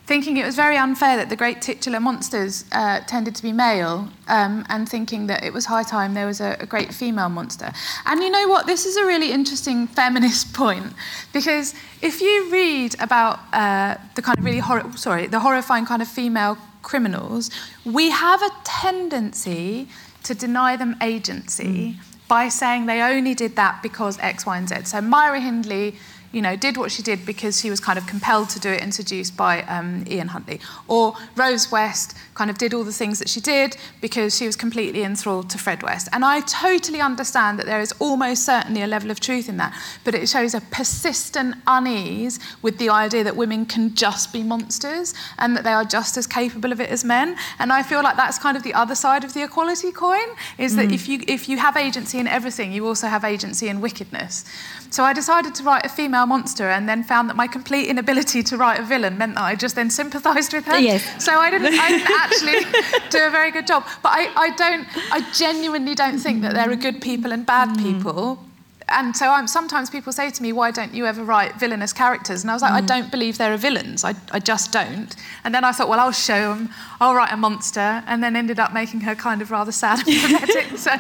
thinking 0.05 0.37
it 0.37 0.45
was 0.45 0.55
very 0.55 0.77
unfair 0.77 1.17
that 1.17 1.29
the 1.31 1.37
great 1.37 1.63
titular 1.63 1.99
monsters 1.99 2.67
uh, 2.73 3.01
tended 3.07 3.35
to 3.37 3.43
be 3.43 3.53
male, 3.53 4.09
um, 4.29 4.67
and 4.69 4.87
thinking 4.87 5.29
that 5.29 5.43
it 5.45 5.53
was 5.53 5.65
high 5.67 5.83
time 5.83 6.13
there 6.13 6.27
was 6.27 6.41
a, 6.41 6.57
a, 6.61 6.67
great 6.67 6.93
female 6.93 7.31
monster. 7.31 7.73
And 8.05 8.23
you 8.23 8.31
know 8.31 8.49
what? 8.49 8.67
This 8.67 8.85
is 8.85 8.97
a 8.99 9.05
really 9.05 9.33
interesting 9.33 9.87
feminist 9.99 10.53
point 10.53 10.93
because 11.33 11.75
if 12.03 12.21
you 12.21 12.51
read 12.51 12.97
about 13.01 13.41
uh, 13.53 13.97
the 14.15 14.23
kind 14.23 14.39
of 14.39 14.45
really 14.45 14.61
hor- 14.61 14.97
sorry 14.97 15.27
the 15.27 15.41
horrifying 15.41 15.87
kind 15.87 16.03
of 16.03 16.09
female 16.09 16.57
criminals, 16.83 17.51
we 17.85 18.11
have 18.11 18.43
a 18.43 18.51
tendency 18.65 19.89
to 20.23 20.35
deny 20.35 20.77
them 20.77 20.97
agency. 21.03 21.97
Mm. 21.99 22.08
By 22.29 22.49
saying 22.49 22.87
they 22.87 23.01
only 23.01 23.35
did 23.35 23.57
that 23.57 23.83
because 23.83 24.19
X, 24.21 24.45
Y, 24.47 24.57
and 24.57 24.69
Z. 24.69 24.85
So 24.85 25.01
Myra 25.01 25.41
Hindley 25.41 25.97
you 26.33 26.43
know, 26.43 26.57
did 26.57 26.77
what 26.77 26.91
she 26.91 27.03
did 27.03 27.25
because 27.25 27.61
she 27.61 27.71
was 27.71 27.81
kind 27.81 27.99
of 27.99 28.07
compelled 28.07 28.51
to 28.51 28.61
do 28.61 28.71
it 28.71 28.83
and 28.83 28.95
seduced 28.95 29.37
by 29.37 29.63
um, 29.63 30.05
Ian 30.09 30.29
Huntley. 30.29 30.61
Or 30.87 31.15
Rose 31.37 31.71
West 31.73 32.17
kind 32.35 32.51
of 32.51 32.59
did 32.59 32.75
all 32.75 32.85
the 32.85 32.93
things 32.93 33.19
that 33.19 33.29
she 33.29 33.41
did 33.41 33.77
because 34.01 34.37
she 34.37 34.47
was 34.47 34.57
completely 34.57 35.03
enthralled 35.03 35.51
to 35.51 35.59
Fred 35.59 35.83
West. 35.83 36.09
And 36.13 36.25
I 36.25 36.41
totally 36.41 37.01
understand 37.01 37.59
that 37.59 37.67
there 37.67 37.81
is 37.81 37.93
almost 37.99 38.45
certainly 38.45 38.83
a 38.83 38.87
level 38.87 39.11
of 39.11 39.21
truth 39.21 39.49
in 39.49 39.57
that, 39.57 39.75
but 40.05 40.15
it 40.15 40.29
shows 40.29 40.55
a 40.55 40.61
persistent 40.61 41.57
unease 41.67 42.39
with 42.63 42.79
the 42.79 42.91
idea 42.91 43.25
that 43.25 43.37
women 43.37 43.65
can 43.67 43.95
just 43.95 44.33
be 44.33 44.43
monsters 44.43 45.15
and 45.39 45.57
that 45.57 45.65
they 45.65 45.73
are 45.73 45.85
just 45.85 46.17
as 46.17 46.27
capable 46.27 46.73
of 46.73 46.81
it 46.81 46.91
as 46.91 47.05
men. 47.05 47.37
And 47.59 47.73
I 47.73 47.83
feel 47.83 48.03
like 48.03 48.17
that's 48.17 48.39
kind 48.39 48.57
of 48.57 48.63
the 48.63 48.75
other 48.75 48.95
side 48.95 49.25
of 49.25 49.35
the 49.35 49.43
equality 49.43 49.93
coin, 49.93 50.29
is 50.59 50.77
that 50.77 50.89
mm. 50.89 50.95
if 50.95 51.09
you 51.09 51.23
if 51.27 51.49
you 51.49 51.59
have 51.59 51.77
agency 51.77 52.19
in 52.19 52.27
everything, 52.27 52.73
you 52.73 52.87
also 52.87 53.07
have 53.07 53.25
agency 53.25 53.69
in 53.69 53.81
wickedness. 53.81 54.45
So 54.91 55.05
I 55.05 55.13
decided 55.13 55.55
to 55.57 55.63
write 55.63 55.85
a 55.85 55.89
female 55.89 56.18
monster 56.27 56.69
and 56.69 56.89
then 56.89 57.03
found 57.03 57.29
that 57.29 57.37
my 57.37 57.47
complete 57.47 57.89
inability 57.89 58.43
to 58.45 58.57
write 58.57 58.81
a 58.81 58.83
villain 58.83 59.19
meant 59.19 59.35
that 59.35 59.43
I 59.43 59.55
just 59.55 59.75
then 59.75 59.91
sympathised 59.91 60.53
with 60.53 60.65
her. 60.67 60.79
Yes. 60.79 61.25
So 61.25 61.39
I 61.39 61.51
didn't, 61.51 61.79
I 61.79 61.89
didn't 61.89 62.11
actually 62.11 63.09
do 63.11 63.27
a 63.27 63.31
very 63.31 63.51
good 63.51 63.67
job. 63.67 63.85
But 64.03 64.13
I, 64.13 64.33
I 64.37 64.51
don't, 64.51 64.87
I 65.13 65.31
genuinely 65.33 65.95
don't 65.95 66.19
think 66.19 66.43
that 66.43 66.55
there 66.55 66.71
are 66.71 66.77
good 66.77 67.01
people 67.01 67.33
and 67.33 67.45
bad 67.45 67.71
mm. 67.71 67.83
people. 67.83 68.45
And 68.91 69.15
so 69.15 69.29
I'm, 69.29 69.47
sometimes 69.47 69.91
people 69.91 70.13
say 70.13 70.31
to 70.31 70.43
me, 70.43 70.53
why 70.53 70.71
don't 70.71 70.95
you 70.95 71.05
ever 71.05 71.23
write 71.23 71.59
villainous 71.61 71.93
characters? 71.93 72.43
And 72.43 72.51
I 72.51 72.55
was 72.55 72.63
like, 72.63 72.73
mm. 72.73 72.77
I 72.77 72.81
don't 72.81 73.11
believe 73.11 73.37
there 73.37 73.53
are 73.53 73.59
villains. 73.59 74.03
I, 74.03 74.15
I 74.33 74.39
just 74.39 74.73
don't. 74.73 75.15
And 75.45 75.55
then 75.55 75.63
I 75.63 75.73
thought, 75.73 75.89
well, 75.89 76.01
I'll 76.01 76.13
show 76.13 76.55
them. 76.55 76.71
I'll 77.01 77.15
write 77.15 77.33
a 77.33 77.37
monster. 77.37 78.03
And 78.07 78.23
then 78.23 78.35
ended 78.35 78.59
up 78.59 78.73
making 78.73 79.01
her 79.01 79.15
kind 79.15 79.43
of 79.43 79.51
rather 79.51 79.73
sad 79.73 80.07
and 80.09 80.41
pathetic. 80.41 80.79
so... 80.79 80.93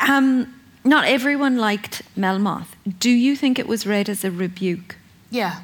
Um, 0.00 0.52
not 0.84 1.06
everyone 1.06 1.56
liked 1.56 2.02
Melmoth. 2.16 2.76
Do 2.98 3.10
you 3.10 3.36
think 3.36 3.58
it 3.58 3.66
was 3.66 3.86
read 3.86 4.08
as 4.08 4.24
a 4.24 4.30
rebuke? 4.30 4.96
Yeah, 5.30 5.60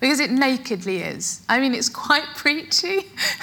because 0.00 0.20
it 0.20 0.30
nakedly 0.30 0.98
is. 1.02 1.42
I 1.48 1.60
mean, 1.60 1.74
it's 1.74 1.88
quite 1.88 2.24
preachy. 2.36 3.06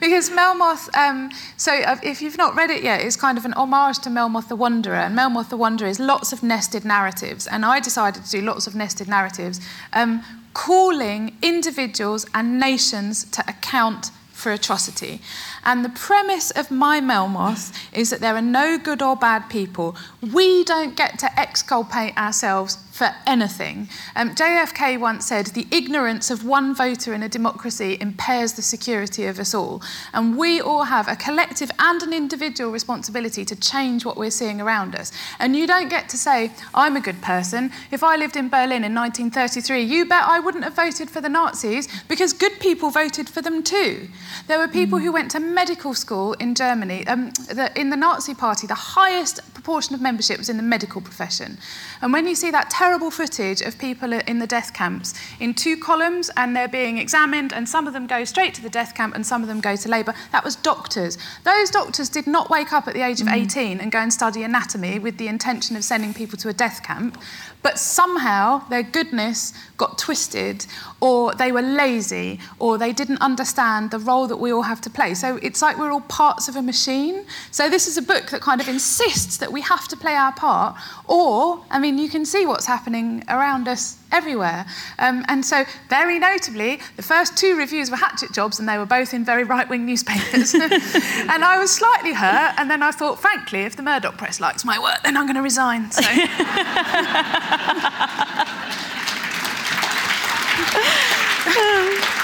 because 0.00 0.30
Melmoth, 0.30 0.94
um, 0.96 1.30
so 1.56 1.72
uh, 1.72 1.96
if 2.02 2.22
you've 2.22 2.38
not 2.38 2.54
read 2.54 2.70
it 2.70 2.82
yet, 2.82 3.00
it's 3.00 3.16
kind 3.16 3.38
of 3.38 3.44
an 3.44 3.52
homage 3.54 3.98
to 4.00 4.10
Melmoth 4.10 4.48
the 4.48 4.56
Wanderer. 4.56 4.94
And 4.94 5.16
Melmoth 5.16 5.48
the 5.48 5.56
Wanderer 5.56 5.88
is 5.88 5.98
lots 5.98 6.32
of 6.32 6.42
nested 6.42 6.84
narratives. 6.84 7.46
And 7.46 7.64
I 7.64 7.80
decided 7.80 8.24
to 8.24 8.30
do 8.30 8.40
lots 8.40 8.66
of 8.66 8.74
nested 8.74 9.08
narratives, 9.08 9.60
um, 9.92 10.22
calling 10.54 11.36
individuals 11.42 12.26
and 12.34 12.60
nations 12.60 13.24
to 13.24 13.42
account 13.48 14.10
for 14.30 14.52
atrocity. 14.52 15.20
And 15.64 15.84
the 15.84 15.90
premise 15.90 16.50
of 16.50 16.70
my 16.70 17.00
Melmoth 17.00 17.72
is 17.92 18.10
that 18.10 18.20
there 18.20 18.34
are 18.34 18.42
no 18.42 18.78
good 18.78 19.02
or 19.02 19.16
bad 19.16 19.48
people. 19.48 19.96
We 20.32 20.64
don't 20.64 20.96
get 20.96 21.18
to 21.20 21.40
exculpate 21.40 22.16
ourselves 22.16 22.78
for 22.92 23.08
anything. 23.26 23.88
Um, 24.14 24.34
JFK 24.34 25.00
once 25.00 25.26
said, 25.26 25.46
The 25.46 25.66
ignorance 25.70 26.30
of 26.30 26.44
one 26.44 26.74
voter 26.74 27.14
in 27.14 27.22
a 27.22 27.28
democracy 27.28 27.96
impairs 28.00 28.52
the 28.52 28.62
security 28.62 29.26
of 29.26 29.38
us 29.38 29.54
all. 29.54 29.82
And 30.12 30.36
we 30.36 30.60
all 30.60 30.84
have 30.84 31.08
a 31.08 31.16
collective 31.16 31.70
and 31.78 32.02
an 32.02 32.12
individual 32.12 32.70
responsibility 32.70 33.44
to 33.46 33.56
change 33.56 34.04
what 34.04 34.16
we're 34.16 34.30
seeing 34.30 34.60
around 34.60 34.94
us. 34.94 35.10
And 35.38 35.56
you 35.56 35.66
don't 35.66 35.88
get 35.88 36.08
to 36.10 36.18
say, 36.18 36.52
I'm 36.74 36.96
a 36.96 37.00
good 37.00 37.22
person. 37.22 37.72
If 37.90 38.04
I 38.04 38.16
lived 38.16 38.36
in 38.36 38.50
Berlin 38.50 38.84
in 38.84 38.94
1933, 38.94 39.82
you 39.82 40.04
bet 40.04 40.24
I 40.24 40.38
wouldn't 40.38 40.64
have 40.64 40.74
voted 40.76 41.10
for 41.10 41.20
the 41.20 41.30
Nazis 41.30 41.88
because 42.08 42.32
good 42.34 42.60
people 42.60 42.90
voted 42.90 43.28
for 43.28 43.40
them 43.40 43.62
too. 43.62 44.08
There 44.48 44.58
were 44.58 44.68
people 44.68 44.98
who 44.98 45.12
went 45.12 45.30
to 45.30 45.40
medical 45.54 45.94
school 45.94 46.32
in 46.34 46.54
Germany. 46.54 47.06
Um, 47.06 47.30
the, 47.48 47.70
in 47.76 47.90
the 47.90 47.96
Nazi 47.96 48.34
Party, 48.34 48.66
the 48.66 48.74
highest 48.74 49.40
proportion 49.54 49.94
of 49.94 50.00
membership 50.00 50.38
was 50.38 50.48
in 50.48 50.56
the 50.56 50.62
medical 50.62 51.00
profession. 51.00 51.58
And 52.00 52.12
when 52.12 52.26
you 52.26 52.34
see 52.34 52.50
that 52.50 52.70
terrible 52.70 53.10
footage 53.10 53.60
of 53.60 53.78
people 53.78 54.12
in 54.12 54.38
the 54.38 54.46
death 54.46 54.74
camps 54.74 55.14
in 55.38 55.54
two 55.54 55.76
columns 55.76 56.30
and 56.36 56.56
they're 56.56 56.68
being 56.68 56.98
examined, 56.98 57.52
and 57.52 57.68
some 57.68 57.86
of 57.86 57.92
them 57.92 58.06
go 58.06 58.24
straight 58.24 58.54
to 58.54 58.62
the 58.62 58.70
death 58.70 58.94
camp 58.94 59.14
and 59.14 59.24
some 59.24 59.42
of 59.42 59.48
them 59.48 59.60
go 59.60 59.76
to 59.76 59.88
labour, 59.88 60.14
that 60.32 60.44
was 60.44 60.56
doctors. 60.56 61.18
Those 61.44 61.70
doctors 61.70 62.08
did 62.08 62.26
not 62.26 62.50
wake 62.50 62.72
up 62.72 62.88
at 62.88 62.94
the 62.94 63.02
age 63.02 63.20
of 63.20 63.28
mm. 63.28 63.44
18 63.44 63.80
and 63.80 63.92
go 63.92 63.98
and 63.98 64.12
study 64.12 64.42
anatomy 64.42 64.98
with 64.98 65.18
the 65.18 65.28
intention 65.28 65.76
of 65.76 65.84
sending 65.84 66.12
people 66.12 66.38
to 66.38 66.48
a 66.48 66.52
death 66.52 66.82
camp. 66.82 67.18
But 67.62 67.78
somehow 67.78 68.66
their 68.68 68.82
goodness 68.82 69.52
got 69.76 69.96
twisted, 69.96 70.66
or 71.00 71.32
they 71.34 71.52
were 71.52 71.62
lazy, 71.62 72.40
or 72.58 72.76
they 72.76 72.92
didn't 72.92 73.20
understand 73.20 73.92
the 73.92 74.00
role 74.00 74.26
that 74.26 74.38
we 74.38 74.52
all 74.52 74.62
have 74.62 74.80
to 74.80 74.90
play. 74.90 75.14
So 75.14 75.38
it's 75.42 75.60
like 75.60 75.78
we're 75.78 75.90
all 75.90 76.00
parts 76.02 76.48
of 76.48 76.56
a 76.56 76.62
machine. 76.62 77.24
So 77.50 77.68
this 77.68 77.86
is 77.86 77.96
a 77.96 78.02
book 78.02 78.30
that 78.30 78.40
kind 78.40 78.60
of 78.60 78.68
insists 78.68 79.36
that 79.38 79.52
we 79.52 79.60
have 79.62 79.88
to 79.88 79.96
play 79.96 80.14
our 80.14 80.32
part, 80.32 80.76
or, 81.06 81.64
I 81.70 81.78
mean, 81.78 81.98
you 81.98 82.08
can 82.08 82.24
see 82.24 82.46
what's 82.46 82.66
happening 82.66 83.24
around 83.28 83.68
us 83.68 83.98
everywhere. 84.12 84.64
Um, 84.98 85.24
and 85.28 85.44
so, 85.44 85.64
very 85.88 86.18
notably, 86.18 86.80
the 86.96 87.02
first 87.02 87.36
two 87.36 87.56
reviews 87.56 87.90
were 87.90 87.96
hatchet 87.96 88.32
jobs, 88.32 88.58
and 88.60 88.68
they 88.68 88.78
were 88.78 88.86
both 88.86 89.12
in 89.14 89.24
very 89.24 89.44
right 89.44 89.68
wing 89.68 89.84
newspapers. 89.84 90.54
and 90.54 91.44
I 91.44 91.58
was 91.58 91.70
slightly 91.70 92.12
hurt, 92.12 92.54
and 92.58 92.70
then 92.70 92.82
I 92.82 92.90
thought, 92.90 93.20
frankly, 93.20 93.60
if 93.60 93.76
the 93.76 93.82
Murdoch 93.82 94.16
press 94.16 94.40
likes 94.40 94.64
my 94.64 94.78
work, 94.78 95.02
then 95.02 95.16
I'm 95.16 95.26
going 95.26 95.36
to 95.36 95.42
resign. 95.42 95.90
So. 95.90 96.02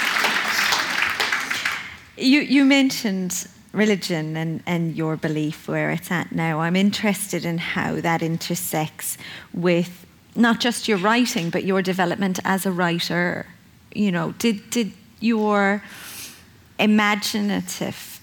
you, 2.19 2.41
you 2.41 2.65
mentioned 2.65 3.47
religion 3.71 4.35
and, 4.35 4.63
and 4.65 4.95
your 4.95 5.15
belief 5.15 5.67
where 5.67 5.91
it's 5.91 6.11
at 6.11 6.31
now. 6.31 6.59
I'm 6.59 6.75
interested 6.75 7.45
in 7.45 7.57
how 7.57 8.01
that 8.01 8.21
intersects 8.21 9.17
with 9.53 10.05
not 10.35 10.59
just 10.59 10.87
your 10.87 10.97
writing, 10.97 11.49
but 11.49 11.63
your 11.63 11.81
development 11.81 12.39
as 12.43 12.65
a 12.65 12.71
writer. 12.71 13.45
You 13.93 14.11
know, 14.11 14.33
did, 14.33 14.69
did 14.69 14.91
your 15.19 15.83
imaginative 16.79 18.21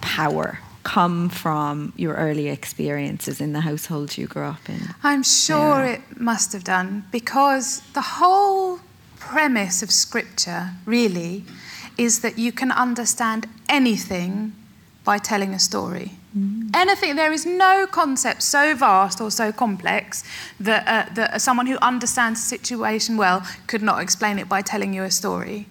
power 0.00 0.60
come 0.82 1.28
from 1.28 1.92
your 1.96 2.14
early 2.14 2.48
experiences 2.48 3.40
in 3.40 3.52
the 3.52 3.60
household 3.60 4.16
you 4.16 4.26
grew 4.26 4.44
up 4.44 4.68
in? 4.68 4.80
I'm 5.02 5.22
sure 5.22 5.84
yeah. 5.84 5.92
it 5.92 6.20
must 6.20 6.52
have 6.52 6.64
done 6.64 7.04
because 7.10 7.80
the 7.92 8.00
whole 8.00 8.80
premise 9.18 9.82
of 9.82 9.90
scripture 9.90 10.70
really 10.86 11.44
is 12.00 12.20
that 12.20 12.38
you 12.38 12.50
can 12.50 12.72
understand 12.72 13.46
anything 13.68 14.54
by 15.04 15.18
telling 15.18 15.52
a 15.52 15.58
story. 15.58 16.12
Mm. 16.36 16.74
Anything, 16.74 17.16
there 17.16 17.32
is 17.32 17.44
no 17.44 17.86
concept 17.86 18.42
so 18.42 18.74
vast 18.74 19.20
or 19.20 19.30
so 19.30 19.52
complex 19.52 20.24
that, 20.58 20.82
uh, 20.88 21.12
that 21.14 21.42
someone 21.42 21.66
who 21.66 21.76
understands 21.82 22.40
the 22.40 22.48
situation 22.56 23.18
well 23.18 23.46
could 23.66 23.82
not 23.82 24.00
explain 24.00 24.38
it 24.38 24.48
by 24.48 24.62
telling 24.62 24.94
you 24.94 25.02
a 25.02 25.10
story. 25.10 25.66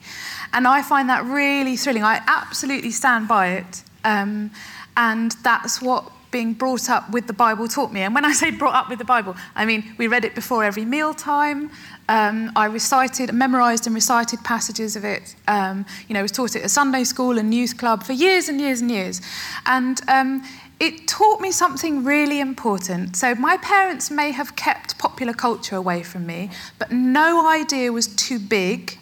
And 0.54 0.68
I 0.68 0.84
find 0.84 1.10
that 1.10 1.26
really 1.26 1.76
thrilling. 1.76 2.04
I 2.04 2.22
absolutely 2.28 2.92
stand 2.92 3.28
by 3.28 3.48
it. 3.60 3.84
Um, 4.04 4.52
and 4.96 5.32
that's 5.44 5.82
what 5.82 6.12
being 6.32 6.54
brought 6.54 6.90
up 6.90 7.10
with 7.12 7.28
the 7.28 7.34
Bible 7.34 7.68
taught 7.68 7.92
me. 7.92 8.02
And 8.02 8.14
when 8.14 8.26
I 8.26 8.34
say 8.34 8.52
brought 8.52 8.76
up 8.76 8.90
with 8.90 9.00
the 9.00 9.06
Bible, 9.06 9.36
I 9.56 9.66
mean 9.66 9.96
we 9.98 10.08
read 10.08 10.26
it 10.26 10.36
before 10.36 10.64
every 10.64 10.86
mealtime. 10.86 11.72
Um, 12.08 12.52
I 12.56 12.66
recited, 12.66 13.32
memorized, 13.34 13.86
and 13.86 13.94
recited 13.94 14.44
passages 14.44 14.96
of 14.96 15.06
it. 15.06 15.36
Um, 15.48 15.86
you 16.08 16.16
know, 16.16 16.24
was 16.24 16.32
taught 16.32 16.56
it 16.56 16.64
at 16.64 16.72
Sunday 16.72 17.04
school 17.04 17.38
and 17.38 17.54
youth 17.54 17.78
club 17.78 18.04
for 18.04 18.14
years 18.14 18.50
and 18.50 18.60
years 18.60 18.82
and 18.82 18.90
years. 18.90 19.22
And 19.68 20.02
um, 20.08 20.44
it 20.80 21.08
taught 21.08 21.42
me 21.42 21.52
something 21.52 22.04
really 22.04 22.40
important. 22.40 23.16
So, 23.16 23.36
my 23.36 23.58
parents 23.58 24.10
may 24.10 24.32
have 24.32 24.56
kept 24.56 24.98
popular 24.98 25.34
culture 25.34 25.76
away 25.76 26.04
from 26.04 26.26
me, 26.26 26.50
but 26.80 26.92
no 26.92 27.48
idea 27.48 27.92
was 27.92 28.08
too 28.08 28.40
big 28.40 28.98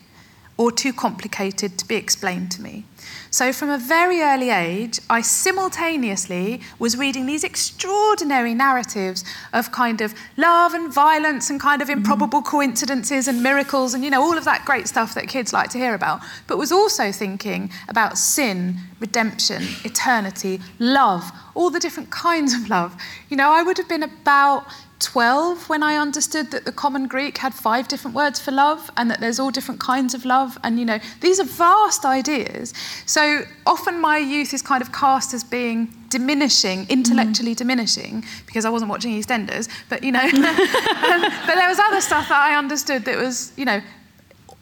or 0.57 0.71
too 0.71 0.91
complicated 0.91 1.77
to 1.77 1.87
be 1.87 1.95
explained 1.95 2.51
to 2.51 2.61
me. 2.61 2.83
So, 3.29 3.51
from 3.51 3.69
a 3.69 3.77
very 3.77 4.21
early 4.21 4.49
age, 4.49 4.99
I 5.09 5.21
simultaneously 5.21 6.61
was 6.79 6.97
reading 6.97 7.25
these 7.25 7.43
extraordinary 7.43 8.53
narratives 8.53 9.23
of 9.53 9.71
kind 9.71 10.01
of 10.01 10.13
love 10.37 10.73
and 10.73 10.91
violence 10.93 11.49
and 11.49 11.59
kind 11.59 11.81
of 11.81 11.87
mm-hmm. 11.87 11.99
improbable 11.99 12.39
mm-hmm. 12.39 12.49
coincidences 12.49 13.27
and 13.27 13.43
miracles 13.43 13.93
and, 13.93 14.03
you 14.03 14.09
know, 14.09 14.21
all 14.21 14.37
of 14.37 14.45
that 14.45 14.65
great 14.65 14.87
stuff 14.87 15.13
that 15.15 15.27
kids 15.27 15.53
like 15.53 15.69
to 15.71 15.77
hear 15.77 15.93
about, 15.93 16.21
but 16.47 16.57
was 16.57 16.71
also 16.71 17.11
thinking 17.11 17.69
about 17.89 18.17
sin, 18.17 18.77
redemption, 18.99 19.63
eternity, 19.83 20.59
love, 20.79 21.31
all 21.55 21.69
the 21.69 21.79
different 21.79 22.09
kinds 22.09 22.53
of 22.53 22.69
love. 22.69 22.95
You 23.29 23.37
know, 23.37 23.51
I 23.51 23.63
would 23.63 23.77
have 23.77 23.89
been 23.89 24.03
about 24.03 24.65
12 24.99 25.69
when 25.69 25.83
I 25.83 25.95
understood 25.95 26.51
that 26.51 26.65
the 26.65 26.71
common 26.71 27.07
Greek 27.07 27.37
had 27.37 27.53
five 27.53 27.87
different 27.87 28.15
words 28.15 28.39
for 28.39 28.51
love 28.51 28.89
and 28.97 29.11
that 29.11 29.19
there's 29.19 29.39
all 29.39 29.51
different 29.51 29.79
kinds 29.79 30.13
of 30.13 30.25
love. 30.25 30.57
And, 30.63 30.79
you 30.79 30.85
know, 30.85 30.99
these 31.21 31.39
are 31.39 31.43
vast 31.43 32.03
ideas. 32.05 32.73
So 33.05 33.43
often 33.65 33.99
my 34.01 34.17
youth 34.17 34.53
is 34.53 34.61
kind 34.61 34.81
of 34.81 34.91
cast 34.91 35.33
as 35.33 35.43
being 35.43 35.93
diminishing, 36.09 36.87
intellectually 36.89 37.53
mm. 37.53 37.57
diminishing, 37.57 38.25
because 38.45 38.65
I 38.65 38.69
wasn't 38.69 38.89
watching 38.89 39.11
EastEnders. 39.11 39.69
But, 39.89 40.03
you 40.03 40.11
know, 40.11 40.19
um, 40.23 40.31
but 40.31 41.55
there 41.55 41.69
was 41.69 41.79
other 41.79 42.01
stuff 42.01 42.29
that 42.29 42.41
I 42.41 42.57
understood 42.57 43.05
that 43.05 43.17
was, 43.17 43.53
you 43.55 43.65
know, 43.65 43.81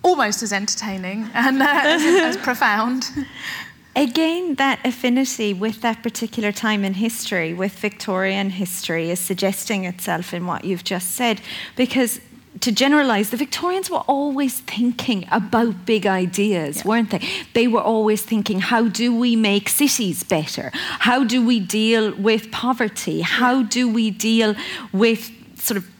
almost 0.04 0.44
as 0.44 0.54
entertaining 0.54 1.30
and 1.34 1.62
uh, 1.62 1.68
as, 1.68 2.04
as 2.04 2.38
profound. 2.44 3.10
Again, 3.96 4.56
that 4.56 4.86
affinity 4.86 5.54
with 5.54 5.82
that 5.82 6.04
particular 6.04 6.52
time 6.52 6.84
in 6.84 6.96
history, 6.96 7.54
with 7.54 7.74
Victorian 7.80 8.50
history, 8.50 9.10
is 9.10 9.20
suggesting 9.20 9.86
itself 9.86 10.34
in 10.34 10.46
what 10.46 10.66
you've 10.66 10.84
just 10.84 11.12
said. 11.12 11.40
Because 11.78 12.20
to 12.60 12.72
generalize, 12.72 13.30
the 13.30 13.38
Victorians 13.38 13.90
were 13.90 14.04
always 14.08 14.60
thinking 14.60 15.26
about 15.32 15.86
big 15.86 16.06
ideas, 16.06 16.78
yeah. 16.78 16.84
weren't 16.86 17.12
they? 17.12 17.26
They 17.54 17.68
were 17.68 17.82
always 17.82 18.22
thinking, 18.22 18.60
how 18.60 18.88
do 18.90 19.16
we 19.18 19.36
make 19.36 19.70
cities 19.70 20.24
better? 20.24 20.72
How 20.74 21.24
do 21.24 21.46
we 21.46 21.60
deal 21.60 22.14
with 22.16 22.52
poverty? 22.52 23.22
How 23.22 23.64
do 23.64 23.88
we 23.88 24.12
deal 24.12 24.56
with 24.92 25.32
sort 25.58 25.78
of 25.78 25.95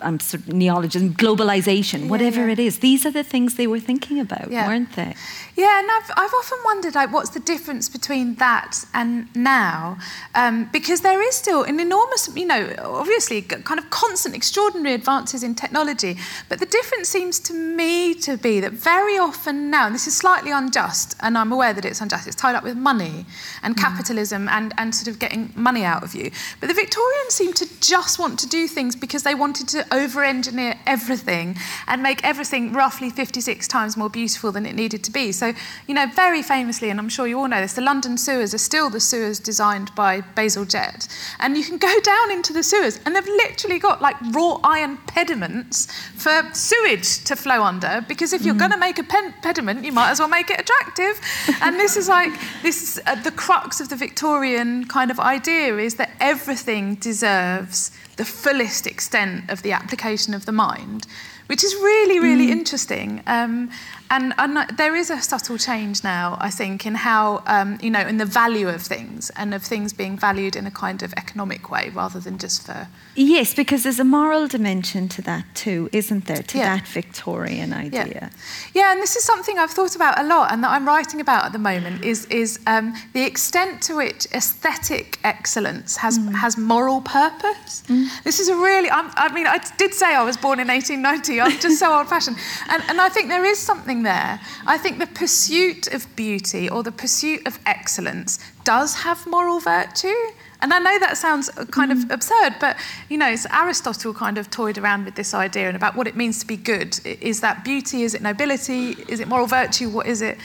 um, 0.00 0.20
sort 0.20 0.42
of 0.42 0.52
neologism, 0.52 1.14
globalization, 1.14 2.02
yeah, 2.02 2.08
whatever 2.08 2.46
yeah. 2.46 2.52
it 2.52 2.58
is. 2.58 2.78
These 2.80 3.06
are 3.06 3.10
the 3.10 3.24
things 3.24 3.54
they 3.54 3.66
were 3.66 3.80
thinking 3.80 4.20
about, 4.20 4.50
yeah. 4.50 4.66
weren't 4.66 4.92
they? 4.94 5.14
Yeah, 5.56 5.78
and 5.78 5.88
I've, 5.90 6.10
I've 6.16 6.34
often 6.34 6.58
wondered, 6.64 6.94
like, 6.94 7.12
what's 7.12 7.30
the 7.30 7.40
difference 7.40 7.88
between 7.88 8.34
that 8.34 8.84
and 8.92 9.34
now? 9.34 9.98
Um, 10.34 10.68
because 10.70 11.00
there 11.00 11.22
is 11.22 11.34
still 11.34 11.62
an 11.62 11.80
enormous, 11.80 12.28
you 12.36 12.46
know, 12.46 12.74
obviously 12.78 13.40
kind 13.42 13.80
of 13.80 13.88
constant, 13.88 14.34
extraordinary 14.34 14.94
advances 14.94 15.42
in 15.42 15.54
technology. 15.54 16.18
But 16.48 16.60
the 16.60 16.66
difference 16.66 17.08
seems 17.08 17.40
to 17.40 17.54
me 17.54 18.14
to 18.14 18.36
be 18.36 18.60
that 18.60 18.72
very 18.72 19.18
often 19.18 19.70
now, 19.70 19.86
and 19.86 19.94
this 19.94 20.06
is 20.06 20.16
slightly 20.16 20.50
unjust, 20.50 21.16
and 21.20 21.38
I'm 21.38 21.52
aware 21.52 21.72
that 21.72 21.84
it's 21.86 22.00
unjust, 22.02 22.26
it's 22.26 22.36
tied 22.36 22.54
up 22.54 22.62
with 22.62 22.76
money 22.76 23.24
and 23.62 23.74
mm. 23.74 23.80
capitalism 23.80 24.48
and, 24.48 24.74
and 24.76 24.94
sort 24.94 25.08
of 25.08 25.18
getting 25.18 25.52
money 25.56 25.84
out 25.84 26.02
of 26.02 26.14
you. 26.14 26.30
But 26.60 26.66
the 26.66 26.74
Victorians 26.74 27.32
seem 27.32 27.54
to 27.54 27.66
just 27.80 28.18
want 28.18 28.38
to 28.40 28.48
do 28.48 28.68
things 28.68 28.94
because 28.94 29.22
they 29.22 29.34
wanted 29.34 29.68
to 29.68 29.86
over 29.96 30.22
engineer 30.22 30.78
everything 30.86 31.56
and 31.88 32.02
make 32.02 32.22
everything 32.22 32.72
roughly 32.72 33.10
56 33.10 33.66
times 33.66 33.96
more 33.96 34.10
beautiful 34.10 34.52
than 34.52 34.66
it 34.66 34.74
needed 34.74 35.02
to 35.04 35.10
be. 35.10 35.32
So, 35.32 35.52
you 35.86 35.94
know, 35.94 36.06
very 36.14 36.42
famously, 36.42 36.90
and 36.90 37.00
I'm 37.00 37.08
sure 37.08 37.26
you 37.26 37.38
all 37.38 37.48
know 37.48 37.60
this, 37.60 37.72
the 37.72 37.80
London 37.80 38.18
sewers 38.18 38.52
are 38.54 38.58
still 38.58 38.90
the 38.90 39.00
sewers 39.00 39.38
designed 39.40 39.94
by 39.94 40.20
Bazalgette. 40.20 41.08
And 41.40 41.56
you 41.56 41.64
can 41.64 41.78
go 41.78 42.00
down 42.12 42.30
into 42.30 42.52
the 42.52 42.62
sewers 42.62 43.00
and 43.04 43.16
they've 43.16 43.26
literally 43.26 43.78
got 43.78 44.02
like 44.02 44.16
raw 44.32 44.60
iron 44.62 44.98
pediments 45.06 45.86
for 46.14 46.42
sewage 46.52 47.24
to 47.24 47.34
flow 47.36 47.62
under 47.62 48.04
because 48.06 48.32
if 48.32 48.44
you're 48.44 48.54
mm. 48.54 48.58
going 48.58 48.70
to 48.72 48.78
make 48.78 48.98
a 48.98 49.04
pediment, 49.42 49.84
you 49.84 49.92
might 49.92 50.10
as 50.10 50.18
well 50.18 50.28
make 50.28 50.50
it 50.50 50.60
attractive. 50.60 51.18
and 51.62 51.76
this 51.76 51.96
is 51.96 52.08
like, 52.08 52.32
this 52.62 53.00
uh, 53.06 53.14
the 53.22 53.30
crux 53.30 53.80
of 53.80 53.88
the 53.88 53.96
Victorian 53.96 54.84
kind 54.86 55.10
of 55.10 55.18
idea 55.18 55.78
is 55.78 55.94
that 55.96 56.10
everything 56.20 56.96
deserves 56.96 57.90
the 58.16 58.24
fullest 58.24 58.86
extent 58.86 59.50
of 59.50 59.62
the 59.62 59.72
application 59.76 60.34
of 60.34 60.46
the 60.46 60.52
mind, 60.52 61.06
which 61.46 61.62
is 61.62 61.74
really, 61.74 62.18
really 62.18 62.48
mm. 62.48 62.58
interesting. 62.58 63.22
Um, 63.26 63.70
and, 64.10 64.34
and, 64.38 64.56
there 64.76 64.94
is 64.94 65.10
a 65.10 65.20
subtle 65.20 65.58
change 65.58 66.04
now, 66.04 66.36
I 66.40 66.50
think, 66.50 66.86
in 66.86 66.94
how, 66.94 67.42
um, 67.46 67.78
you 67.82 67.90
know, 67.90 68.00
in 68.00 68.18
the 68.18 68.24
value 68.24 68.68
of 68.68 68.82
things 68.82 69.30
and 69.36 69.54
of 69.54 69.62
things 69.62 69.92
being 69.92 70.18
valued 70.18 70.56
in 70.56 70.66
a 70.66 70.70
kind 70.70 71.02
of 71.02 71.12
economic 71.14 71.70
way 71.70 71.90
rather 71.94 72.20
than 72.20 72.38
just 72.38 72.66
for. 72.66 72.88
Yes, 73.14 73.54
because 73.54 73.82
there's 73.82 74.00
a 74.00 74.04
moral 74.04 74.46
dimension 74.46 75.08
to 75.08 75.22
that 75.22 75.44
too, 75.54 75.88
isn't 75.92 76.26
there, 76.26 76.42
to 76.42 76.58
yeah. 76.58 76.76
that 76.76 76.88
Victorian 76.88 77.72
idea? 77.72 78.06
Yeah. 78.06 78.30
yeah, 78.74 78.92
and 78.92 79.00
this 79.00 79.16
is 79.16 79.24
something 79.24 79.58
I've 79.58 79.70
thought 79.70 79.96
about 79.96 80.18
a 80.18 80.24
lot 80.24 80.52
and 80.52 80.62
that 80.62 80.70
I'm 80.70 80.86
writing 80.86 81.20
about 81.20 81.46
at 81.46 81.52
the 81.52 81.58
moment 81.58 82.04
is, 82.04 82.26
is 82.26 82.60
um, 82.66 82.94
the 83.12 83.24
extent 83.24 83.82
to 83.82 83.96
which 83.96 84.26
aesthetic 84.32 85.18
excellence 85.24 85.96
has, 85.96 86.18
mm. 86.18 86.32
has 86.34 86.56
moral 86.56 87.00
purpose. 87.00 87.82
Mm. 87.86 88.08
This 88.24 88.40
is 88.40 88.48
a 88.48 88.56
really, 88.56 88.90
I'm, 88.90 89.10
i 89.16 89.32
mean, 89.32 89.46
I 89.46 89.58
did 89.78 89.94
say 89.94 90.14
I 90.14 90.24
was 90.24 90.36
born 90.36 90.60
in 90.60 90.68
1890, 90.68 91.40
I'm 91.40 91.60
just 91.60 91.78
so 91.78 91.96
old 91.96 92.08
fashioned. 92.08 92.36
And, 92.68 92.82
and 92.88 93.00
I 93.00 93.08
think 93.08 93.28
there 93.28 93.44
is 93.44 93.58
something 93.58 93.95
something 93.96 94.02
there. 94.02 94.40
I 94.66 94.78
think 94.78 94.98
the 94.98 95.06
pursuit 95.06 95.92
of 95.92 96.06
beauty 96.16 96.68
or 96.68 96.82
the 96.82 96.92
pursuit 96.92 97.46
of 97.46 97.58
excellence 97.66 98.38
does 98.64 98.94
have 98.94 99.26
moral 99.26 99.60
virtue. 99.60 100.14
And 100.62 100.72
I 100.72 100.78
know 100.78 100.98
that 100.98 101.16
sounds 101.16 101.50
kind 101.70 101.92
of 101.92 101.98
mm. 101.98 102.10
absurd, 102.10 102.56
but 102.60 102.76
you 103.08 103.18
know, 103.18 103.34
Aristotle 103.52 104.14
kind 104.14 104.38
of 104.38 104.48
toyed 104.50 104.78
around 104.78 105.04
with 105.04 105.14
this 105.14 105.34
idea 105.34 105.68
and 105.68 105.76
about 105.76 105.96
what 105.96 106.06
it 106.06 106.16
means 106.16 106.40
to 106.40 106.46
be 106.46 106.56
good. 106.56 106.98
Is 107.04 107.40
that 107.40 107.64
beauty? 107.64 108.02
Is 108.02 108.14
it 108.14 108.22
nobility? 108.22 108.96
Is 109.08 109.20
it 109.20 109.28
moral 109.28 109.46
virtue? 109.46 109.90
What 109.90 110.06
is 110.06 110.22
it? 110.22 110.38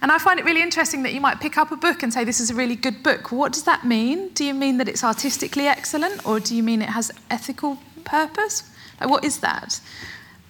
And 0.00 0.10
I 0.12 0.18
find 0.18 0.38
it 0.38 0.46
really 0.46 0.62
interesting 0.62 1.02
that 1.02 1.12
you 1.12 1.20
might 1.20 1.40
pick 1.40 1.58
up 1.58 1.70
a 1.72 1.76
book 1.76 2.02
and 2.02 2.12
say, 2.12 2.24
This 2.24 2.40
is 2.40 2.50
a 2.50 2.54
really 2.54 2.76
good 2.76 3.02
book. 3.02 3.30
What 3.30 3.52
does 3.52 3.64
that 3.64 3.84
mean? 3.84 4.30
Do 4.32 4.44
you 4.44 4.54
mean 4.54 4.78
that 4.78 4.88
it's 4.88 5.04
artistically 5.04 5.66
excellent, 5.66 6.24
or 6.24 6.40
do 6.40 6.54
you 6.56 6.62
mean 6.62 6.80
it 6.82 6.90
has 6.90 7.10
ethical 7.30 7.78
purpose? 8.04 8.62
Like, 9.00 9.10
what 9.10 9.24
is 9.24 9.38
that? 9.40 9.80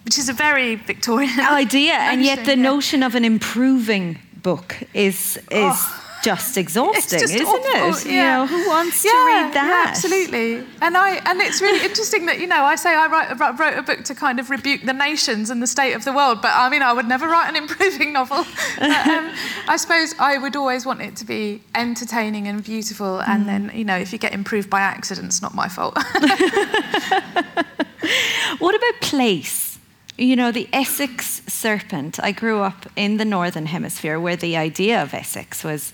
Which 0.09 0.17
is 0.17 0.27
a 0.27 0.33
very 0.33 0.73
Victorian 0.73 1.39
idea, 1.61 1.93
and 1.93 2.23
yet 2.23 2.43
the 2.45 2.57
yeah. 2.57 2.71
notion 2.71 3.03
of 3.03 3.13
an 3.13 3.23
improving 3.23 4.17
book 4.41 4.75
is 4.95 5.37
is. 5.51 5.75
Oh 5.77 6.05
just 6.21 6.57
exhausting, 6.63 7.19
just 7.19 7.33
isn't 7.33 7.47
awful. 7.47 7.63
it? 7.63 8.05
Yeah. 8.05 8.11
You 8.11 8.21
know, 8.21 8.47
who 8.47 8.67
wants 8.67 9.05
yeah, 9.05 9.11
to 9.11 9.17
read 9.17 9.53
that? 9.53 9.83
Yeah, 9.85 9.89
absolutely. 9.89 10.65
And 10.81 10.97
I 10.97 11.21
and 11.25 11.39
it's 11.39 11.61
really 11.61 11.85
interesting 11.85 12.25
that 12.25 12.39
you 12.41 12.47
know 12.47 12.61
I 12.61 12.75
say 12.75 12.93
I 12.93 13.07
write, 13.07 13.57
wrote 13.57 13.77
a 13.77 13.81
book 13.83 14.03
to 14.03 14.15
kind 14.15 14.37
of 14.37 14.49
rebuke 14.49 14.81
the 14.81 14.91
nations 14.91 15.49
and 15.49 15.61
the 15.61 15.67
state 15.67 15.93
of 15.93 16.03
the 16.03 16.11
world, 16.11 16.41
but 16.41 16.51
I 16.53 16.67
mean 16.69 16.81
I 16.81 16.91
would 16.91 17.07
never 17.07 17.25
write 17.27 17.47
an 17.47 17.55
improving 17.55 18.11
novel. 18.19 18.45
But, 18.79 19.07
um, 19.07 19.31
I 19.69 19.77
suppose 19.77 20.13
I 20.19 20.37
would 20.37 20.57
always 20.57 20.85
want 20.85 21.01
it 21.01 21.15
to 21.17 21.25
be 21.25 21.61
entertaining 21.73 22.49
and 22.49 22.61
beautiful, 22.61 23.21
and 23.21 23.43
mm. 23.43 23.47
then 23.47 23.71
you 23.73 23.85
know 23.85 23.95
if 23.97 24.11
you 24.11 24.19
get 24.19 24.33
improved 24.33 24.69
by 24.69 24.81
accident, 24.81 25.27
it's 25.27 25.41
not 25.41 25.55
my 25.55 25.69
fault. 25.69 25.95
what 28.59 28.75
about 28.75 29.01
place? 29.01 29.68
You 30.19 30.35
know, 30.35 30.51
the 30.51 30.67
Essex 30.73 31.41
serpent, 31.47 32.19
I 32.21 32.33
grew 32.33 32.59
up 32.59 32.85
in 32.97 33.15
the 33.15 33.25
Northern 33.25 33.67
Hemisphere 33.67 34.19
where 34.19 34.35
the 34.35 34.57
idea 34.57 35.01
of 35.01 35.13
Essex 35.13 35.63
was 35.63 35.93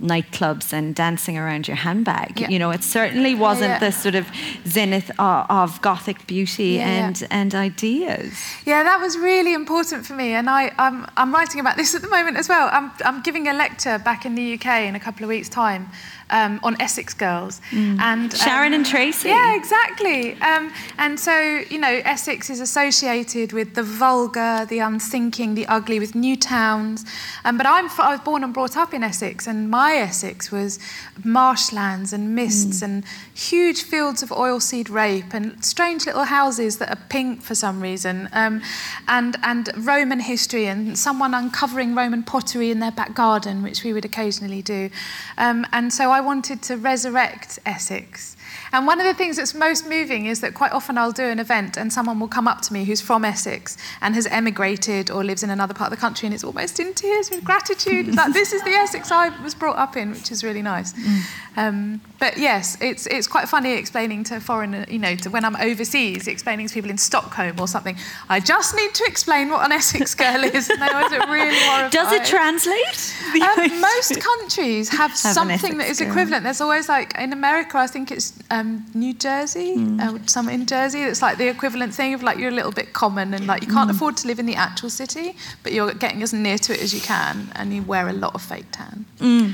nightclubs 0.00 0.72
and 0.72 0.94
dancing 0.94 1.38
around 1.38 1.68
your 1.68 1.76
handbag. 1.76 2.40
Yeah. 2.40 2.48
You 2.48 2.58
know, 2.58 2.70
it 2.70 2.82
certainly 2.82 3.34
wasn't 3.34 3.68
yeah, 3.68 3.74
yeah. 3.74 3.78
the 3.78 3.92
sort 3.92 4.14
of 4.14 4.26
zenith 4.66 5.10
of, 5.20 5.46
of 5.50 5.82
Gothic 5.82 6.26
beauty 6.26 6.80
and, 6.80 7.26
and 7.30 7.54
ideas. 7.54 8.32
Yeah, 8.64 8.82
that 8.82 9.00
was 9.00 9.16
really 9.18 9.54
important 9.54 10.06
for 10.06 10.14
me. 10.14 10.32
And 10.32 10.48
I, 10.50 10.72
I'm, 10.78 11.06
I'm 11.16 11.32
writing 11.32 11.60
about 11.60 11.76
this 11.76 11.94
at 11.94 12.02
the 12.02 12.08
moment 12.08 12.38
as 12.38 12.48
well. 12.48 12.70
I'm, 12.72 12.90
I'm 13.04 13.22
giving 13.22 13.46
a 13.46 13.52
lecture 13.52 13.98
back 13.98 14.24
in 14.24 14.34
the 14.34 14.54
UK 14.54 14.88
in 14.88 14.96
a 14.96 15.00
couple 15.00 15.22
of 15.22 15.28
weeks' 15.28 15.48
time 15.48 15.90
um, 16.30 16.60
on 16.62 16.80
Essex 16.80 17.14
Girls. 17.14 17.60
Mm. 17.70 18.00
And 18.00 18.32
um, 18.32 18.38
Sharon 18.38 18.72
and 18.72 18.86
Tracy. 18.86 19.28
Yeah, 19.28 19.56
exactly. 19.56 20.34
Um, 20.40 20.72
and 20.98 21.18
so 21.18 21.62
you 21.68 21.78
know, 21.78 22.00
Essex 22.04 22.50
is 22.50 22.60
associated 22.60 23.52
with 23.52 23.74
the 23.74 23.82
vulgar, 23.82 24.66
the 24.68 24.78
unthinking, 24.78 25.54
the 25.54 25.66
ugly, 25.66 25.98
with 25.98 26.14
new 26.14 26.36
towns. 26.36 27.04
Um, 27.44 27.56
but 27.56 27.66
I'm 27.66 27.88
I 27.98 28.12
was 28.12 28.20
born 28.20 28.44
and 28.44 28.54
brought 28.54 28.76
up 28.76 28.94
in 28.94 29.02
Essex, 29.02 29.46
and 29.46 29.70
my 29.70 29.94
Essex 29.94 30.50
was 30.50 30.78
marshlands 31.24 32.12
and 32.12 32.34
mists 32.34 32.80
mm. 32.80 32.84
and 32.84 33.04
huge 33.34 33.82
fields 33.82 34.22
of 34.22 34.30
oilseed 34.30 34.90
rape 34.90 35.34
and 35.34 35.64
strange 35.64 36.06
little 36.06 36.24
houses 36.24 36.78
that 36.78 36.90
are 36.90 37.02
pink 37.08 37.42
for 37.42 37.54
some 37.54 37.80
reason, 37.80 38.28
um, 38.32 38.62
and 39.08 39.36
and 39.42 39.70
Roman 39.76 40.20
history 40.20 40.66
and 40.66 40.98
someone 40.98 41.34
uncovering 41.34 41.94
Roman 41.94 42.22
pottery 42.22 42.70
in 42.70 42.80
their 42.80 42.92
back 42.92 43.14
garden, 43.14 43.62
which 43.62 43.84
we 43.84 43.92
would 43.92 44.04
occasionally 44.04 44.62
do. 44.62 44.90
Um, 45.38 45.66
and 45.72 45.92
so 45.92 46.10
I 46.10 46.19
I 46.20 46.22
wanted 46.22 46.60
to 46.64 46.76
resurrect 46.76 47.58
Essex 47.64 48.36
and 48.72 48.86
one 48.86 49.00
of 49.00 49.06
the 49.06 49.14
things 49.14 49.36
that's 49.36 49.54
most 49.54 49.86
moving 49.86 50.26
is 50.26 50.40
that 50.40 50.54
quite 50.54 50.72
often 50.72 50.96
I'll 50.98 51.12
do 51.12 51.24
an 51.24 51.38
event 51.38 51.76
and 51.76 51.92
someone 51.92 52.20
will 52.20 52.28
come 52.28 52.46
up 52.46 52.60
to 52.62 52.72
me 52.72 52.84
who's 52.84 53.00
from 53.00 53.24
Essex 53.24 53.76
and 54.00 54.14
has 54.14 54.26
emigrated 54.26 55.10
or 55.10 55.24
lives 55.24 55.42
in 55.42 55.50
another 55.50 55.74
part 55.74 55.92
of 55.92 55.98
the 55.98 56.00
country 56.00 56.26
and 56.26 56.34
it's 56.34 56.44
almost 56.44 56.80
in 56.80 56.94
tears 56.94 57.30
with 57.30 57.44
gratitude. 57.44 58.08
It's 58.08 58.16
like, 58.16 58.32
this 58.32 58.52
is 58.52 58.62
the 58.64 58.70
Essex 58.70 59.10
I 59.10 59.28
was 59.42 59.54
brought 59.54 59.76
up 59.76 59.96
in, 59.96 60.12
which 60.12 60.30
is 60.30 60.44
really 60.44 60.62
nice. 60.62 60.92
Mm. 60.92 61.20
Um, 61.56 62.00
but 62.18 62.36
yes, 62.36 62.76
it's, 62.80 63.06
it's 63.06 63.26
quite 63.26 63.48
funny 63.48 63.72
explaining 63.72 64.24
to 64.24 64.40
foreign, 64.40 64.86
you 64.88 64.98
know, 64.98 65.16
to 65.16 65.30
when 65.30 65.44
I'm 65.44 65.56
overseas, 65.56 66.28
explaining 66.28 66.68
to 66.68 66.74
people 66.74 66.90
in 66.90 66.98
Stockholm 66.98 67.58
or 67.58 67.66
something, 67.66 67.96
I 68.28 68.40
just 68.40 68.76
need 68.76 68.94
to 68.94 69.04
explain 69.06 69.50
what 69.50 69.64
an 69.64 69.72
Essex 69.72 70.14
girl 70.14 70.44
is. 70.44 70.70
And 70.70 70.80
they 70.80 70.88
always 70.88 71.10
really 71.10 71.58
horrified. 71.60 71.92
Does 71.92 72.12
it 72.12 72.24
translate? 72.24 72.98
Um, 73.42 73.80
most 73.80 74.20
countries 74.20 74.88
have, 74.90 75.10
have 75.10 75.16
something 75.16 75.78
that 75.78 75.88
is 75.88 76.00
equivalent. 76.00 76.44
There's 76.44 76.60
always 76.60 76.88
like, 76.88 77.18
in 77.18 77.32
America, 77.32 77.78
I 77.78 77.86
think 77.86 78.12
it's 78.12 78.32
um, 78.50 78.59
New 78.94 79.14
Jersey, 79.14 79.76
mm. 79.76 80.00
uh, 80.00 80.26
some 80.26 80.48
in 80.48 80.66
Jersey. 80.66 81.02
It's 81.02 81.22
like 81.22 81.38
the 81.38 81.48
equivalent 81.48 81.94
thing 81.94 82.14
of 82.14 82.22
like 82.22 82.38
you're 82.38 82.50
a 82.50 82.54
little 82.54 82.72
bit 82.72 82.92
common 82.92 83.34
and 83.34 83.46
like 83.46 83.62
you 83.62 83.68
can't 83.68 83.90
mm. 83.90 83.94
afford 83.94 84.16
to 84.18 84.26
live 84.26 84.38
in 84.38 84.46
the 84.46 84.56
actual 84.56 84.90
city, 84.90 85.36
but 85.62 85.72
you're 85.72 85.92
getting 85.94 86.22
as 86.22 86.32
near 86.32 86.58
to 86.58 86.72
it 86.72 86.82
as 86.82 86.92
you 86.94 87.00
can, 87.00 87.50
and 87.54 87.72
you 87.74 87.82
wear 87.82 88.08
a 88.08 88.12
lot 88.12 88.34
of 88.34 88.42
fake 88.42 88.66
tan. 88.72 89.04
Mm. 89.18 89.52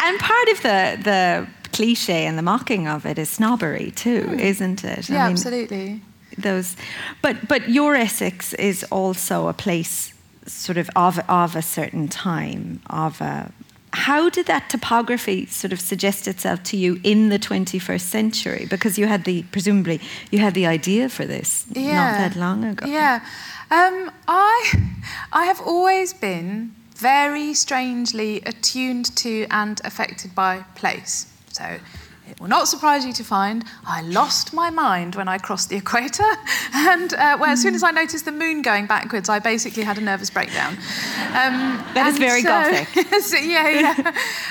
And 0.00 0.18
part 0.18 0.48
of 0.48 0.62
the 0.62 0.98
the 1.02 1.48
cliche 1.72 2.26
and 2.26 2.38
the 2.38 2.42
mocking 2.42 2.88
of 2.88 3.06
it 3.06 3.18
is 3.18 3.28
snobbery 3.28 3.92
too, 3.92 4.22
mm. 4.22 4.40
isn't 4.40 4.84
it? 4.84 5.08
Yeah, 5.08 5.24
I 5.24 5.26
mean, 5.26 5.32
absolutely. 5.32 6.02
Those, 6.36 6.76
but 7.22 7.48
but 7.48 7.68
your 7.68 7.94
Essex 7.94 8.54
is 8.54 8.84
also 8.90 9.48
a 9.48 9.52
place 9.52 10.12
sort 10.46 10.78
of 10.78 10.88
of 10.96 11.20
of 11.28 11.56
a 11.56 11.62
certain 11.62 12.08
time 12.08 12.80
of 12.90 13.20
a 13.20 13.52
how 13.92 14.28
did 14.28 14.46
that 14.46 14.68
topography 14.70 15.46
sort 15.46 15.72
of 15.72 15.80
suggest 15.80 16.28
itself 16.28 16.62
to 16.64 16.76
you 16.76 17.00
in 17.04 17.28
the 17.28 17.38
21st 17.38 18.00
century? 18.00 18.66
Because 18.68 18.98
you 18.98 19.06
had 19.06 19.24
the 19.24 19.42
presumably 19.44 20.00
you 20.30 20.38
had 20.38 20.54
the 20.54 20.66
idea 20.66 21.08
for 21.08 21.24
this 21.24 21.66
yeah. 21.72 22.10
not 22.10 22.18
that 22.18 22.36
long 22.36 22.64
ago. 22.64 22.86
Yeah. 22.86 23.20
Um, 23.70 24.10
i 24.26 24.88
i 25.32 25.44
have 25.44 25.60
always 25.60 26.14
been 26.14 26.74
very 26.96 27.54
strangely 27.54 28.40
attuned 28.46 29.14
to 29.16 29.46
and 29.50 29.80
affected 29.84 30.34
by 30.34 30.64
place. 30.74 31.32
So 31.52 31.78
it 32.30 32.40
will 32.40 32.48
not 32.48 32.68
surprise 32.68 33.06
you 33.06 33.12
to 33.14 33.24
find 33.24 33.64
I 33.86 34.02
lost 34.02 34.52
my 34.52 34.70
mind 34.70 35.14
when 35.14 35.28
I 35.28 35.38
crossed 35.38 35.68
the 35.68 35.76
equator. 35.76 36.24
And 36.74 37.12
uh, 37.14 37.36
well, 37.40 37.50
as 37.50 37.62
soon 37.62 37.74
as 37.74 37.82
I 37.82 37.90
noticed 37.90 38.24
the 38.24 38.32
moon 38.32 38.62
going 38.62 38.86
backwards, 38.86 39.28
I 39.28 39.38
basically 39.38 39.82
had 39.82 39.98
a 39.98 40.00
nervous 40.00 40.30
breakdown. 40.30 40.74
Um, 40.74 41.82
that 41.94 42.06
is 42.08 42.18
very 42.18 42.42
so, 42.42 42.48
gothic. 42.48 42.88
so, 43.22 43.36
yeah, 43.36 43.68
yeah. 43.68 44.08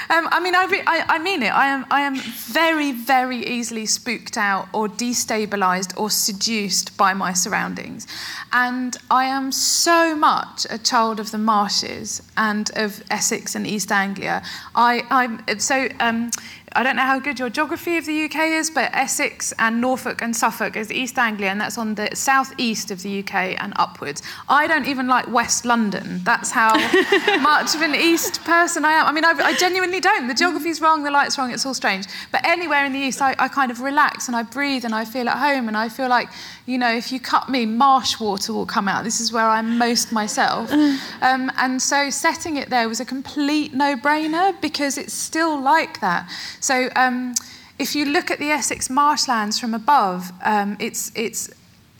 Um, 0.10 0.28
I 0.32 0.40
mean, 0.40 0.56
I, 0.56 0.66
re- 0.66 0.84
I, 0.86 1.06
I, 1.08 1.20
mean 1.20 1.44
it. 1.44 1.54
I 1.54 1.68
am, 1.68 1.86
I 1.90 2.02
am 2.02 2.16
very, 2.16 2.92
very 2.92 3.46
easily 3.46 3.86
spooked 3.86 4.36
out 4.38 4.68
or 4.74 4.88
destabilized 4.88 5.98
or 5.98 6.10
seduced 6.10 6.98
by 6.98 7.14
my 7.14 7.34
surroundings. 7.34 8.08
And 8.52 8.98
I 9.10 9.26
am 9.26 9.52
so 9.52 10.16
much 10.16 10.66
a 10.70 10.78
child 10.78 11.20
of 11.20 11.32
the 11.32 11.38
marshes 11.38 12.22
and 12.36 12.70
of 12.76 13.04
Essex 13.10 13.56
and 13.56 13.66
East 13.66 13.92
Anglia. 13.92 14.44
I, 14.76 15.06
I'm, 15.10 15.60
so, 15.60 15.88
um, 16.00 16.32
I 16.78 16.84
don't 16.84 16.96
know 16.96 17.02
how 17.02 17.18
good 17.18 17.40
your 17.40 17.50
geography 17.50 17.98
of 17.98 18.06
the 18.06 18.26
UK 18.26 18.50
is, 18.50 18.70
but 18.70 18.92
Essex 18.94 19.52
and 19.58 19.82
Norfolk 19.82 20.22
and 20.22 20.36
Suffolk 20.36 20.76
is 20.76 20.92
East 20.92 21.18
Anglia, 21.18 21.50
and 21.50 21.60
that's 21.60 21.76
on 21.76 21.96
the 21.96 22.08
southeast 22.14 22.92
of 22.92 23.02
the 23.02 23.22
UK 23.22 23.60
and 23.60 23.74
upwards. 23.78 24.22
I 24.48 24.68
don't 24.68 24.86
even 24.86 25.08
like 25.08 25.28
West 25.28 25.66
London. 25.66 26.22
That's 26.24 26.52
how 26.52 26.76
much 27.42 27.74
of 27.74 27.82
an 27.82 27.96
East 27.96 28.44
person 28.44 28.86
I 28.86 28.92
am. 28.92 29.08
I 29.08 29.12
mean, 29.12 29.26
I, 29.26 29.32
I 29.32 29.54
genuinely 29.56 30.00
don't. 30.00 30.28
The 30.28 30.36
geography's 30.36 30.80
wrong, 30.80 31.02
the 31.02 31.10
light's 31.10 31.36
wrong, 31.40 31.50
it's 31.50 31.66
all 31.66 31.74
strange. 31.74 32.06
But 32.32 32.46
anywhere 32.46 32.86
in 32.86 32.94
the 32.94 33.00
East, 33.00 33.24
I, 33.24 33.36
I 33.40 33.48
kind 33.48 33.72
of 33.72 33.82
relax 33.82 34.28
and 34.28 34.36
I 34.38 34.44
breathe 34.44 34.86
and 34.86 34.94
I 34.94 35.04
feel 35.04 35.28
at 35.30 35.38
home, 35.38 35.68
and 35.68 35.76
I 35.76 35.90
feel 35.90 36.10
like, 36.10 36.30
you 36.68 36.78
know, 36.78 36.94
if 36.94 37.12
you 37.12 37.20
cut 37.20 37.50
me, 37.50 37.66
marsh 37.66 38.20
water 38.20 38.54
will 38.54 38.68
come 38.68 38.88
out. 38.88 39.04
This 39.04 39.20
is 39.20 39.34
where 39.34 39.48
I'm 39.48 39.80
most 39.80 40.12
myself. 40.12 40.72
Um, 41.22 41.52
and 41.58 41.82
so 41.82 42.10
setting 42.10 42.58
it 42.58 42.70
there 42.70 42.88
was 42.88 43.00
a 43.00 43.06
complete 43.06 43.74
no 43.74 43.96
brainer 43.96 44.60
because 44.62 44.98
it's 44.98 45.14
still 45.14 45.60
like 45.60 46.00
that. 46.00 46.30
So 46.68 46.90
um, 46.98 47.34
if 47.80 47.96
you 47.96 48.04
look 48.04 48.30
at 48.30 48.40
the 48.40 48.50
Essex 48.50 48.90
marshlands 48.90 49.58
from 49.58 49.74
above, 49.74 50.34
um, 50.44 50.76
it's, 50.82 51.14
it's 51.16 51.50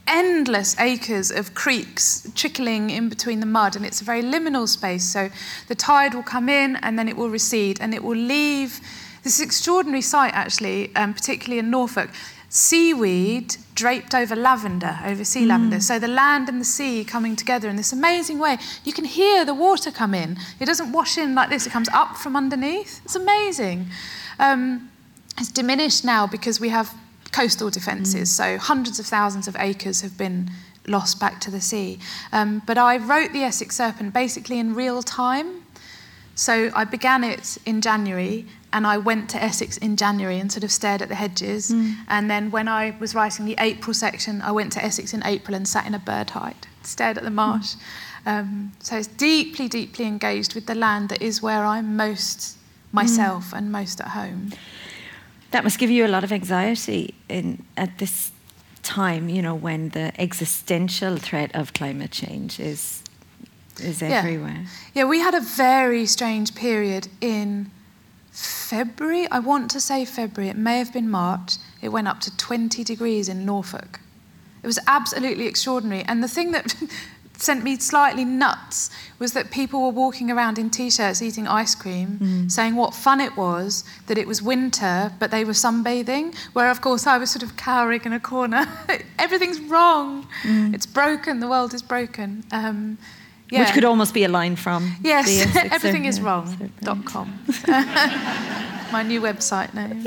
endless 0.06 0.78
acres 0.78 1.32
of 1.32 1.54
creeks 1.54 2.30
trickling 2.36 2.90
in 2.90 3.08
between 3.08 3.40
the 3.40 3.46
mud, 3.46 3.78
and 3.78 3.86
it's 3.86 4.02
a 4.02 4.04
very 4.04 4.22
liminal 4.22 4.68
space. 4.68 5.06
So 5.06 5.30
the 5.70 5.76
tide 5.76 6.14
will 6.14 6.30
come 6.36 6.50
in 6.50 6.76
and 6.78 7.00
then 7.00 7.08
it 7.08 7.16
will 7.16 7.30
recede, 7.30 7.80
and 7.80 7.94
it 7.94 8.04
will 8.04 8.18
leave 8.18 8.82
this 9.24 9.40
extraordinary 9.40 10.02
sight, 10.02 10.34
actually, 10.34 10.94
um, 10.98 11.14
particularly 11.14 11.60
in 11.60 11.70
Norfolk. 11.70 12.10
Seaweed 12.50 13.56
draped 13.74 14.14
over 14.14 14.36
lavender, 14.36 15.00
over 15.06 15.24
sea 15.24 15.46
mm. 15.46 15.48
lavender. 15.48 15.80
So 15.80 15.98
the 15.98 16.10
land 16.10 16.50
and 16.50 16.60
the 16.60 16.66
sea 16.66 17.06
coming 17.06 17.38
together 17.38 17.70
in 17.70 17.78
this 17.78 17.94
amazing 17.94 18.40
way. 18.40 18.58
You 18.84 18.92
can 18.92 19.06
hear 19.06 19.46
the 19.46 19.54
water 19.54 19.92
come 19.92 20.14
in. 20.14 20.38
It 20.60 20.66
doesn't 20.66 20.92
wash 20.92 21.18
in 21.18 21.36
like 21.36 21.50
this, 21.50 21.68
it 21.68 21.70
comes 21.70 21.88
up 21.94 22.18
from 22.18 22.36
underneath. 22.36 23.00
It's 23.06 23.16
amazing. 23.16 23.88
Um, 24.40 24.90
it's 25.38 25.52
diminished 25.52 26.04
now 26.04 26.28
because 26.28 26.60
we 26.60 26.70
have 26.70 26.94
coastal 27.32 27.70
defences, 27.70 28.30
mm. 28.30 28.34
so 28.34 28.58
hundreds 28.58 29.00
of 29.00 29.06
thousands 29.06 29.48
of 29.48 29.56
acres 29.60 30.02
have 30.02 30.18
been 30.18 30.50
lost 30.88 31.20
back 31.20 31.40
to 31.42 31.52
the 31.52 31.62
sea. 31.62 32.00
Um, 32.32 32.62
but 32.66 32.78
I 32.78 32.98
wrote 32.98 33.34
The 33.34 33.44
Essex 33.44 33.76
Serpent 33.76 34.14
basically 34.14 34.60
in 34.60 34.74
real 34.74 35.02
time. 35.04 35.64
So 36.36 36.72
I 36.76 36.84
began 36.84 37.24
it 37.24 37.58
in 37.66 37.82
January 37.82 38.46
and 38.72 38.86
I 38.86 38.98
went 38.98 39.30
to 39.32 39.42
Essex 39.42 39.78
in 39.78 39.98
January 39.98 40.40
and 40.40 40.52
sort 40.52 40.64
of 40.64 40.72
stared 40.72 41.02
at 41.02 41.10
the 41.10 41.16
hedges. 41.16 41.72
Mm. 41.72 41.96
And 42.08 42.30
then 42.30 42.52
when 42.52 42.68
I 42.68 42.96
was 43.00 43.16
writing 43.16 43.46
the 43.46 43.56
April 43.60 43.94
section, 43.94 44.42
I 44.42 44.52
went 44.52 44.72
to 44.74 44.84
Essex 44.84 45.14
in 45.14 45.26
April 45.26 45.56
and 45.56 45.68
sat 45.68 45.88
in 45.88 45.96
a 45.96 46.00
bird 46.00 46.30
hide, 46.30 46.68
stared 46.84 47.18
at 47.18 47.24
the 47.24 47.32
marsh. 47.32 47.74
Mm. 47.74 48.40
Um, 48.40 48.72
so 48.80 48.98
it's 48.98 49.08
deeply, 49.08 49.68
deeply 49.68 50.06
engaged 50.06 50.54
with 50.54 50.68
the 50.68 50.76
land 50.76 51.10
that 51.10 51.22
is 51.22 51.42
where 51.42 51.66
I'm 51.66 51.96
most 51.96 52.58
myself 53.04 53.46
mm. 53.52 53.58
and 53.58 53.72
most 53.72 54.02
at 54.02 54.10
home. 54.10 54.52
That 55.52 55.64
must 55.64 55.80
give 55.80 55.90
you 55.90 56.06
a 56.06 56.12
lot 56.16 56.24
of 56.24 56.32
anxiety 56.32 57.14
in 57.30 57.64
at 57.76 57.98
this 58.00 58.32
time, 58.84 59.30
you 59.30 59.42
know, 59.42 59.56
when 59.56 59.90
the 59.90 60.12
existential 60.20 61.18
threat 61.18 61.52
of 61.54 61.74
climate 61.74 62.12
change 62.12 62.60
is 62.60 63.04
is 63.80 64.02
yeah. 64.02 64.20
everywhere. 64.20 64.66
Yeah, 64.94 65.06
we 65.06 65.20
had 65.20 65.36
a 65.36 65.42
very 65.42 66.06
strange 66.06 66.56
period 66.56 67.08
in 67.22 67.72
February. 68.32 69.28
I 69.32 69.40
want 69.40 69.72
to 69.72 69.80
say 69.80 70.06
February. 70.06 70.50
It 70.50 70.58
may 70.58 70.78
have 70.80 70.92
been 70.92 71.10
March. 71.10 71.58
It 71.82 71.90
went 71.90 72.08
up 72.08 72.20
to 72.22 72.36
20 72.38 72.84
degrees 72.84 73.30
in 73.30 73.46
Norfolk. 73.46 74.00
It 74.64 74.68
was 74.68 74.80
absolutely 74.88 75.48
extraordinary. 75.48 76.04
And 76.08 76.24
the 76.24 76.28
thing 76.28 76.52
that 76.52 76.76
sent 77.38 77.64
me 77.64 77.78
slightly 77.78 78.26
nuts 78.26 78.90
was 79.20 79.34
that 79.34 79.52
people 79.52 79.82
were 79.82 79.90
walking 79.90 80.32
around 80.32 80.58
in 80.58 80.70
t-shirts 80.70 81.22
eating 81.22 81.48
ice 81.48 81.76
cream 81.76 82.20
mm. 82.22 82.52
saying 82.52 82.76
what 82.76 82.94
fun 82.94 83.20
it 83.20 83.36
was 83.38 83.84
that 84.08 84.18
it 84.18 84.28
was 84.28 84.42
winter 84.42 85.12
but 85.20 85.32
they 85.32 85.44
were 85.44 85.54
sunbathing 85.54 86.36
where 86.54 86.70
of 86.70 86.82
course 86.82 87.06
I 87.08 87.18
was 87.18 87.30
sort 87.32 87.44
of 87.44 87.58
cowering 87.58 88.02
in 88.06 88.14
a 88.14 88.20
corner. 88.20 88.66
Everything's 89.20 89.60
wrong. 89.60 90.28
Mm. 90.44 90.74
it's 90.74 90.86
broken. 90.86 91.40
The 91.40 91.48
world 91.48 91.74
is 91.74 91.82
broken. 91.82 92.44
Um, 92.52 92.98
yeah. 93.50 93.62
which 93.62 93.74
could 93.74 93.86
almost 93.86 94.14
be 94.14 94.24
a 94.24 94.28
line 94.30 94.56
from 94.56 94.96
yes. 95.02 95.46
everything 95.72 96.06
is 96.06 96.20
wrong. 96.20 96.72
Dot 96.82 97.06
com. 97.06 97.40
My 98.92 99.04
new 99.04 99.22
website 99.22 99.74
name. 99.74 100.04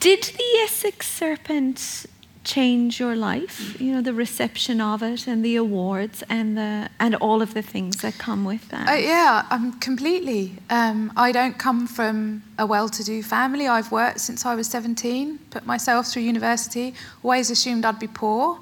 Did 0.00 0.22
the 0.24 0.58
Essex 0.64 1.08
Serpent 1.08 2.06
change 2.44 2.98
your 2.98 3.14
life 3.14 3.80
you 3.80 3.92
know 3.92 4.02
the 4.02 4.12
reception 4.12 4.80
of 4.80 5.02
it 5.02 5.28
and 5.28 5.44
the 5.44 5.54
awards 5.54 6.24
and 6.28 6.56
the 6.56 6.88
and 6.98 7.14
all 7.16 7.40
of 7.40 7.54
the 7.54 7.62
things 7.62 7.96
that 8.02 8.18
come 8.18 8.44
with 8.44 8.68
that 8.70 8.88
uh, 8.88 8.92
yeah 8.92 9.46
i'm 9.50 9.72
completely 9.78 10.52
um, 10.68 11.12
i 11.16 11.30
don't 11.30 11.58
come 11.58 11.86
from 11.86 12.42
a 12.58 12.66
well-to-do 12.66 13.22
family 13.22 13.68
i've 13.68 13.92
worked 13.92 14.20
since 14.20 14.44
i 14.44 14.54
was 14.54 14.66
17 14.66 15.38
put 15.50 15.64
myself 15.66 16.06
through 16.08 16.22
university 16.22 16.94
always 17.22 17.48
assumed 17.50 17.84
i'd 17.84 18.00
be 18.00 18.08
poor 18.08 18.58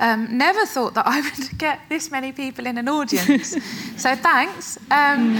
um, 0.00 0.38
never 0.38 0.64
thought 0.64 0.94
that 0.94 1.06
I 1.14 1.20
would 1.20 1.58
get 1.58 1.80
this 1.88 2.10
many 2.10 2.32
people 2.32 2.66
in 2.66 2.78
an 2.78 2.88
audience. 2.88 3.50
so 3.98 4.16
thanks. 4.16 4.78
Um, 4.90 5.34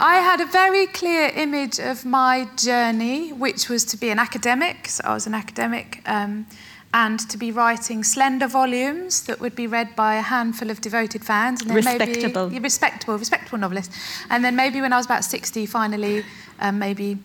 I 0.00 0.22
had 0.24 0.40
a 0.40 0.46
very 0.46 0.86
clear 0.86 1.30
image 1.34 1.78
of 1.78 2.06
my 2.06 2.48
journey, 2.56 3.30
which 3.34 3.68
was 3.68 3.84
to 3.86 3.98
be 3.98 4.08
an 4.08 4.18
academic. 4.18 4.88
So 4.88 5.04
I 5.04 5.12
was 5.12 5.26
an 5.26 5.34
academic. 5.34 6.00
Um, 6.06 6.46
and 6.92 7.20
to 7.30 7.38
be 7.38 7.52
writing 7.52 8.02
slender 8.02 8.48
volumes 8.48 9.22
that 9.22 9.40
would 9.40 9.54
be 9.54 9.66
read 9.66 9.94
by 9.94 10.16
a 10.16 10.22
handful 10.22 10.70
of 10.70 10.80
devoted 10.80 11.24
fans. 11.24 11.60
And 11.60 11.70
then 11.70 11.76
respectable. 11.76 12.48
Maybe, 12.48 12.62
respectable, 12.62 13.16
respectable 13.16 13.58
novelist. 13.58 13.92
And 14.28 14.44
then 14.44 14.56
maybe 14.56 14.80
when 14.80 14.92
I 14.92 14.96
was 14.96 15.06
about 15.06 15.24
60, 15.24 15.66
finally, 15.66 16.24
um, 16.58 16.78
maybe 16.78 17.18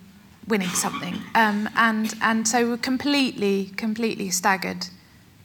winning 0.47 0.69
something. 0.69 1.15
Um, 1.33 1.67
and, 1.75 2.13
and 2.21 2.47
so 2.47 2.69
we're 2.69 2.77
completely, 2.77 3.71
completely 3.75 4.29
staggered, 4.29 4.87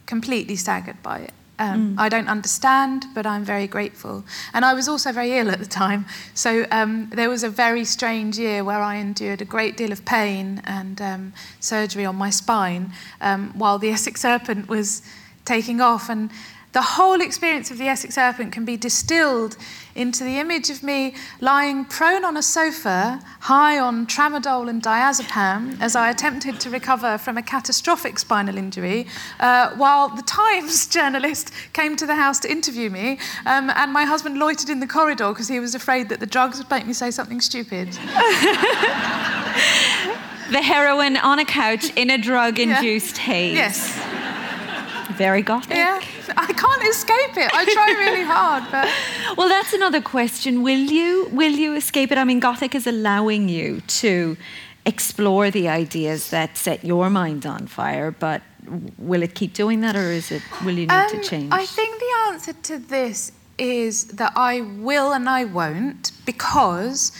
completely 0.05 0.55
staggered 0.55 1.01
by 1.01 1.19
it. 1.19 1.33
Um, 1.61 1.95
mm. 1.95 1.99
I 1.99 2.09
don't 2.09 2.27
understand, 2.27 3.05
but 3.13 3.27
I'm 3.27 3.45
very 3.45 3.67
grateful. 3.67 4.23
And 4.51 4.65
I 4.65 4.73
was 4.73 4.87
also 4.87 5.11
very 5.11 5.37
ill 5.37 5.51
at 5.51 5.59
the 5.59 5.67
time. 5.67 6.07
So 6.33 6.65
um, 6.71 7.11
there 7.11 7.29
was 7.29 7.43
a 7.43 7.49
very 7.49 7.85
strange 7.85 8.39
year 8.39 8.63
where 8.63 8.81
I 8.81 8.95
endured 8.95 9.43
a 9.43 9.45
great 9.45 9.77
deal 9.77 9.91
of 9.91 10.03
pain 10.03 10.63
and 10.65 10.99
um, 10.99 11.33
surgery 11.59 12.03
on 12.03 12.15
my 12.15 12.31
spine 12.31 12.91
um, 13.21 13.51
while 13.53 13.77
the 13.77 13.89
Essex 13.95 14.21
Serpent 14.21 14.69
was 14.69 15.03
taking 15.45 15.81
off. 15.81 16.09
And 16.09 16.31
the 16.71 16.81
whole 16.81 17.21
experience 17.21 17.69
of 17.69 17.77
the 17.77 17.87
Essex 17.87 18.15
Serpent 18.15 18.51
can 18.51 18.65
be 18.65 18.75
distilled 18.75 19.55
into 19.95 20.23
the 20.23 20.37
image 20.39 20.69
of 20.69 20.83
me 20.83 21.13
lying 21.39 21.85
prone 21.85 22.23
on 22.25 22.37
a 22.37 22.41
sofa, 22.41 23.21
high 23.41 23.79
on 23.79 24.05
tramadol 24.07 24.69
and 24.69 24.81
diazepam, 24.81 25.79
as 25.81 25.95
I 25.95 26.09
attempted 26.09 26.59
to 26.61 26.69
recover 26.69 27.17
from 27.17 27.37
a 27.37 27.41
catastrophic 27.41 28.19
spinal 28.19 28.57
injury, 28.57 29.07
uh, 29.39 29.75
while 29.75 30.09
the 30.09 30.21
Times 30.23 30.87
journalist 30.97 31.51
came 31.73 31.95
to 31.95 32.05
the 32.05 32.15
house 32.15 32.39
to 32.39 32.51
interview 32.51 32.89
me, 32.89 33.19
um, 33.45 33.69
and 33.75 33.91
my 33.91 34.05
husband 34.05 34.37
loitered 34.37 34.69
in 34.69 34.79
the 34.79 34.87
corridor 34.87 35.29
because 35.29 35.47
he 35.47 35.59
was 35.59 35.75
afraid 35.75 36.09
that 36.09 36.19
the 36.19 36.25
drugs 36.25 36.57
would 36.57 36.69
make 36.69 36.85
me 36.85 36.93
say 36.93 37.11
something 37.11 37.41
stupid. 37.41 37.87
the 40.51 40.61
heroine 40.61 41.17
on 41.17 41.39
a 41.39 41.45
couch 41.45 41.91
in 41.95 42.09
a 42.09 42.17
drug 42.17 42.59
induced 42.59 43.17
yeah. 43.19 43.23
haze. 43.23 43.53
Yes. 43.53 44.10
Very 45.21 45.43
gothic. 45.43 45.77
Yeah. 45.77 45.99
I 46.37 46.51
can't 46.53 46.83
escape 46.93 47.35
it. 47.37 47.49
I 47.53 47.63
try 47.65 47.89
really 48.05 48.23
hard, 48.23 48.63
but 48.71 48.87
well, 49.37 49.49
that's 49.49 49.73
another 49.73 50.01
question. 50.01 50.63
Will 50.63 50.85
you 50.97 51.29
will 51.31 51.55
you 51.63 51.75
escape 51.75 52.11
it? 52.11 52.17
I 52.17 52.23
mean, 52.23 52.39
Gothic 52.39 52.73
is 52.75 52.87
allowing 52.87 53.49
you 53.49 53.81
to 54.01 54.37
explore 54.85 55.51
the 55.51 55.67
ideas 55.69 56.29
that 56.29 56.57
set 56.57 56.83
your 56.83 57.09
mind 57.09 57.45
on 57.45 57.67
fire, 57.67 58.11
but 58.11 58.41
will 58.97 59.23
it 59.23 59.35
keep 59.35 59.53
doing 59.53 59.81
that 59.81 59.95
or 59.95 60.11
is 60.11 60.31
it 60.31 60.41
will 60.63 60.77
you 60.81 60.87
need 60.87 60.91
um, 60.91 61.09
to 61.09 61.21
change? 61.21 61.51
I 61.51 61.65
think 61.65 61.99
the 61.99 62.13
answer 62.27 62.53
to 62.53 62.79
this 62.79 63.31
is 63.57 64.05
that 64.05 64.33
I 64.35 64.61
will 64.61 65.11
and 65.13 65.29
I 65.29 65.45
won't 65.45 66.11
because 66.25 67.11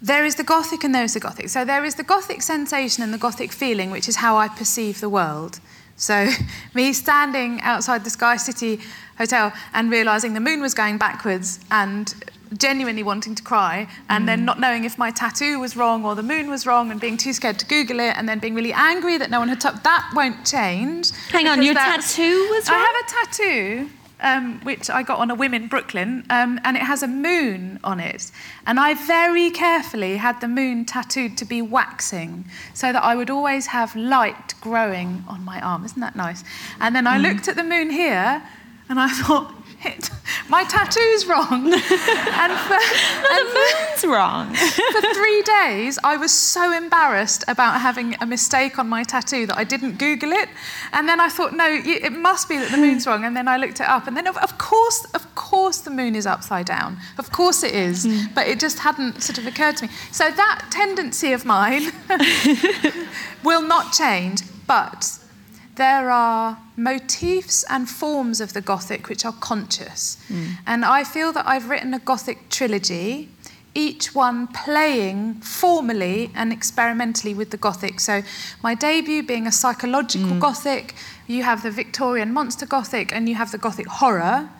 there 0.00 0.24
is 0.24 0.36
the 0.36 0.44
Gothic 0.44 0.84
and 0.84 0.94
there 0.94 1.04
is 1.04 1.14
the 1.14 1.20
Gothic. 1.20 1.48
So 1.48 1.64
there 1.64 1.84
is 1.84 1.96
the 1.96 2.04
Gothic 2.04 2.42
sensation 2.42 3.02
and 3.02 3.12
the 3.12 3.18
Gothic 3.18 3.52
feeling, 3.52 3.90
which 3.90 4.08
is 4.08 4.16
how 4.16 4.36
I 4.36 4.48
perceive 4.48 5.00
the 5.00 5.08
world. 5.08 5.60
So 6.00 6.30
me 6.74 6.92
standing 6.92 7.60
outside 7.60 8.02
the 8.02 8.10
Sky 8.10 8.36
City 8.36 8.80
Hotel 9.18 9.52
and 9.74 9.90
realizing 9.90 10.34
the 10.34 10.40
moon 10.40 10.60
was 10.60 10.74
going 10.74 10.98
backwards 10.98 11.60
and 11.70 12.12
genuinely 12.56 13.02
wanting 13.04 13.34
to 13.36 13.42
cry 13.42 13.86
and 14.08 14.24
mm. 14.24 14.26
then 14.26 14.44
not 14.44 14.58
knowing 14.58 14.84
if 14.84 14.98
my 14.98 15.10
tattoo 15.10 15.60
was 15.60 15.76
wrong 15.76 16.04
or 16.04 16.16
the 16.16 16.22
moon 16.22 16.50
was 16.50 16.66
wrong 16.66 16.90
and 16.90 17.00
being 17.00 17.16
too 17.16 17.32
scared 17.32 17.58
to 17.58 17.66
Google 17.66 18.00
it 18.00 18.16
and 18.16 18.28
then 18.28 18.40
being 18.40 18.54
really 18.54 18.72
angry 18.72 19.18
that 19.18 19.30
no 19.30 19.38
one 19.38 19.48
had 19.48 19.60
touched 19.60 19.84
that 19.84 20.10
won't 20.16 20.44
change. 20.44 21.12
Hang 21.28 21.46
on, 21.46 21.62
your 21.62 21.74
tattoo 21.74 22.48
was 22.50 22.68
wrong? 22.68 22.80
I 22.80 22.82
have 22.82 22.96
a 22.96 23.26
tattoo. 23.26 23.90
Um, 24.22 24.60
which 24.64 24.90
I 24.90 25.02
got 25.02 25.18
on 25.18 25.30
a 25.30 25.34
whim 25.34 25.54
in 25.54 25.66
Brooklyn, 25.66 26.26
um, 26.28 26.60
and 26.62 26.76
it 26.76 26.82
has 26.82 27.02
a 27.02 27.08
moon 27.08 27.80
on 27.82 28.00
it. 28.00 28.30
And 28.66 28.78
I 28.78 28.92
very 28.92 29.50
carefully 29.50 30.18
had 30.18 30.42
the 30.42 30.48
moon 30.48 30.84
tattooed 30.84 31.38
to 31.38 31.46
be 31.46 31.62
waxing 31.62 32.44
so 32.74 32.92
that 32.92 33.02
I 33.02 33.16
would 33.16 33.30
always 33.30 33.68
have 33.68 33.96
light 33.96 34.52
growing 34.60 35.24
on 35.26 35.42
my 35.42 35.58
arm. 35.62 35.86
Isn't 35.86 36.00
that 36.00 36.16
nice? 36.16 36.44
And 36.80 36.94
then 36.94 37.06
I 37.06 37.18
mm. 37.18 37.22
looked 37.22 37.48
at 37.48 37.56
the 37.56 37.64
moon 37.64 37.88
here 37.88 38.42
and 38.90 39.00
I 39.00 39.08
thought, 39.22 39.54
it, 39.84 40.10
my 40.48 40.64
tattoo's 40.64 41.26
wrong. 41.26 41.72
and 41.72 42.52
for, 42.52 42.74
and 42.74 43.48
the 43.48 43.54
moon's 43.54 44.04
wrong. 44.04 44.54
for 44.54 45.14
three 45.14 45.42
days, 45.42 45.98
I 46.04 46.16
was 46.16 46.32
so 46.32 46.72
embarrassed 46.72 47.44
about 47.48 47.80
having 47.80 48.16
a 48.20 48.26
mistake 48.26 48.78
on 48.78 48.88
my 48.88 49.04
tattoo 49.04 49.46
that 49.46 49.56
I 49.56 49.64
didn't 49.64 49.98
Google 49.98 50.32
it. 50.32 50.48
And 50.92 51.08
then 51.08 51.20
I 51.20 51.28
thought, 51.28 51.54
no, 51.54 51.66
it 51.68 52.12
must 52.12 52.48
be 52.48 52.58
that 52.58 52.70
the 52.70 52.76
moon's 52.76 53.06
wrong. 53.06 53.24
And 53.24 53.36
then 53.36 53.48
I 53.48 53.56
looked 53.56 53.80
it 53.80 53.88
up, 53.88 54.06
and 54.06 54.16
then 54.16 54.26
of, 54.26 54.36
of 54.38 54.58
course, 54.58 55.04
of 55.14 55.34
course, 55.34 55.78
the 55.78 55.90
moon 55.90 56.14
is 56.14 56.26
upside 56.26 56.66
down. 56.66 56.98
Of 57.18 57.32
course 57.32 57.62
it 57.62 57.74
is, 57.74 58.06
mm. 58.06 58.34
but 58.34 58.46
it 58.46 58.60
just 58.60 58.80
hadn't 58.80 59.22
sort 59.22 59.38
of 59.38 59.46
occurred 59.46 59.76
to 59.78 59.86
me. 59.86 59.92
So 60.10 60.30
that 60.30 60.66
tendency 60.70 61.32
of 61.32 61.44
mine 61.44 61.92
will 63.44 63.62
not 63.62 63.92
change, 63.92 64.42
but 64.66 65.19
there 65.76 66.10
are 66.10 66.58
motifs 66.76 67.64
and 67.70 67.88
forms 67.88 68.40
of 68.40 68.52
the 68.52 68.60
Gothic 68.60 69.08
which 69.08 69.24
are 69.24 69.32
conscious. 69.32 70.18
Mm. 70.28 70.58
And 70.66 70.84
I 70.84 71.04
feel 71.04 71.32
that 71.32 71.46
I've 71.46 71.68
written 71.70 71.94
a 71.94 71.98
Gothic 71.98 72.48
trilogy, 72.50 73.28
each 73.74 74.14
one 74.14 74.48
playing 74.48 75.34
formally 75.34 76.30
and 76.34 76.52
experimentally 76.52 77.34
with 77.34 77.50
the 77.50 77.56
Gothic. 77.56 78.00
So, 78.00 78.22
my 78.62 78.74
debut 78.74 79.22
being 79.22 79.46
a 79.46 79.52
psychological 79.52 80.30
mm. 80.30 80.40
Gothic, 80.40 80.94
you 81.26 81.44
have 81.44 81.62
the 81.62 81.70
Victorian 81.70 82.32
monster 82.32 82.66
Gothic, 82.66 83.12
and 83.12 83.28
you 83.28 83.36
have 83.36 83.52
the 83.52 83.58
Gothic 83.58 83.86
horror. 83.86 84.50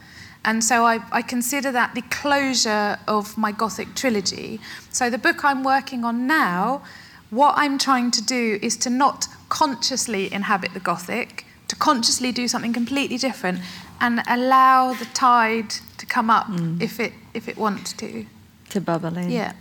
And 0.44 0.64
so 0.64 0.86
I, 0.86 1.00
I, 1.12 1.20
consider 1.20 1.70
that 1.72 1.94
the 1.94 2.00
closure 2.02 2.98
of 3.06 3.36
my 3.36 3.52
Gothic 3.52 3.94
trilogy. 3.94 4.58
So 4.90 5.10
the 5.10 5.18
book 5.18 5.44
I'm 5.44 5.62
working 5.62 6.02
on 6.02 6.26
now, 6.26 6.82
what 7.28 7.54
I'm 7.58 7.76
trying 7.76 8.10
to 8.12 8.22
do 8.22 8.58
is 8.62 8.78
to 8.78 8.90
not 8.90 9.26
consciously 9.50 10.32
inhabit 10.32 10.72
the 10.72 10.80
Gothic, 10.80 11.44
to 11.68 11.76
consciously 11.76 12.32
do 12.32 12.48
something 12.48 12.72
completely 12.72 13.18
different, 13.18 13.60
and 14.00 14.22
allow 14.26 14.94
the 14.94 15.04
tide 15.12 15.70
to 15.98 16.06
come 16.06 16.30
up 16.30 16.46
mm. 16.46 16.80
if 16.80 16.98
it 16.98 17.12
if 17.34 17.48
it 17.48 17.58
wants 17.58 17.92
to. 17.94 18.24
To 18.70 18.80
bubble 18.80 19.16
in. 19.18 19.30
Yeah. 19.30 19.52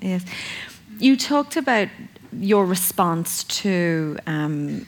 Yes. 0.00 0.24
You 0.98 1.16
talked 1.16 1.56
about 1.56 1.88
your 2.32 2.64
response 2.64 3.44
to 3.44 4.16
um, 4.26 4.86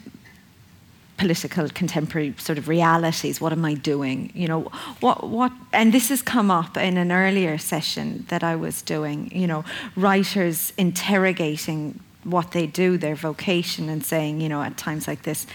political 1.16 1.68
contemporary 1.68 2.34
sort 2.38 2.58
of 2.58 2.68
realities. 2.68 3.40
What 3.40 3.52
am 3.52 3.64
I 3.64 3.74
doing? 3.74 4.30
You 4.34 4.48
know, 4.48 4.60
what 5.00 5.28
what 5.28 5.52
and 5.72 5.92
this 5.92 6.08
has 6.08 6.22
come 6.22 6.50
up 6.50 6.76
in 6.76 6.96
an 6.96 7.10
earlier 7.10 7.58
session 7.58 8.24
that 8.28 8.42
I 8.42 8.56
was 8.56 8.82
doing, 8.82 9.30
you 9.34 9.46
know, 9.46 9.64
writers 9.96 10.72
interrogating 10.76 12.00
what 12.24 12.52
they 12.52 12.66
do, 12.66 12.96
their 12.98 13.14
vocation, 13.14 13.88
and 13.88 14.04
saying, 14.04 14.40
you 14.40 14.48
know, 14.48 14.62
at 14.62 14.76
times 14.76 15.06
like 15.08 15.22
this, 15.22 15.46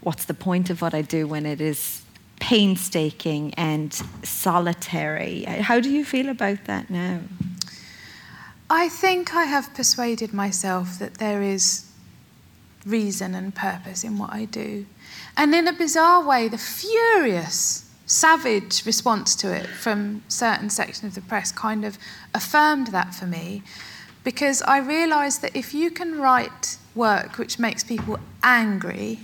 what's 0.00 0.24
the 0.24 0.34
point 0.34 0.70
of 0.70 0.82
what 0.82 0.94
I 0.94 1.02
do 1.02 1.26
when 1.26 1.46
it 1.46 1.60
is 1.60 2.02
painstaking 2.40 3.54
and 3.54 3.92
solitary? 4.22 5.44
How 5.44 5.80
do 5.80 5.90
you 5.90 6.04
feel 6.04 6.28
about 6.28 6.64
that 6.64 6.90
now? 6.90 7.20
I 8.68 8.88
think 8.88 9.34
I 9.34 9.44
have 9.44 9.74
persuaded 9.74 10.32
myself 10.32 10.98
that 10.98 11.18
there 11.18 11.42
is 11.42 11.88
reason 12.86 13.34
and 13.34 13.54
purpose 13.54 14.02
in 14.02 14.18
what 14.18 14.32
I 14.32 14.46
do. 14.46 14.86
And 15.36 15.54
in 15.54 15.68
a 15.68 15.72
bizarre 15.72 16.24
way, 16.24 16.48
the 16.48 16.58
furious, 16.58 17.88
savage 18.06 18.84
response 18.84 19.36
to 19.36 19.54
it 19.54 19.66
from 19.66 20.22
certain 20.28 20.68
sections 20.68 21.16
of 21.16 21.22
the 21.22 21.28
press 21.28 21.52
kind 21.52 21.84
of 21.84 21.98
affirmed 22.34 22.88
that 22.88 23.14
for 23.14 23.26
me 23.26 23.62
because 24.24 24.62
I 24.62 24.78
realised 24.78 25.42
that 25.42 25.56
if 25.56 25.74
you 25.74 25.90
can 25.90 26.18
write 26.18 26.78
work 26.94 27.38
which 27.38 27.58
makes 27.58 27.82
people 27.82 28.18
angry, 28.42 29.20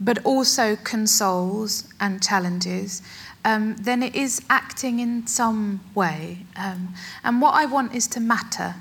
but 0.00 0.24
also 0.24 0.76
consoles 0.76 1.88
and 2.00 2.22
challenges, 2.22 3.02
um, 3.44 3.76
then 3.76 4.02
it 4.02 4.14
is 4.14 4.42
acting 4.50 5.00
in 5.00 5.26
some 5.26 5.80
way. 5.94 6.38
Um, 6.56 6.94
and 7.24 7.40
what 7.40 7.54
I 7.54 7.66
want 7.66 7.94
is 7.94 8.06
to 8.08 8.20
matter. 8.20 8.74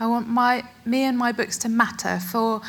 I 0.00 0.06
want 0.06 0.28
my, 0.28 0.64
me 0.84 1.02
and 1.02 1.16
my 1.16 1.32
books 1.32 1.58
to 1.58 1.68
matter 1.68 2.18
for, 2.18 2.60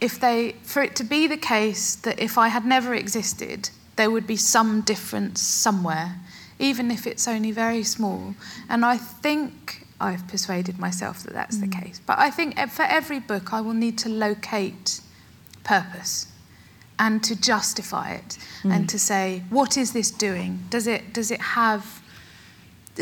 if 0.00 0.18
they, 0.20 0.52
for 0.62 0.82
it 0.82 0.96
to 0.96 1.04
be 1.04 1.26
the 1.26 1.36
case 1.36 1.96
that 1.96 2.18
if 2.18 2.38
I 2.38 2.48
had 2.48 2.64
never 2.64 2.94
existed, 2.94 3.70
there 3.96 4.10
would 4.10 4.26
be 4.26 4.36
some 4.36 4.82
difference 4.82 5.42
somewhere, 5.42 6.16
even 6.58 6.90
if 6.90 7.06
it's 7.06 7.26
only 7.28 7.50
very 7.50 7.82
small. 7.82 8.34
And 8.68 8.84
I 8.84 8.96
think 8.96 9.86
I've 10.00 10.26
persuaded 10.28 10.78
myself 10.78 11.22
that 11.24 11.34
that's 11.34 11.56
mm. 11.56 11.70
the 11.70 11.80
case. 11.80 12.00
But 12.04 12.18
I 12.18 12.30
think 12.30 12.58
for 12.70 12.82
every 12.82 13.20
book, 13.20 13.52
I 13.52 13.60
will 13.60 13.74
need 13.74 13.98
to 13.98 14.08
locate 14.08 15.00
purpose 15.64 16.28
and 16.98 17.22
to 17.24 17.40
justify 17.40 18.12
it 18.12 18.38
mm. 18.62 18.72
and 18.72 18.88
to 18.88 18.98
say, 18.98 19.42
what 19.50 19.76
is 19.76 19.92
this 19.92 20.10
doing? 20.10 20.64
Does 20.70 20.86
it, 20.86 21.12
does 21.12 21.30
it 21.30 21.40
have, 21.40 22.02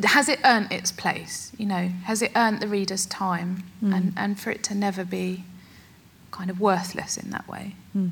has 0.05 0.29
it 0.29 0.41
earned 0.45 0.73
its 0.73 0.93
place? 0.93 1.53
You 1.57 1.67
know, 1.67 1.89
has 2.05 2.23
it 2.23 2.33
earned 2.37 2.61
the 2.61 2.69
reader's 2.69 3.07
time? 3.07 3.65
Mm. 3.83 3.97
And, 3.97 4.13
and 4.17 4.41
for 4.41 4.51
it 4.51 4.63
to 4.65 4.75
never 4.75 5.05
be 5.05 5.45
kind 6.31 6.51
of 6.51 6.61
worthless 6.61 7.17
in 7.17 7.31
that 7.31 7.49
way. 7.49 7.75
Mm. 7.97 8.11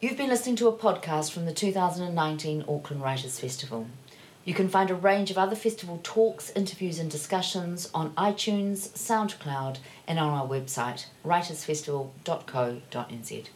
You've 0.00 0.16
been 0.16 0.30
listening 0.30 0.56
to 0.56 0.68
a 0.68 0.72
podcast 0.72 1.30
from 1.30 1.44
the 1.44 1.52
2019 1.52 2.64
Auckland 2.66 3.02
Writers 3.02 3.38
Festival. 3.38 3.86
You 4.44 4.54
can 4.54 4.70
find 4.70 4.90
a 4.90 4.94
range 4.94 5.30
of 5.30 5.36
other 5.36 5.54
festival 5.54 6.00
talks, 6.02 6.48
interviews, 6.50 6.98
and 6.98 7.10
discussions 7.10 7.90
on 7.92 8.14
iTunes, 8.14 8.88
SoundCloud, 8.90 9.76
and 10.06 10.18
on 10.18 10.32
our 10.32 10.48
website, 10.48 11.04
writersfestival.co.nz. 11.26 13.50